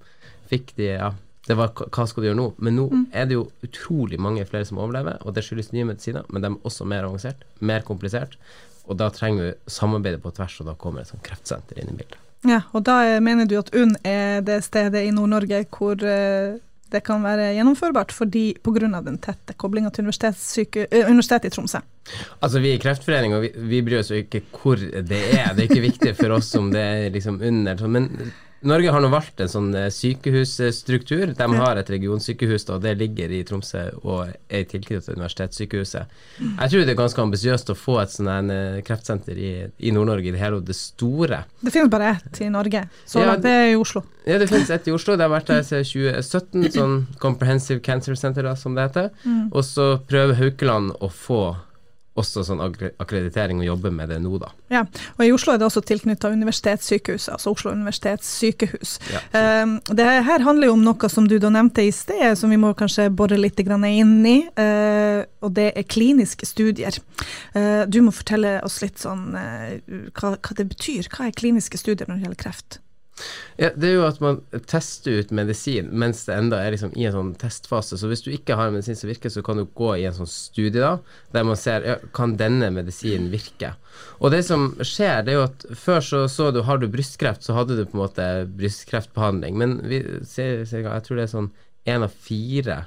fikk 0.51 0.77
de, 0.79 0.93
ja 0.95 1.11
det 1.49 1.57
var 1.57 1.73
hva 1.73 2.05
skal 2.07 2.23
du 2.23 2.29
gjøre 2.29 2.38
nå? 2.38 2.47
Men 2.62 2.77
nå 2.77 2.87
mm. 2.93 3.05
er 3.16 3.27
det 3.27 3.35
jo 3.35 3.47
utrolig 3.66 4.21
mange 4.23 4.45
flere 4.47 4.69
som 4.69 4.79
overlever, 4.79 5.19
og 5.25 5.35
det 5.35 5.43
skyldes 5.43 5.73
nye 5.75 5.88
medisiner, 5.88 6.27
men 6.31 6.45
de 6.45 6.51
er 6.53 6.69
også 6.69 6.87
mer 6.87 7.09
avansert, 7.09 7.43
mer 7.59 7.83
komplisert, 7.87 8.37
og 8.87 9.01
da 9.01 9.09
trenger 9.14 9.49
vi 9.49 9.73
samarbeidet 9.73 10.23
på 10.23 10.31
tvers, 10.37 10.61
og 10.61 10.71
da 10.71 10.77
kommer 10.79 11.03
et 11.03 11.11
sånt 11.11 11.25
kreftsenter 11.27 11.81
inn 11.81 11.90
i 11.90 11.97
bildet. 11.97 12.19
Ja, 12.47 12.62
og 12.71 12.85
da 12.87 13.01
mener 13.21 13.49
du 13.49 13.57
at 13.59 13.73
UNN 13.75 13.99
er 14.07 14.45
det 14.47 14.62
stedet 14.64 15.03
i 15.05 15.11
Nord-Norge 15.16 15.64
hvor 15.75 15.99
uh 15.99 16.61
det 16.92 17.03
kan 17.07 17.22
være 17.24 17.53
gjennomførbart 17.57 18.12
fordi 18.14 18.44
pga. 18.62 19.00
den 19.07 19.18
tette 19.22 19.55
koblinga 19.55 19.90
til 19.90 20.05
Universitetet 20.05 21.46
i 21.46 21.55
Tromsø? 21.55 21.81
Altså 22.40 22.61
Vi 22.61 22.74
i 22.74 22.79
Kreftforeninga 22.83 23.38
vi, 23.38 23.53
vi, 23.55 23.83
bryr 23.87 24.00
oss 24.00 24.11
jo 24.11 24.20
ikke 24.20 24.42
hvor 24.50 24.76
det 24.76 25.20
er, 25.35 25.55
det 25.55 25.64
er 25.64 25.68
ikke 25.68 25.88
viktig 25.88 26.14
for 26.18 26.37
oss 26.37 26.55
om 26.59 26.70
det 26.72 26.81
er 26.81 27.11
liksom 27.14 27.40
under. 27.42 27.87
Men 27.87 28.11
Norge 28.61 28.92
har 28.92 29.01
nå 29.01 29.09
valgt 29.09 29.40
en 29.40 29.49
sånn 29.49 29.70
eh, 29.77 29.88
sykehusstruktur. 29.94 31.33
De 31.37 31.46
har 31.57 31.79
et 31.81 31.90
regionsykehus, 31.90 32.66
og 32.75 32.83
det 32.85 32.92
ligger 33.01 33.33
i 33.33 33.40
Tromsø 33.49 33.87
og 34.03 34.29
er 34.29 34.64
i 34.64 34.68
tilknytning 34.68 35.16
universitetssykehuset. 35.16 36.18
Jeg 36.42 36.73
tror 36.73 36.85
det 36.85 36.92
er 36.92 36.99
ganske 36.99 37.25
ambisiøst 37.25 37.73
å 37.73 37.79
få 37.79 37.96
et 38.03 38.12
sånn 38.12 38.53
eh, 38.53 38.83
kreftsenter 38.85 39.40
i, 39.40 39.53
i 39.81 39.94
Nord-Norge 39.96 40.29
i 40.29 40.35
det 40.35 40.42
hele 40.42 40.61
og 40.61 40.68
det 40.68 40.77
store. 40.77 41.44
Det 41.62 41.73
finnes 41.73 41.92
bare 41.92 42.12
ett 42.18 42.42
i 42.44 42.51
Norge, 42.53 42.85
så 43.09 43.25
ja, 43.25 43.38
det 43.40 43.55
er 43.62 43.70
i 43.73 43.81
Oslo. 43.81 44.05
Ja, 44.29 44.37
det 44.42 44.51
finnes 44.51 44.68
ett 44.77 44.90
i 44.90 44.94
Oslo. 44.94 45.16
Det 45.16 45.25
har 45.25 45.33
vært 45.33 45.49
der 45.55 45.64
siden 45.64 45.88
2017, 46.20 46.68
sånn 46.77 47.01
Comprehensive 47.23 47.81
Cancer 47.85 48.18
Center, 48.18 48.44
da, 48.44 48.53
som 48.61 48.77
det 48.77 48.90
heter. 48.90 49.11
Mm. 49.25 49.49
Og 49.49 49.64
så 49.64 49.94
prøver 50.11 50.37
Haukeland 50.37 50.92
å 51.01 51.09
få 51.09 51.42
også 52.21 52.45
sånn 52.47 52.63
akkreditering 52.63 53.63
og 53.63 53.69
jobbe 53.69 53.93
med 53.95 54.13
det 54.13 54.21
nå, 54.23 54.37
da. 54.43 54.51
Ja, 54.73 54.85
og 55.17 55.25
i 55.25 55.33
Oslo 55.35 55.55
er 55.55 55.61
det 55.61 55.67
også 55.69 55.83
tilknytta 55.87 56.31
universitetssykehuset, 56.33 57.33
altså 57.37 57.55
Oslo 57.55 57.73
universitetssykehus. 57.75 58.97
Ja, 59.13 59.23
um, 59.65 59.77
det 59.89 60.07
her 60.07 60.45
handler 60.47 60.71
jo 60.71 60.77
om 60.77 60.85
noe 60.87 61.11
som 61.13 61.29
du 61.31 61.39
da 61.43 61.53
nevnte 61.53 61.85
i 61.87 61.95
sted, 61.95 62.37
som 62.39 62.53
vi 62.53 62.61
må 62.61 62.73
kanskje 62.79 63.09
bore 63.13 63.39
litt 63.41 63.61
inn 63.61 64.15
i, 64.27 64.37
uh, 64.59 65.25
og 65.45 65.55
det 65.57 65.71
er 65.75 65.89
kliniske 65.89 66.49
studier. 66.49 66.97
Uh, 67.57 67.87
du 67.89 68.01
må 68.05 68.15
fortelle 68.15 68.59
oss 68.67 68.81
litt 68.85 69.01
sånn 69.01 69.35
uh, 69.35 69.75
hva, 70.15 70.37
hva 70.37 70.57
det 70.57 70.69
betyr. 70.71 71.11
Hva 71.11 71.29
er 71.29 71.37
kliniske 71.37 71.81
studier 71.81 72.09
når 72.09 72.21
det 72.21 72.29
gjelder 72.29 72.45
kreft? 72.45 72.81
Ja, 73.61 73.71
det 73.77 73.89
er 73.91 73.97
jo 73.99 74.05
at 74.07 74.21
man 74.25 74.39
tester 74.71 75.21
ut 75.21 75.33
medisin 75.37 75.91
mens 76.01 76.23
det 76.29 76.37
enda 76.37 76.61
er 76.63 76.75
liksom 76.75 76.95
i 76.97 77.07
en 77.09 77.17
sånn 77.17 77.33
testfase. 77.41 77.99
Så 78.01 78.11
hvis 78.11 78.25
du 78.25 78.31
ikke 78.33 78.57
har 78.59 78.71
en 78.71 78.79
medisin 78.79 78.99
som 78.99 79.11
virker, 79.11 79.33
så 79.33 79.43
kan 79.47 79.61
du 79.61 79.67
gå 79.67 79.91
i 79.99 80.07
en 80.09 80.17
sånn 80.17 80.31
studie 80.31 80.81
da, 80.81 80.95
der 81.35 81.47
man 81.49 81.59
ser 81.61 81.87
ja, 81.87 81.97
kan 82.17 82.37
denne 82.41 82.71
medisinen 82.75 83.31
virke. 83.33 83.75
Og 84.21 84.33
det 84.35 84.45
som 84.49 84.71
skjer, 84.81 85.27
det 85.27 85.35
er 85.35 85.41
jo 85.41 85.49
at 85.49 85.67
før 85.77 86.05
så, 86.05 86.23
så 86.33 86.51
du 86.55 86.63
har 86.67 86.81
du 86.81 86.89
brystkreft, 86.93 87.45
så 87.45 87.57
hadde 87.59 87.77
du 87.77 87.85
på 87.85 87.99
en 87.99 88.05
måte 88.05 88.31
brystkreftbehandling. 88.61 89.59
Men 89.61 89.77
vi 89.91 90.01
jeg 90.01 91.05
tror 91.05 91.21
det 91.21 91.27
er 91.27 91.35
sånn 91.35 91.53
én 91.89 92.05
av 92.05 92.13
fire 92.13 92.85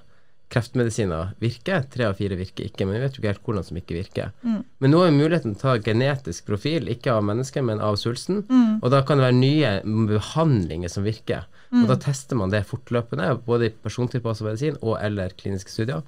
kreftmedisiner 0.54 1.34
virker, 1.42 1.86
tre 1.92 2.08
av 2.10 2.20
fire 2.20 2.38
virker 2.40 2.68
ikke. 2.68 2.86
Men 2.86 2.98
vi 2.98 3.02
vet 3.04 3.18
jo 3.18 3.24
ikke 3.24 3.32
helt 3.32 3.48
hvordan 3.48 3.68
som 3.68 3.80
ikke 3.80 3.98
virker. 3.98 4.34
Mm. 4.46 4.60
Men 4.84 4.94
nå 4.94 5.02
er 5.06 5.16
muligheten 5.16 5.56
til 5.56 5.70
å 5.70 5.74
ta 5.74 5.88
genetisk 5.88 6.46
profil, 6.50 6.92
ikke 6.94 7.16
av 7.16 7.26
mennesket, 7.28 7.66
men 7.66 7.82
av 7.84 7.98
svulsten. 8.02 8.44
Mm. 8.50 8.78
Og 8.82 8.94
da 8.94 9.02
kan 9.08 9.20
det 9.20 9.28
være 9.28 9.40
nye 9.40 9.74
behandlinger 10.14 10.94
som 10.94 11.08
virker. 11.08 11.48
Mm. 11.74 11.84
Og 11.84 11.90
da 11.90 11.98
tester 12.06 12.40
man 12.40 12.54
det 12.54 12.66
fortløpende, 12.70 13.32
både 13.48 13.70
i 13.70 13.74
persontilpasset 13.86 14.48
medisin 14.48 14.78
og 14.82 15.00
eller 15.02 15.34
kliniske 15.40 15.74
studier. 15.74 16.06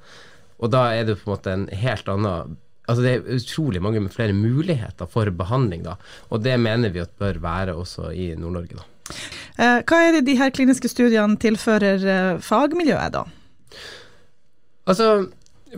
Og 0.62 0.72
da 0.72 0.88
er 0.96 1.08
det 1.08 1.18
på 1.20 1.28
en 1.30 1.36
måte 1.36 1.56
en 1.56 1.68
helt 1.74 2.12
annen 2.12 2.62
Altså 2.86 3.02
Det 3.02 3.12
er 3.16 3.38
utrolig 3.40 3.80
mange 3.82 3.98
med 3.98 4.14
flere 4.14 4.34
muligheter 4.38 5.08
for 5.10 5.26
behandling, 5.34 5.82
da. 5.88 5.96
Og 6.30 6.44
det 6.46 6.54
mener 6.62 6.92
vi 6.94 7.02
at 7.02 7.16
bør 7.18 7.40
være 7.42 7.74
også 7.74 8.12
i 8.14 8.28
Nord-Norge, 8.38 8.78
da. 8.78 8.86
Eh, 9.58 9.80
hva 9.90 10.02
er 10.04 10.12
det 10.14 10.28
de 10.28 10.36
her 10.38 10.54
kliniske 10.54 10.92
studiene 10.92 11.34
tilfører 11.42 12.06
eh, 12.06 12.44
fagmiljøet, 12.46 13.18
da? 13.18 13.24
Altså, 14.86 15.10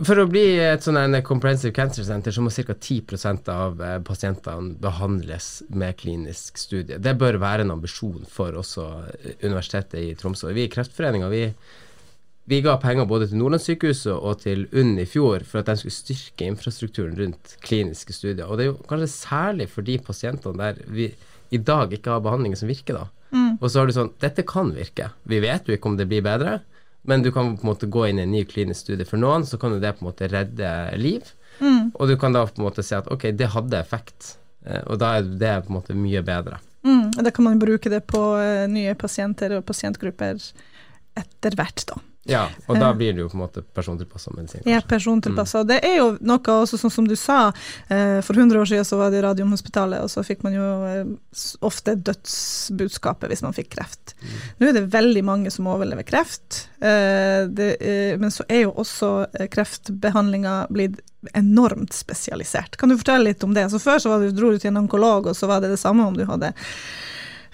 for 0.04 0.20
å 0.20 0.28
bli 0.28 0.44
et 0.60 0.84
sånn 0.84 1.16
comprehensive 1.26 1.72
cancer 1.74 2.04
center, 2.06 2.34
så 2.34 2.44
må 2.44 2.52
ca. 2.52 2.74
10% 2.74 3.50
av 3.52 3.80
eh, 3.82 3.96
pasientene 4.04 4.76
behandles 4.82 5.62
med 5.68 5.96
klinisk 5.98 6.60
studie. 6.60 7.00
Det 7.00 7.16
bør 7.18 7.40
være 7.42 7.64
en 7.64 7.74
ambisjon 7.74 8.26
for 8.30 8.56
også 8.60 8.86
eh, 9.08 9.36
Universitetet 9.46 10.00
i 10.02 10.14
Tromsø. 10.18 10.52
Vi 10.54 10.66
i 10.66 10.72
Kreftforeninga 10.72 11.30
vi, 11.32 11.42
vi, 12.52 12.60
ga 12.64 12.76
penger 12.82 13.08
både 13.08 13.30
til 13.30 13.40
Nordlandssykehuset 13.40 14.12
og 14.14 14.44
til 14.44 14.66
UNN 14.70 15.00
i 15.02 15.08
fjor 15.08 15.46
for 15.48 15.62
at 15.62 15.72
de 15.72 15.78
skulle 15.80 15.96
styrke 15.96 16.52
infrastrukturen 16.52 17.16
rundt 17.18 17.56
kliniske 17.64 18.14
studier. 18.14 18.46
Og 18.46 18.60
det 18.60 18.68
er 18.68 18.72
jo 18.74 18.80
kanskje 18.92 19.12
særlig 19.16 19.70
for 19.72 19.88
de 19.88 19.98
pasientene 20.04 20.60
der 20.60 20.84
vi 20.86 21.10
i 21.48 21.58
dag 21.64 21.94
ikke 21.96 22.12
har 22.12 22.24
behandlinger 22.24 22.60
som 22.60 22.68
virker, 22.68 23.00
da. 23.00 23.08
Mm. 23.32 23.56
Og 23.58 23.70
så 23.70 23.80
har 23.80 23.88
du 23.88 23.96
sånn 23.96 24.14
Dette 24.20 24.44
kan 24.48 24.70
virke. 24.76 25.10
Vi 25.28 25.40
vet 25.40 25.66
jo 25.68 25.76
ikke 25.76 25.90
om 25.90 25.96
det 25.96 26.06
blir 26.08 26.24
bedre. 26.24 26.60
Men 27.04 27.22
du 27.22 27.30
kan 27.32 27.56
på 27.56 27.62
en 27.66 27.70
måte 27.70 27.86
gå 27.90 28.06
inn 28.08 28.18
i 28.18 28.22
en 28.26 28.32
ny 28.32 28.44
klinisk 28.44 28.80
studie. 28.86 29.04
For 29.08 29.16
noen 29.20 29.44
så 29.46 29.58
kan 29.60 29.72
jo 29.72 29.80
det 29.80 29.94
på 29.98 30.04
en 30.04 30.10
måte 30.12 30.28
redde 30.32 30.72
liv, 30.98 31.34
Mm. 31.58 31.90
og 31.98 32.06
du 32.06 32.16
kan 32.16 32.32
da 32.32 32.44
på 32.46 32.60
en 32.60 32.68
måte 32.68 32.84
si 32.86 32.94
at 32.94 33.08
ok, 33.10 33.32
det 33.34 33.48
hadde 33.50 33.80
effekt, 33.80 34.36
eh, 34.64 34.78
og 34.86 34.98
da 35.00 35.16
er 35.18 35.22
det 35.26 35.64
på 35.66 35.72
en 35.72 35.78
måte 35.80 35.94
mye 35.98 36.22
bedre. 36.22 36.60
Mm, 36.86 37.10
da 37.24 37.30
kan 37.34 37.44
man 37.44 37.58
bruke 37.58 37.90
det 37.90 38.04
på 38.06 38.20
eh, 38.38 38.68
nye 38.70 38.94
pasienter 38.94 39.56
og 39.56 39.64
pasientgrupper 39.66 40.38
etter 41.18 41.56
hvert, 41.58 41.82
da. 41.90 41.96
Ja, 42.28 42.44
og 42.66 42.76
da 42.76 42.90
Eh. 42.90 42.96
blir 42.98 43.12
det 43.16 43.22
jo 43.22 43.28
på 43.32 43.38
en 43.38 43.40
måte 43.46 43.62
persontilpassa 43.62 44.30
medisin. 44.36 44.60
Ja, 44.68 44.80
persontilpassa. 44.84 45.62
Mm. 45.64 45.68
Det 45.70 45.78
er 45.84 45.96
jo 45.96 46.08
noe 46.20 46.38
også 46.38 46.76
sånn 46.78 46.92
som 46.92 47.06
du 47.08 47.16
sa, 47.16 47.52
eh, 47.88 48.20
for 48.20 48.34
100 48.36 48.60
år 48.60 48.68
siden 48.68 48.84
så 48.84 48.98
var 49.00 49.10
det 49.10 49.22
Radiumhospitalet, 49.24 50.02
og 50.04 50.10
så 50.12 50.24
fikk 50.26 50.42
man 50.44 50.52
jo 50.52 50.66
eh, 50.84 51.04
ofte 51.64 51.96
dødsbudskapet 51.96 53.28
hvis 53.32 53.42
man 53.42 53.56
fikk 53.56 53.70
kreft. 53.76 54.14
Nå 54.60 54.68
er 54.68 54.72
det 54.76 54.90
veldig 54.92 55.24
mange 55.24 55.50
som 55.50 55.66
overlever 55.66 56.04
kreft, 56.04 56.68
det, 56.78 57.68
men 58.20 58.30
så 58.30 58.44
er 58.48 58.62
jo 58.66 58.72
også 58.78 59.26
eh, 59.40 59.48
kreftbehandlinga 59.50 60.66
blitt 60.70 61.00
enormt 61.34 61.92
spesialisert. 61.92 62.76
Kan 62.78 62.90
du 62.92 62.96
fortelle 62.98 63.24
litt 63.32 63.42
om 63.44 63.54
det? 63.54 63.70
Så 63.72 63.80
Før 63.82 63.98
så 63.98 64.12
var 64.12 64.20
du, 64.22 64.30
dro 64.30 64.52
du 64.52 64.58
til 64.58 64.68
en 64.70 64.84
onkolog, 64.84 65.26
og 65.26 65.36
så 65.36 65.48
var 65.50 65.60
det 65.64 65.72
det 65.72 65.80
samme 65.80 66.06
om 66.06 66.14
du 66.14 66.24
hadde 66.28 66.52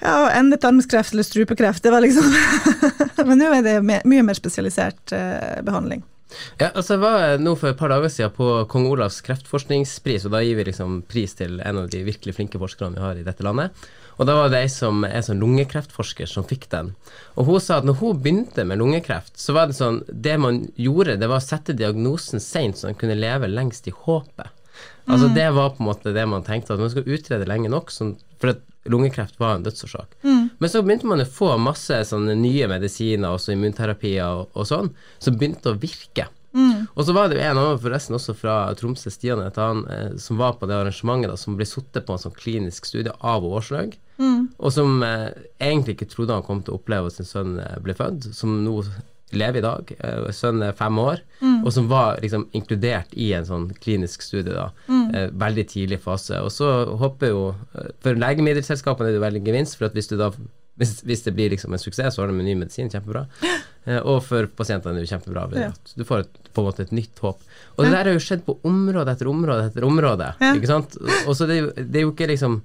ja, 0.01 0.31
endetarmskreft 0.31 1.15
eller 1.15 1.27
strupekreft. 1.27 1.83
Det 1.83 1.93
var 1.95 2.05
liksom 2.05 2.35
Men 3.29 3.39
nå 3.41 3.53
er 3.55 3.63
det 3.67 3.79
mye 3.85 4.27
mer 4.27 4.39
spesialisert 4.39 5.15
eh, 5.15 5.63
behandling. 5.65 6.03
Ja, 6.59 6.71
altså 6.73 6.97
Jeg 6.97 7.03
var 7.05 7.37
nå 7.43 7.53
for 7.59 7.71
et 7.71 7.79
par 7.79 7.93
dager 7.93 8.11
siden 8.11 8.33
på 8.35 8.49
kong 8.71 8.89
Olavs 8.91 9.21
kreftforskningspris, 9.27 10.27
og 10.27 10.35
da 10.35 10.41
gir 10.43 10.59
vi 10.59 10.67
liksom 10.71 11.03
pris 11.11 11.37
til 11.39 11.61
en 11.63 11.85
av 11.85 11.93
de 11.93 12.03
virkelig 12.07 12.35
flinke 12.37 12.61
forskerne 12.61 12.99
vi 12.99 13.05
har 13.05 13.21
i 13.21 13.27
dette 13.27 13.47
landet. 13.47 13.87
Og 14.15 14.29
da 14.29 14.37
var 14.39 14.51
det 14.51 14.61
ei 14.63 14.71
som 14.71 15.03
er 15.07 15.25
sånn 15.27 15.41
lungekreftforsker 15.43 16.29
som 16.31 16.47
fikk 16.47 16.69
den. 16.71 16.93
Og 17.35 17.49
hun 17.49 17.63
sa 17.63 17.81
at 17.81 17.87
når 17.89 17.99
hun 17.99 18.21
begynte 18.23 18.67
med 18.67 18.79
lungekreft, 18.79 19.35
så 19.41 19.57
var 19.57 19.71
det 19.71 19.79
sånn 19.79 20.05
Det 20.07 20.37
man 20.39 20.61
gjorde, 20.79 21.17
det 21.19 21.31
var 21.31 21.43
å 21.43 21.47
sette 21.47 21.75
diagnosen 21.75 22.43
seint, 22.43 22.79
så 22.79 22.91
han 22.91 22.99
kunne 22.99 23.19
leve 23.19 23.51
lengst 23.51 23.89
i 23.91 23.95
håpet. 23.95 24.53
Altså 25.11 25.29
Det 25.35 25.49
var 25.55 25.75
på 25.75 25.83
en 25.83 25.91
måte 25.91 26.15
det 26.15 26.25
man 26.31 26.47
tenkte, 26.47 26.75
at 26.75 26.83
man 26.83 26.93
skal 26.93 27.11
utrede 27.11 27.49
lenge 27.49 27.71
nok, 27.73 27.91
sånn, 27.93 28.15
for 28.41 28.55
at 28.55 28.63
lungekreft 28.91 29.41
var 29.41 29.57
en 29.57 29.67
dødsårsak. 29.67 30.17
Men 30.59 30.71
så 30.71 30.83
begynte 30.85 31.09
man 31.09 31.25
å 31.25 31.29
få 31.29 31.55
masse 31.61 32.03
sånne 32.11 32.37
nye 32.39 32.69
medisiner, 32.71 33.33
også 33.33 33.55
immunterapier 33.57 34.43
og, 34.43 34.51
og 34.55 34.69
sånn, 34.69 34.91
som 35.19 35.37
begynte 35.39 35.73
å 35.73 35.79
virke. 35.81 36.29
Og 36.95 37.07
så 37.07 37.15
var 37.17 37.29
det 37.29 37.41
jo 37.41 37.43
en 37.43 37.59
annen 37.59 37.81
forresten 37.83 38.15
også 38.15 38.35
fra 38.39 38.57
Tromsø, 38.79 39.11
Stian 39.11 39.43
het 39.43 39.57
han, 39.59 39.81
eh, 39.91 40.13
som 40.23 40.39
var 40.39 40.55
på 40.61 40.69
det 40.71 40.77
arrangementet, 40.77 41.33
da, 41.33 41.37
som 41.41 41.57
ble 41.59 41.67
sittet 41.67 42.07
på 42.07 42.15
en 42.15 42.23
sånn 42.23 42.37
klinisk 42.39 42.87
studie 42.87 43.15
av 43.27 43.43
Årslaug, 43.43 43.97
og 44.59 44.71
som 44.71 45.03
eh, 45.03 45.33
egentlig 45.59 45.97
ikke 45.97 46.13
trodde 46.13 46.37
han 46.37 46.47
kom 46.47 46.63
til 46.63 46.77
å 46.77 46.79
oppleve 46.79 47.11
at 47.11 47.17
sin 47.19 47.27
sønn 47.27 47.59
eh, 47.59 47.81
ble 47.83 47.97
født, 47.99 48.31
som 48.39 48.61
nå 48.63 48.77
lever 49.39 49.61
i 49.61 49.65
dag. 49.65 49.93
Eh, 49.99 50.27
sønnen 50.35 50.69
er 50.69 50.77
fem 50.79 50.99
år, 51.01 51.23
og 51.65 51.71
som 51.75 51.89
var 51.91 52.21
liksom 52.25 52.49
inkludert 52.57 53.13
i 53.13 53.33
en 53.37 53.47
sånn 53.49 53.69
klinisk 53.85 54.25
studie 54.25 54.55
da, 54.55 54.71
mm. 54.89 55.37
veldig 55.41 55.67
tidlig 55.71 56.01
fase. 56.05 56.41
Og 56.45 56.53
så 56.55 56.71
håper 57.01 57.33
jo 57.33 57.47
eh, 57.75 57.95
For 58.05 58.21
legemiddelselskapene 58.21 59.11
er 59.11 59.19
det 59.19 59.25
veldig 59.25 59.45
gevinst, 59.47 59.79
for 59.79 59.91
at 59.91 59.97
hvis 59.97 60.11
du 60.13 60.19
da 60.21 60.33
hvis, 60.75 60.97
hvis 61.07 61.23
det 61.23 61.35
blir 61.37 61.53
liksom 61.53 61.75
en 61.75 61.79
suksess, 61.79 62.17
så 62.17 62.23
har 62.23 62.31
de 62.31 62.35
en 62.35 62.47
ny 62.47 62.57
medisin, 62.65 62.93
kjempebra. 62.93 63.29
Eh, 63.85 63.99
og 64.09 64.23
for 64.25 64.47
pasientene 64.57 64.97
er 64.97 65.05
det 65.05 65.11
kjempebra. 65.11 65.43
Ja. 65.61 65.67
at 65.69 65.91
Du 65.93 66.07
får 66.09 66.23
et, 66.23 66.39
på 66.57 66.63
en 66.63 66.69
måte 66.71 66.87
et 66.87 66.93
nytt 66.97 67.19
håp. 67.21 67.43
Og 67.75 67.83
det 67.85 67.91
der 67.93 68.09
har 68.09 68.15
jo 68.17 68.23
skjedd 68.25 68.47
på 68.47 68.55
område 68.65 69.13
etter 69.13 69.29
område 69.29 69.67
etter 69.67 69.85
område. 69.85 70.31
Ja. 70.41 70.55
ikke 70.57 70.71
sant? 70.71 70.97
Og 71.27 71.37
så 71.37 71.45
det, 71.51 71.59
det 71.77 72.01
er 72.01 72.07
jo 72.07 72.15
ikke 72.15 72.31
liksom 72.31 72.63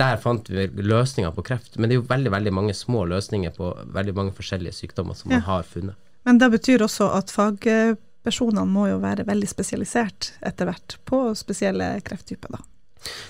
der 0.00 0.16
fant 0.22 0.48
vi 0.48 0.64
løsninger 0.72 1.34
på 1.36 1.44
kreft, 1.44 1.76
men 1.76 1.90
det 1.90 1.98
er 1.98 2.00
jo 2.00 2.06
veldig 2.08 2.32
veldig 2.32 2.54
mange 2.56 2.72
små 2.76 3.04
løsninger 3.10 3.52
på 3.58 3.74
veldig 3.92 4.14
mange 4.16 4.32
forskjellige 4.38 4.78
sykdommer 4.78 5.18
som 5.18 5.28
man 5.34 5.44
har 5.44 5.68
funnet. 5.68 5.98
Men 6.26 6.38
det 6.38 6.50
betyr 6.54 6.84
også 6.86 7.08
at 7.16 7.32
fagpersonene 7.34 8.66
må 8.68 8.88
jo 8.90 9.00
være 9.02 9.26
veldig 9.28 9.48
spesialisert 9.50 10.32
etter 10.42 10.68
hvert 10.70 10.98
på 11.08 11.24
spesielle 11.38 11.94
krefttyper, 12.06 12.54
da. 12.56 12.62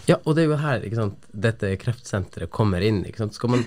Ja, 0.04 0.18
og 0.24 0.36
det 0.36 0.44
er 0.44 0.50
jo 0.50 0.58
her 0.60 0.82
ikke 0.84 0.98
sant, 0.98 1.30
dette 1.32 1.70
kreftsenteret 1.80 2.52
kommer 2.52 2.84
inn. 2.84 3.00
ikke 3.08 3.22
sant, 3.24 3.38
skal 3.38 3.54
man 3.54 3.62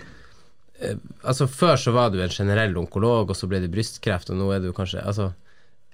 eh, 0.78 1.00
altså 1.24 1.48
Før 1.50 1.80
så 1.82 1.96
var 1.96 2.12
du 2.14 2.20
en 2.22 2.30
generell 2.30 2.78
onkolog, 2.78 3.32
og 3.32 3.38
så 3.38 3.50
ble 3.50 3.64
det 3.64 3.72
brystkreft, 3.74 4.30
og 4.30 4.38
nå 4.38 4.52
er 4.54 4.62
du 4.62 4.70
kanskje 4.76 5.02
altså, 5.02 5.32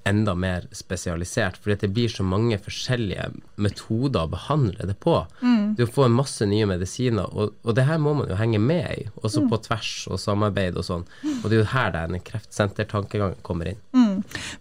enda 0.08 0.36
mer 0.36 0.66
spesialisert, 0.76 1.60
fordi 1.62 1.78
det 1.86 1.92
blir 1.96 2.12
så 2.12 2.24
mange 2.26 2.58
forskjellige 2.62 3.30
metoder 3.62 4.26
å 4.26 4.32
behandle 4.32 4.88
det 4.90 4.98
på. 5.04 5.20
Du 5.78 5.86
får 5.88 6.12
masse 6.14 6.46
nye 6.50 6.68
medisiner, 6.70 7.30
og, 7.32 7.54
og 7.62 7.78
det 7.78 7.86
her 7.88 8.02
må 8.02 8.16
man 8.18 8.32
jo 8.32 8.40
henge 8.40 8.60
med 8.62 8.88
i, 8.96 9.06
også 9.22 9.46
på 9.52 9.62
tvers 9.68 9.92
og 10.12 10.22
samarbeid 10.22 10.80
og 10.80 10.88
sånn. 10.88 11.06
Og 11.42 11.48
det 11.48 11.58
er 11.58 11.62
jo 11.62 11.70
her 11.74 11.94
denne 11.96 12.22
kreftsentertankegangen 12.26 13.40
kommer 13.46 13.72
inn. 13.72 13.82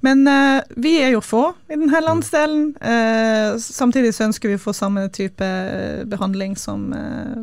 Men 0.05 0.24
uh, 0.28 0.61
vi 0.80 0.97
er 1.03 1.14
jo 1.14 1.22
få 1.24 1.43
i 1.70 1.76
denne 1.76 2.03
landsdelen. 2.05 2.70
Uh, 2.80 3.57
samtidig 3.62 4.12
så 4.16 4.26
ønsker 4.28 4.53
vi 4.53 4.59
å 4.59 4.62
få 4.62 4.74
samme 4.76 5.07
type 5.14 5.45
eh, 5.45 6.03
behandling 6.09 6.57
som 6.59 6.91
uh, 6.95 7.36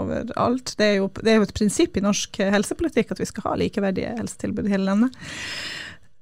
overalt. 0.00 0.74
Det 0.78 0.86
er, 0.86 0.96
jo, 1.00 1.10
det 1.20 1.32
er 1.32 1.40
jo 1.40 1.48
et 1.48 1.56
prinsipp 1.56 1.98
i 1.98 2.04
norsk 2.04 2.40
helsepolitikk 2.54 3.14
at 3.14 3.22
vi 3.22 3.28
skal 3.30 3.48
ha 3.48 3.56
likeverdige 3.60 4.16
helsetilbud 4.18 4.68
i 4.68 4.74
hele 4.74 4.88
landet. 4.90 5.24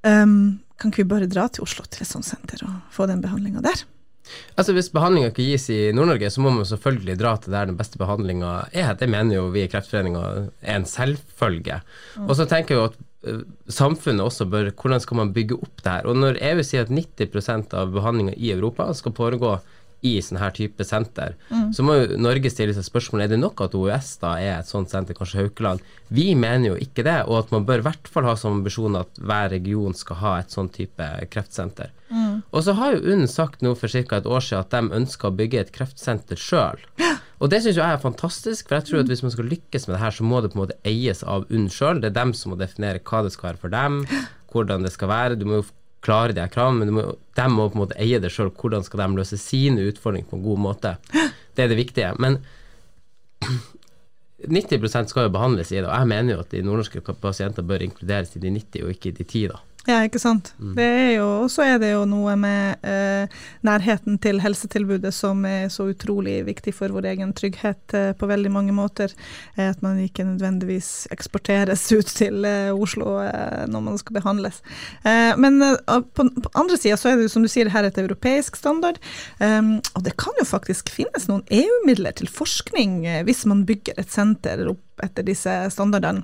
Um, 0.02 0.60
kan 0.82 0.92
ikke 0.92 1.04
vi 1.04 1.12
bare 1.14 1.30
dra 1.30 1.46
til 1.48 1.64
Oslo 1.64 1.86
til 1.86 2.04
et 2.04 2.10
sånt 2.10 2.26
senter 2.26 2.64
og 2.66 2.94
få 2.94 3.06
den 3.10 3.22
behandlinga 3.22 3.62
der? 3.64 3.84
Altså 4.56 4.74
Hvis 4.76 4.90
behandlinga 4.94 5.30
ikke 5.32 5.46
gis 5.50 5.68
i 5.72 5.78
Nord-Norge, 5.94 6.30
så 6.30 6.42
må 6.44 6.52
man 6.54 6.68
selvfølgelig 6.68 7.16
dra 7.20 7.34
til 7.40 7.54
der 7.54 7.70
den 7.70 7.78
beste 7.78 8.00
behandlinga 8.00 8.52
er. 8.70 8.92
Det 8.98 9.08
mener 9.10 9.38
jo 9.38 9.48
vi 9.54 9.64
i 9.64 9.70
Kreftforeninga 9.70 10.22
er 10.60 10.76
en 10.78 10.88
selvfølge. 10.88 11.80
Og 12.26 12.34
så 12.38 12.46
tenker 12.48 12.74
jeg 12.74 12.80
jo 12.80 12.88
at 12.90 12.98
eh, 13.28 13.42
samfunnet 13.72 14.24
også 14.24 14.46
bør 14.50 14.70
Hvordan 14.70 15.02
skal 15.02 15.20
man 15.20 15.34
bygge 15.34 15.58
opp 15.58 15.82
det 15.82 15.96
her? 15.96 16.08
Og 16.08 16.18
når 16.18 16.40
EU 16.52 16.62
sier 16.66 16.86
at 16.86 16.94
90% 16.94 17.76
av 17.78 17.92
behandlinga 17.94 18.36
i 18.38 18.54
Europa 18.54 18.88
skal 18.96 19.16
foregå 19.16 19.56
i 20.02 20.16
sånn 20.22 20.40
her 20.42 20.50
type 20.54 20.84
senter, 20.84 21.36
så 21.74 21.84
må 21.86 21.94
jo 22.00 22.18
Norge 22.18 22.50
stille 22.50 22.74
seg 22.74 22.86
spørsmålet 22.86 23.28
er 23.28 23.34
det 23.34 23.40
nok 23.42 23.62
at 23.62 23.76
OUS 23.78 24.16
da 24.22 24.34
er 24.42 24.56
et 24.58 24.70
sånt 24.70 24.90
senter, 24.90 25.14
kanskje 25.14 25.44
Haukeland. 25.44 25.82
Vi 26.10 26.32
mener 26.34 26.72
jo 26.72 26.76
ikke 26.82 27.04
det, 27.06 27.20
og 27.28 27.38
at 27.44 27.52
man 27.54 27.66
bør 27.68 27.84
i 27.84 27.86
hvert 27.86 28.10
fall 28.10 28.26
ha 28.26 28.34
som 28.38 28.58
ambisjon 28.58 28.98
at 28.98 29.22
hver 29.22 29.52
region 29.54 29.94
skal 29.94 30.18
ha 30.22 30.32
et 30.40 30.54
sånn 30.54 30.72
type 30.74 31.06
kreftsenter. 31.30 31.92
Og 32.52 32.64
så 32.66 32.74
har 32.76 32.96
jo 32.96 33.14
UNN 33.14 33.30
sagt 33.30 33.62
nå 33.64 33.72
for 33.78 33.88
ca. 33.88 34.18
et 34.18 34.26
år 34.28 34.44
siden 34.44 34.66
at 34.66 34.74
de 34.74 34.98
ønsker 35.00 35.30
å 35.30 35.36
bygge 35.38 35.60
et 35.62 35.72
kreftsenter 35.72 36.36
sjøl. 36.36 36.82
Og 37.42 37.50
det 37.50 37.62
syns 37.64 37.78
jeg 37.78 37.82
er 37.86 38.02
fantastisk, 38.02 38.68
for 38.68 38.78
jeg 38.78 38.86
tror 38.86 39.00
at 39.02 39.08
hvis 39.10 39.24
man 39.24 39.32
skal 39.34 39.48
lykkes 39.50 39.88
med 39.88 39.96
det 39.96 40.02
her, 40.02 40.14
så 40.14 40.26
må 40.26 40.42
det 40.42 40.52
på 40.52 40.58
en 40.58 40.64
måte 40.64 40.76
eies 40.86 41.24
av 41.26 41.46
UNN 41.48 41.70
sjøl. 41.72 42.02
Det 42.02 42.12
er 42.12 42.18
dem 42.20 42.34
som 42.38 42.52
må 42.52 42.58
definere 42.60 43.02
hva 43.02 43.24
det 43.24 43.32
skal 43.34 43.52
være 43.52 43.62
for 43.64 43.72
dem, 43.72 44.02
hvordan 44.52 44.84
det 44.86 44.92
skal 44.94 45.10
være. 45.10 45.38
Du 45.40 45.48
må 45.48 45.62
jo 45.62 45.66
klare 46.02 46.34
de 46.34 46.42
her 46.42 46.50
kravene, 46.52 46.82
men 46.82 46.90
de 46.90 46.96
må, 46.96 47.04
de 47.38 47.46
må 47.52 47.68
på 47.70 47.78
en 47.78 47.82
måte 47.84 47.98
eie 48.02 48.20
det 48.22 48.32
sjøl. 48.34 48.50
Hvordan 48.58 48.84
skal 48.86 49.04
de 49.04 49.20
løse 49.20 49.38
sine 49.40 49.86
utfordringer 49.90 50.30
på 50.30 50.38
en 50.38 50.46
god 50.46 50.62
måte? 50.66 50.96
Det 51.12 51.64
er 51.64 51.70
det 51.70 51.78
viktige. 51.78 52.12
Men 52.22 52.40
90 54.42 55.10
skal 55.10 55.28
jo 55.28 55.34
behandles 55.34 55.70
i 55.70 55.78
det, 55.78 55.86
og 55.86 55.94
jeg 55.94 56.10
mener 56.10 56.34
jo 56.34 56.42
at 56.42 56.50
de 56.50 56.64
nordnorske 56.66 57.02
pasienter 57.22 57.66
bør 57.66 57.84
inkluderes 57.86 58.34
i 58.36 58.42
de 58.42 58.50
90 58.50 58.86
og 58.86 58.96
ikke 58.96 59.12
i 59.12 59.16
de 59.20 59.24
10, 59.24 59.44
da. 59.52 59.60
Ja, 59.82 59.96
ikke 60.06 60.20
sant. 60.22 60.52
Det 60.76 60.84
er 60.86 61.08
jo, 61.16 61.24
og 61.42 61.48
så 61.50 61.64
er 61.66 61.80
det 61.82 61.88
jo 61.90 62.04
noe 62.06 62.36
med 62.38 62.84
eh, 62.86 63.32
nærheten 63.66 64.14
til 64.22 64.38
helsetilbudet 64.38 65.10
som 65.14 65.40
er 65.48 65.72
så 65.74 65.88
utrolig 65.90 66.36
viktig 66.46 66.70
for 66.76 66.94
vår 66.94 67.08
egen 67.10 67.32
trygghet 67.34 67.94
eh, 67.98 68.12
på 68.14 68.28
veldig 68.30 68.52
mange 68.54 68.74
måter. 68.76 69.10
Eh, 69.56 69.72
at 69.72 69.82
man 69.82 69.98
ikke 69.98 70.28
nødvendigvis 70.28 71.08
eksporteres 71.10 71.82
ut 71.96 72.12
til 72.14 72.46
eh, 72.46 72.70
Oslo 72.70 73.16
eh, 73.24 73.64
når 73.72 73.82
man 73.88 73.98
skal 73.98 74.20
behandles. 74.20 74.60
Eh, 75.02 75.34
men 75.42 75.58
på, 76.14 76.28
på 76.30 76.52
andre 76.62 76.78
sida 76.78 77.00
så 77.00 77.10
er 77.10 77.18
det 77.18 77.26
jo 77.26 77.32
som 77.34 77.42
du 77.42 77.50
sier 77.50 77.72
her 77.74 77.88
et 77.88 77.98
europeisk 77.98 78.60
standard. 78.60 79.00
Um, 79.42 79.80
og 79.96 80.04
det 80.06 80.14
kan 80.20 80.36
jo 80.38 80.46
faktisk 80.46 80.92
finnes 80.94 81.26
noen 81.26 81.42
EU-midler 81.50 82.14
til 82.18 82.30
forskning 82.30 83.00
hvis 83.26 83.42
man 83.50 83.66
bygger 83.66 83.98
et 83.98 84.14
senter 84.14 84.62
opp 84.70 85.02
etter 85.02 85.26
disse 85.26 85.56
standardene. 85.74 86.22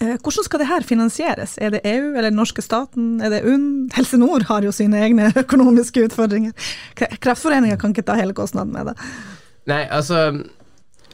Eh, 0.00 0.16
Hvordan 0.16 0.46
skal 0.46 0.62
dette 0.62 0.80
finansieres? 0.88 1.58
Er 1.60 1.74
det 1.74 1.82
EU 1.84 2.14
eller 2.14 2.30
den 2.30 2.40
norske 2.40 2.64
staten? 2.64 3.20
Er 3.20 3.32
det 3.34 3.42
UNN? 3.44 3.90
Helse 3.96 4.16
Nord 4.20 4.46
har 4.48 4.64
jo 4.64 4.72
sine 4.72 5.02
egne 5.04 5.32
økonomiske 5.44 6.06
utfordringer. 6.08 6.56
Kreftforeninga 6.96 7.76
kan 7.80 7.92
ikke 7.92 8.06
ta 8.08 8.16
hele 8.18 8.36
kostnaden 8.36 8.72
med 8.72 8.92
det. 8.92 8.96
Nei, 9.70 9.84
altså 9.92 10.24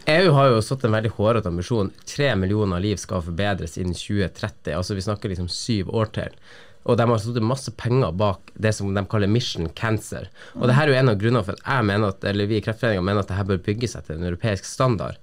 EU 0.09 0.31
har 0.33 0.55
jo 0.55 0.63
satt 0.65 0.87
en 0.87 0.95
veldig 0.95 1.11
hårete 1.19 1.51
ambisjon. 1.51 1.91
Tre 2.09 2.31
millioner 2.41 2.81
liv 2.81 2.97
skal 3.03 3.25
forbedres 3.27 3.77
innen 3.77 3.99
2030. 3.99 4.73
Altså 4.79 4.97
vi 4.97 5.05
snakker 5.05 5.35
liksom 5.35 5.51
syv 5.53 5.91
år 5.93 6.15
til. 6.15 6.39
Og 6.89 6.97
de 6.97 7.05
har 7.11 7.21
satt 7.21 7.43
masse 7.45 7.73
penger 7.77 8.15
bak 8.17 8.53
det 8.57 8.73
som 8.73 8.95
de 8.95 9.03
kaller 9.11 9.29
Mission 9.29 9.69
Cancer. 9.77 10.31
Og 10.57 10.69
det 10.71 10.79
her 10.79 10.89
er 10.89 10.95
jo 10.95 11.01
en 11.03 11.13
av 11.13 11.19
grunnene 11.21 11.45
for 11.45 11.59
at 11.59 11.67
jeg 11.67 11.89
mener 11.91 12.15
at, 12.15 12.25
eller 12.31 12.49
vi 12.49 12.57
i 12.57 12.65
Kreftforeningen 12.65 13.05
mener 13.05 13.21
at 13.21 13.29
det 13.29 13.37
her 13.37 13.49
bør 13.51 13.61
bygges 13.67 13.99
etter 13.99 14.17
en 14.17 14.25
europeisk 14.31 14.65
standard. 14.65 15.19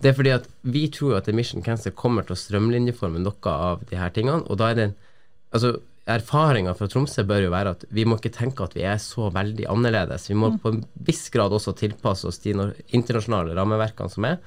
Det 0.00 0.10
er 0.10 0.16
fordi 0.16 0.32
at 0.32 0.48
vi 0.64 0.86
tror 0.92 1.18
at 1.18 1.28
Emission 1.28 1.64
Cancer 1.64 1.92
kommer 1.92 2.24
til 2.24 2.36
å 2.36 2.40
strømlinjeforme 2.40 3.20
noe 3.20 3.52
av 3.52 3.84
de 3.90 3.98
her 4.00 4.12
tingene, 4.16 4.42
og 4.48 4.60
da 4.60 4.72
er 4.72 4.84
den 4.84 4.98
Altså, 5.50 5.72
erfaringa 6.06 6.76
fra 6.78 6.86
Tromsø 6.86 7.24
bør 7.26 7.40
jo 7.42 7.48
være 7.50 7.72
at 7.74 7.84
vi 7.94 8.04
må 8.06 8.14
ikke 8.18 8.30
tenke 8.34 8.62
at 8.62 8.76
vi 8.76 8.84
er 8.86 9.00
så 9.02 9.28
veldig 9.34 9.66
annerledes. 9.70 10.28
Vi 10.30 10.36
må 10.38 10.52
på 10.62 10.70
en 10.70 10.84
viss 11.06 11.24
grad 11.34 11.50
også 11.54 11.74
tilpasse 11.78 12.28
oss 12.30 12.38
de 12.44 12.54
internasjonale 12.54 13.56
rammeverkene 13.58 14.12
som 14.12 14.28
er. 14.28 14.38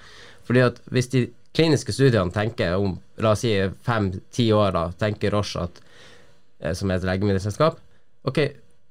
Fordi 0.47 0.63
at 0.63 0.79
hvis 0.95 1.11
de 1.11 1.25
kliniske 1.55 1.95
studiene 1.95 2.33
tenker 2.33 2.77
om 2.79 2.97
la 3.21 3.33
oss 3.35 3.43
si 3.45 3.53
fem-ti 3.85 4.49
år, 4.55 4.73
da, 4.75 4.85
tenker 4.99 5.35
Roche 5.35 5.67
at 5.67 5.83
eh, 5.83 6.71
som 6.71 6.91
er 6.91 6.99
et 6.99 7.07
legemiddelselskap. 7.11 7.79
Ok, 8.27 8.39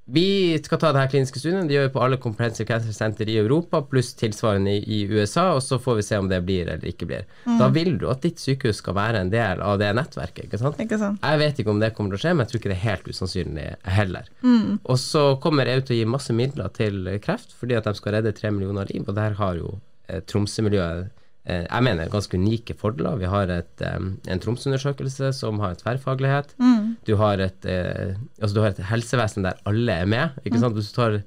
vi 0.05 0.59
skal 0.65 0.81
ta 0.83 0.89
det 0.93 0.99
her 0.99 1.11
kliniske 1.13 1.39
studien, 1.39 1.69
det 1.69 1.77
gjør 1.77 1.85
vi 1.87 1.93
på 1.95 2.01
alle 2.03 2.17
Comprehensive 2.21 2.67
Cancer 2.67 2.95
Center 2.97 3.29
i 3.31 3.37
Europa, 3.39 3.79
pluss 3.87 4.11
tilsvarende 4.19 4.75
i, 4.75 4.81
i, 4.83 4.99
USA, 5.07 5.53
og 5.55 5.63
så 5.63 5.79
får 5.79 6.01
vi 6.01 6.07
se 6.09 6.19
om 6.19 6.31
det 6.31 6.41
blir 6.43 6.67
eller 6.67 6.89
ikke 6.91 7.07
blir. 7.07 7.29
Mm. 7.47 7.61
Da 7.61 7.69
vil 7.77 7.95
du 8.01 8.09
at 8.11 8.25
ditt 8.27 8.43
sykehus 8.43 8.81
skal 8.83 8.97
være 8.99 9.23
en 9.23 9.31
del 9.31 9.63
av 9.63 9.79
det 9.79 9.93
nettverket, 9.95 10.49
ikke 10.49 10.59
sant? 10.59 10.83
Ikke 10.83 10.99
sant? 10.99 11.23
Jeg 11.23 11.43
vet 11.45 11.63
ikke 11.63 11.75
om 11.75 11.83
det 11.83 11.93
kommer 11.95 12.13
til 12.13 12.19
å 12.19 12.25
skje, 12.25 12.35
men 12.35 12.45
jeg 12.45 12.53
tror 12.53 12.63
ikke 12.63 12.73
det 12.75 12.79
er 12.81 12.85
helt 12.89 13.09
usannsynlig 13.15 13.69
heller. 14.01 14.29
Mm. 14.43 14.69
Og 14.83 15.01
så 15.01 15.25
kommer 15.45 15.71
EU 15.71 15.87
til 15.87 15.97
å 15.97 16.01
gi 16.01 16.13
masse 16.19 16.37
midler 16.37 16.75
til 16.75 17.07
kreft, 17.23 17.55
fordi 17.63 17.79
at 17.79 17.87
de 17.87 17.95
skal 18.01 18.19
redde 18.19 18.35
tre 18.35 18.51
millioner 18.51 18.91
liv, 18.91 19.07
og 19.07 19.15
der 19.17 19.39
har 19.39 19.59
jo 19.61 19.77
eh, 20.11 20.19
Tromsø-miljøet 20.27 21.15
jeg 21.43 21.83
mener 21.83 22.11
ganske 22.11 22.39
unike 22.39 22.77
fordeler. 22.79 23.17
Vi 23.19 23.31
har 23.31 23.51
et, 23.51 23.83
en 23.83 24.43
Tromsø-undersøkelse 24.43 25.33
som 25.35 25.59
har 25.63 25.75
en 25.75 25.81
tverrfaglighet. 25.81 26.53
Mm. 26.63 26.93
Du, 27.09 27.17
har 27.19 27.43
et, 27.43 27.67
eh, 27.67 28.15
altså 28.39 28.55
du 28.55 28.61
har 28.63 28.71
et 28.71 28.85
helsevesen 28.93 29.49
der 29.49 29.59
alle 29.67 29.97
er 30.05 30.07
med. 30.07 30.37
ikke 30.45 30.61
sant? 30.63 30.79
Hvis 30.79 30.93
du 30.93 31.01
tar 31.01 31.19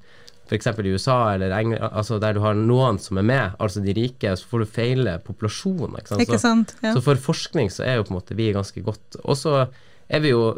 f.eks. 0.46 0.70
i 0.72 0.94
USA 0.94 1.18
eller 1.34 1.56
England, 1.58 1.84
altså 1.92 2.20
der 2.22 2.38
du 2.38 2.42
har 2.46 2.56
noen 2.56 3.00
som 3.02 3.20
er 3.20 3.28
med, 3.28 3.58
altså 3.60 3.84
de 3.84 3.96
rike, 3.98 4.36
så 4.38 4.48
får 4.52 4.64
du 4.64 4.72
feile 4.78 5.18
populasjoner. 5.26 6.00
Ikke 6.00 6.14
sant? 6.14 6.26
Ikke 6.28 6.42
sant? 6.42 6.76
Ja. 6.80 6.94
Så, 6.94 7.00
så, 7.00 7.06
for 7.10 7.26
forskning 7.32 7.74
så 7.74 7.84
er 7.84 8.00
jo 8.00 8.08
på 8.08 8.14
en 8.14 8.20
måte 8.22 8.38
vi 8.38 8.54
ganske 8.56 8.86
godt 8.86 9.20
Og 9.24 9.38
så 9.40 9.66
er 10.08 10.24
vi 10.24 10.32
jo 10.32 10.54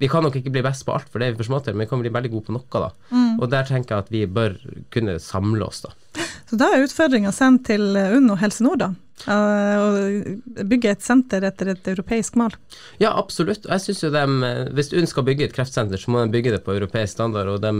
vi 0.00 0.08
kan 0.08 0.24
nok 0.24 0.38
ikke 0.38 0.52
bli 0.54 0.62
best 0.64 0.86
på 0.88 0.94
alt, 0.94 1.10
for 1.12 1.20
det 1.20 1.26
er 1.26 1.34
vi 1.34 1.42
for 1.42 1.50
små 1.50 1.58
til, 1.60 1.74
men 1.76 1.84
vi 1.84 1.90
kan 1.90 2.00
bli 2.00 2.12
veldig 2.14 2.30
gode 2.32 2.46
på 2.46 2.54
noe, 2.56 2.64
da. 2.72 2.86
Mm. 3.12 3.34
Og 3.36 3.50
der 3.52 3.66
tenker 3.68 3.92
jeg 3.98 4.06
at 4.06 4.12
vi 4.14 4.22
bør 4.24 4.54
kunne 4.94 5.18
samle 5.20 5.66
oss, 5.66 5.82
da. 5.84 5.92
Så 6.50 6.58
da 6.58 6.66
er 6.74 6.82
utfordringa 6.82 7.30
sendt 7.34 7.68
til 7.68 7.94
UNN 7.94 8.32
og 8.34 8.40
Helse 8.42 8.64
Nord, 8.66 8.80
da? 8.82 8.88
Å 9.30 10.64
bygge 10.66 10.94
et 10.96 11.04
senter 11.04 11.44
etter 11.46 11.74
et 11.74 11.90
europeisk 11.92 12.38
mal? 12.40 12.54
Ja, 12.98 13.12
absolutt. 13.20 13.68
Jeg 13.68 13.84
synes 13.84 14.00
jo 14.02 14.10
de, 14.14 14.24
Hvis 14.74 14.90
UNN 14.96 15.06
skal 15.10 15.26
bygge 15.28 15.46
et 15.46 15.54
kreftsenter, 15.54 16.00
så 16.00 16.10
må 16.10 16.24
de 16.24 16.32
bygge 16.34 16.56
det 16.56 16.62
på 16.66 16.74
europeisk 16.74 17.14
standard. 17.18 17.46
og 17.52 17.60
de, 17.62 17.72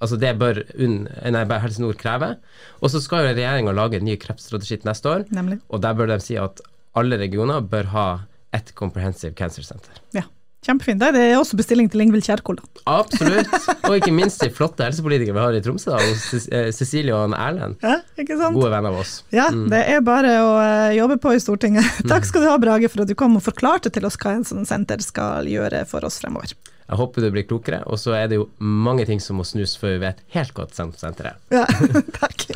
altså 0.00 0.18
Det 0.18 0.32
bør 0.40 0.64
UNN, 0.74 1.06
nei, 1.36 1.44
Helse 1.62 1.84
Nord 1.84 2.00
kreve. 2.00 2.32
Og 2.80 2.90
så 2.90 3.02
skal 3.04 3.22
jo 3.28 3.36
regjeringa 3.36 3.76
lage 3.76 4.00
en 4.00 4.08
ny 4.08 4.16
kreftstrategi 4.18 4.80
neste 4.88 5.12
år, 5.12 5.28
Nemlig. 5.30 5.60
og 5.68 5.84
der 5.84 5.94
bør 5.94 6.10
de 6.10 6.18
si 6.24 6.40
at 6.40 6.60
alle 6.98 7.20
regioner 7.20 7.60
bør 7.62 7.92
ha 7.94 8.08
et 8.56 8.74
comprehensive 8.74 9.36
cancer 9.36 9.62
center. 9.62 10.00
Ja. 10.16 10.24
Kjempefint. 10.66 10.98
Det 11.00 11.20
er 11.22 11.36
også 11.38 11.56
bestilling 11.58 11.86
til 11.90 12.02
Ingvild 12.02 12.24
Kjerkol. 12.26 12.58
Absolutt. 12.90 13.52
Og 13.86 13.94
ikke 14.00 14.10
minst 14.14 14.42
de 14.42 14.50
flotte 14.54 14.82
helsepolitikere 14.84 15.36
vi 15.36 15.42
har 15.44 15.58
i 15.58 15.60
Tromsø, 15.62 15.94
da, 15.94 16.00
eh, 16.02 16.70
Cecilie 16.74 17.14
og 17.14 17.36
Erlend. 17.38 17.78
Ja? 17.84 18.00
Gode 18.18 18.72
venner 18.72 18.90
av 18.90 18.98
oss. 19.04 19.20
Ja, 19.34 19.48
mm. 19.54 19.68
det 19.72 19.84
er 19.94 20.02
bare 20.04 20.34
å 20.42 20.50
uh, 20.58 20.96
jobbe 20.96 21.20
på 21.22 21.36
i 21.36 21.42
Stortinget. 21.42 22.02
Takk 22.10 22.26
skal 22.28 22.44
du 22.44 22.50
ha, 22.50 22.58
Brage, 22.60 22.90
for 22.90 23.04
at 23.04 23.10
du 23.10 23.14
kom 23.18 23.38
og 23.38 23.46
forklarte 23.46 23.92
til 23.94 24.08
oss 24.08 24.18
hva 24.18 24.34
en 24.34 24.48
sånn 24.48 24.66
senter 24.68 25.02
skal 25.04 25.48
gjøre 25.48 25.84
for 25.88 26.06
oss 26.08 26.18
fremover. 26.24 26.56
Jeg 26.88 26.98
håper 26.98 27.22
du 27.22 27.30
blir 27.32 27.46
klokere, 27.46 27.82
og 27.86 28.00
så 28.00 28.16
er 28.18 28.30
det 28.32 28.40
jo 28.40 28.48
mange 28.58 29.06
ting 29.06 29.22
som 29.22 29.38
må 29.38 29.46
snus 29.46 29.76
før 29.78 29.94
vi 29.94 30.04
vet 30.08 30.24
helt 30.34 30.56
hva 30.56 30.66
senteret 30.74 31.36
er. 31.36 31.40
Ja, 31.60 31.66
takk. 32.20 32.48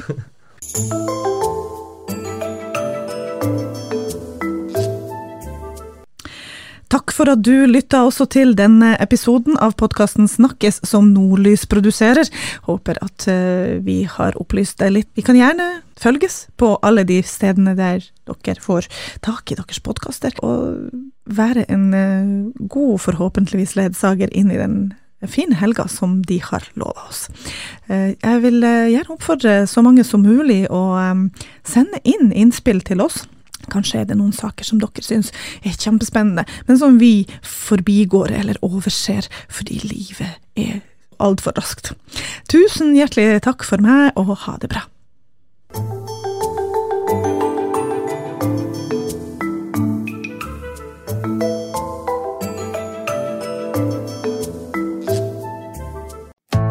Takk 6.93 7.09
for 7.17 7.31
at 7.33 7.41
du 7.41 7.65
lytta 7.65 8.03
også 8.05 8.27
til 8.35 8.51
denne 8.53 8.91
episoden 9.01 9.57
av 9.65 9.73
podkasten 9.81 10.27
Snakkes 10.29 10.83
som 10.85 11.07
Nordlys 11.15 11.65
produserer. 11.65 12.29
Håper 12.67 13.01
at 13.01 13.25
uh, 13.33 13.79
vi 13.81 14.03
har 14.05 14.37
opplyst 14.37 14.77
deg 14.83 14.93
litt. 14.99 15.09
Vi 15.17 15.25
kan 15.25 15.39
gjerne 15.39 15.71
følges 15.97 16.51
på 16.61 16.75
alle 16.85 17.07
de 17.09 17.23
stedene 17.25 17.73
der 17.79 18.05
dere 18.29 18.61
får 18.61 18.91
tak 19.25 19.49
i 19.49 19.57
deres 19.57 19.81
podkaster, 19.81 20.37
og 20.45 20.93
være 21.33 21.65
en 21.73 21.89
uh, 21.97 22.69
god, 22.69 22.99
forhåpentligvis, 23.09 23.73
ledsager 23.81 24.29
inn 24.29 24.53
i 24.53 24.61
den 24.61 24.79
fine 25.33 25.57
helga 25.57 25.87
som 25.89 26.21
de 26.29 26.43
har 26.45 26.69
lova 26.77 27.09
oss. 27.09 27.31
Uh, 27.89 28.13
jeg 28.13 28.45
vil 28.45 28.61
gjerne 28.61 29.17
oppfordre 29.17 29.63
så 29.65 29.81
mange 29.81 30.05
som 30.05 30.29
mulig 30.29 30.67
å 30.69 30.85
sende 31.65 32.05
inn 32.05 32.35
innspill 32.37 32.85
til 32.85 33.01
oss. 33.01 33.25
Kanskje 33.73 34.03
er 34.03 34.09
det 34.11 34.19
noen 34.19 34.35
saker 34.37 34.67
som 34.67 34.81
dere 34.83 35.05
syns 35.05 35.33
er 35.63 35.77
kjempespennende, 35.77 36.47
men 36.69 36.81
som 36.81 36.99
vi 37.03 37.27
forbigår 37.47 38.33
eller 38.43 38.59
overser 38.63 39.29
fordi 39.53 39.83
livet 39.85 40.41
er 40.59 40.81
altfor 41.23 41.55
raskt. 41.59 41.93
Tusen 42.51 42.97
hjertelig 42.99 43.43
takk 43.47 43.67
for 43.67 43.83
meg, 43.85 44.11
og 44.19 44.35
ha 44.47 44.59
det 44.63 44.73
bra. 44.73 44.87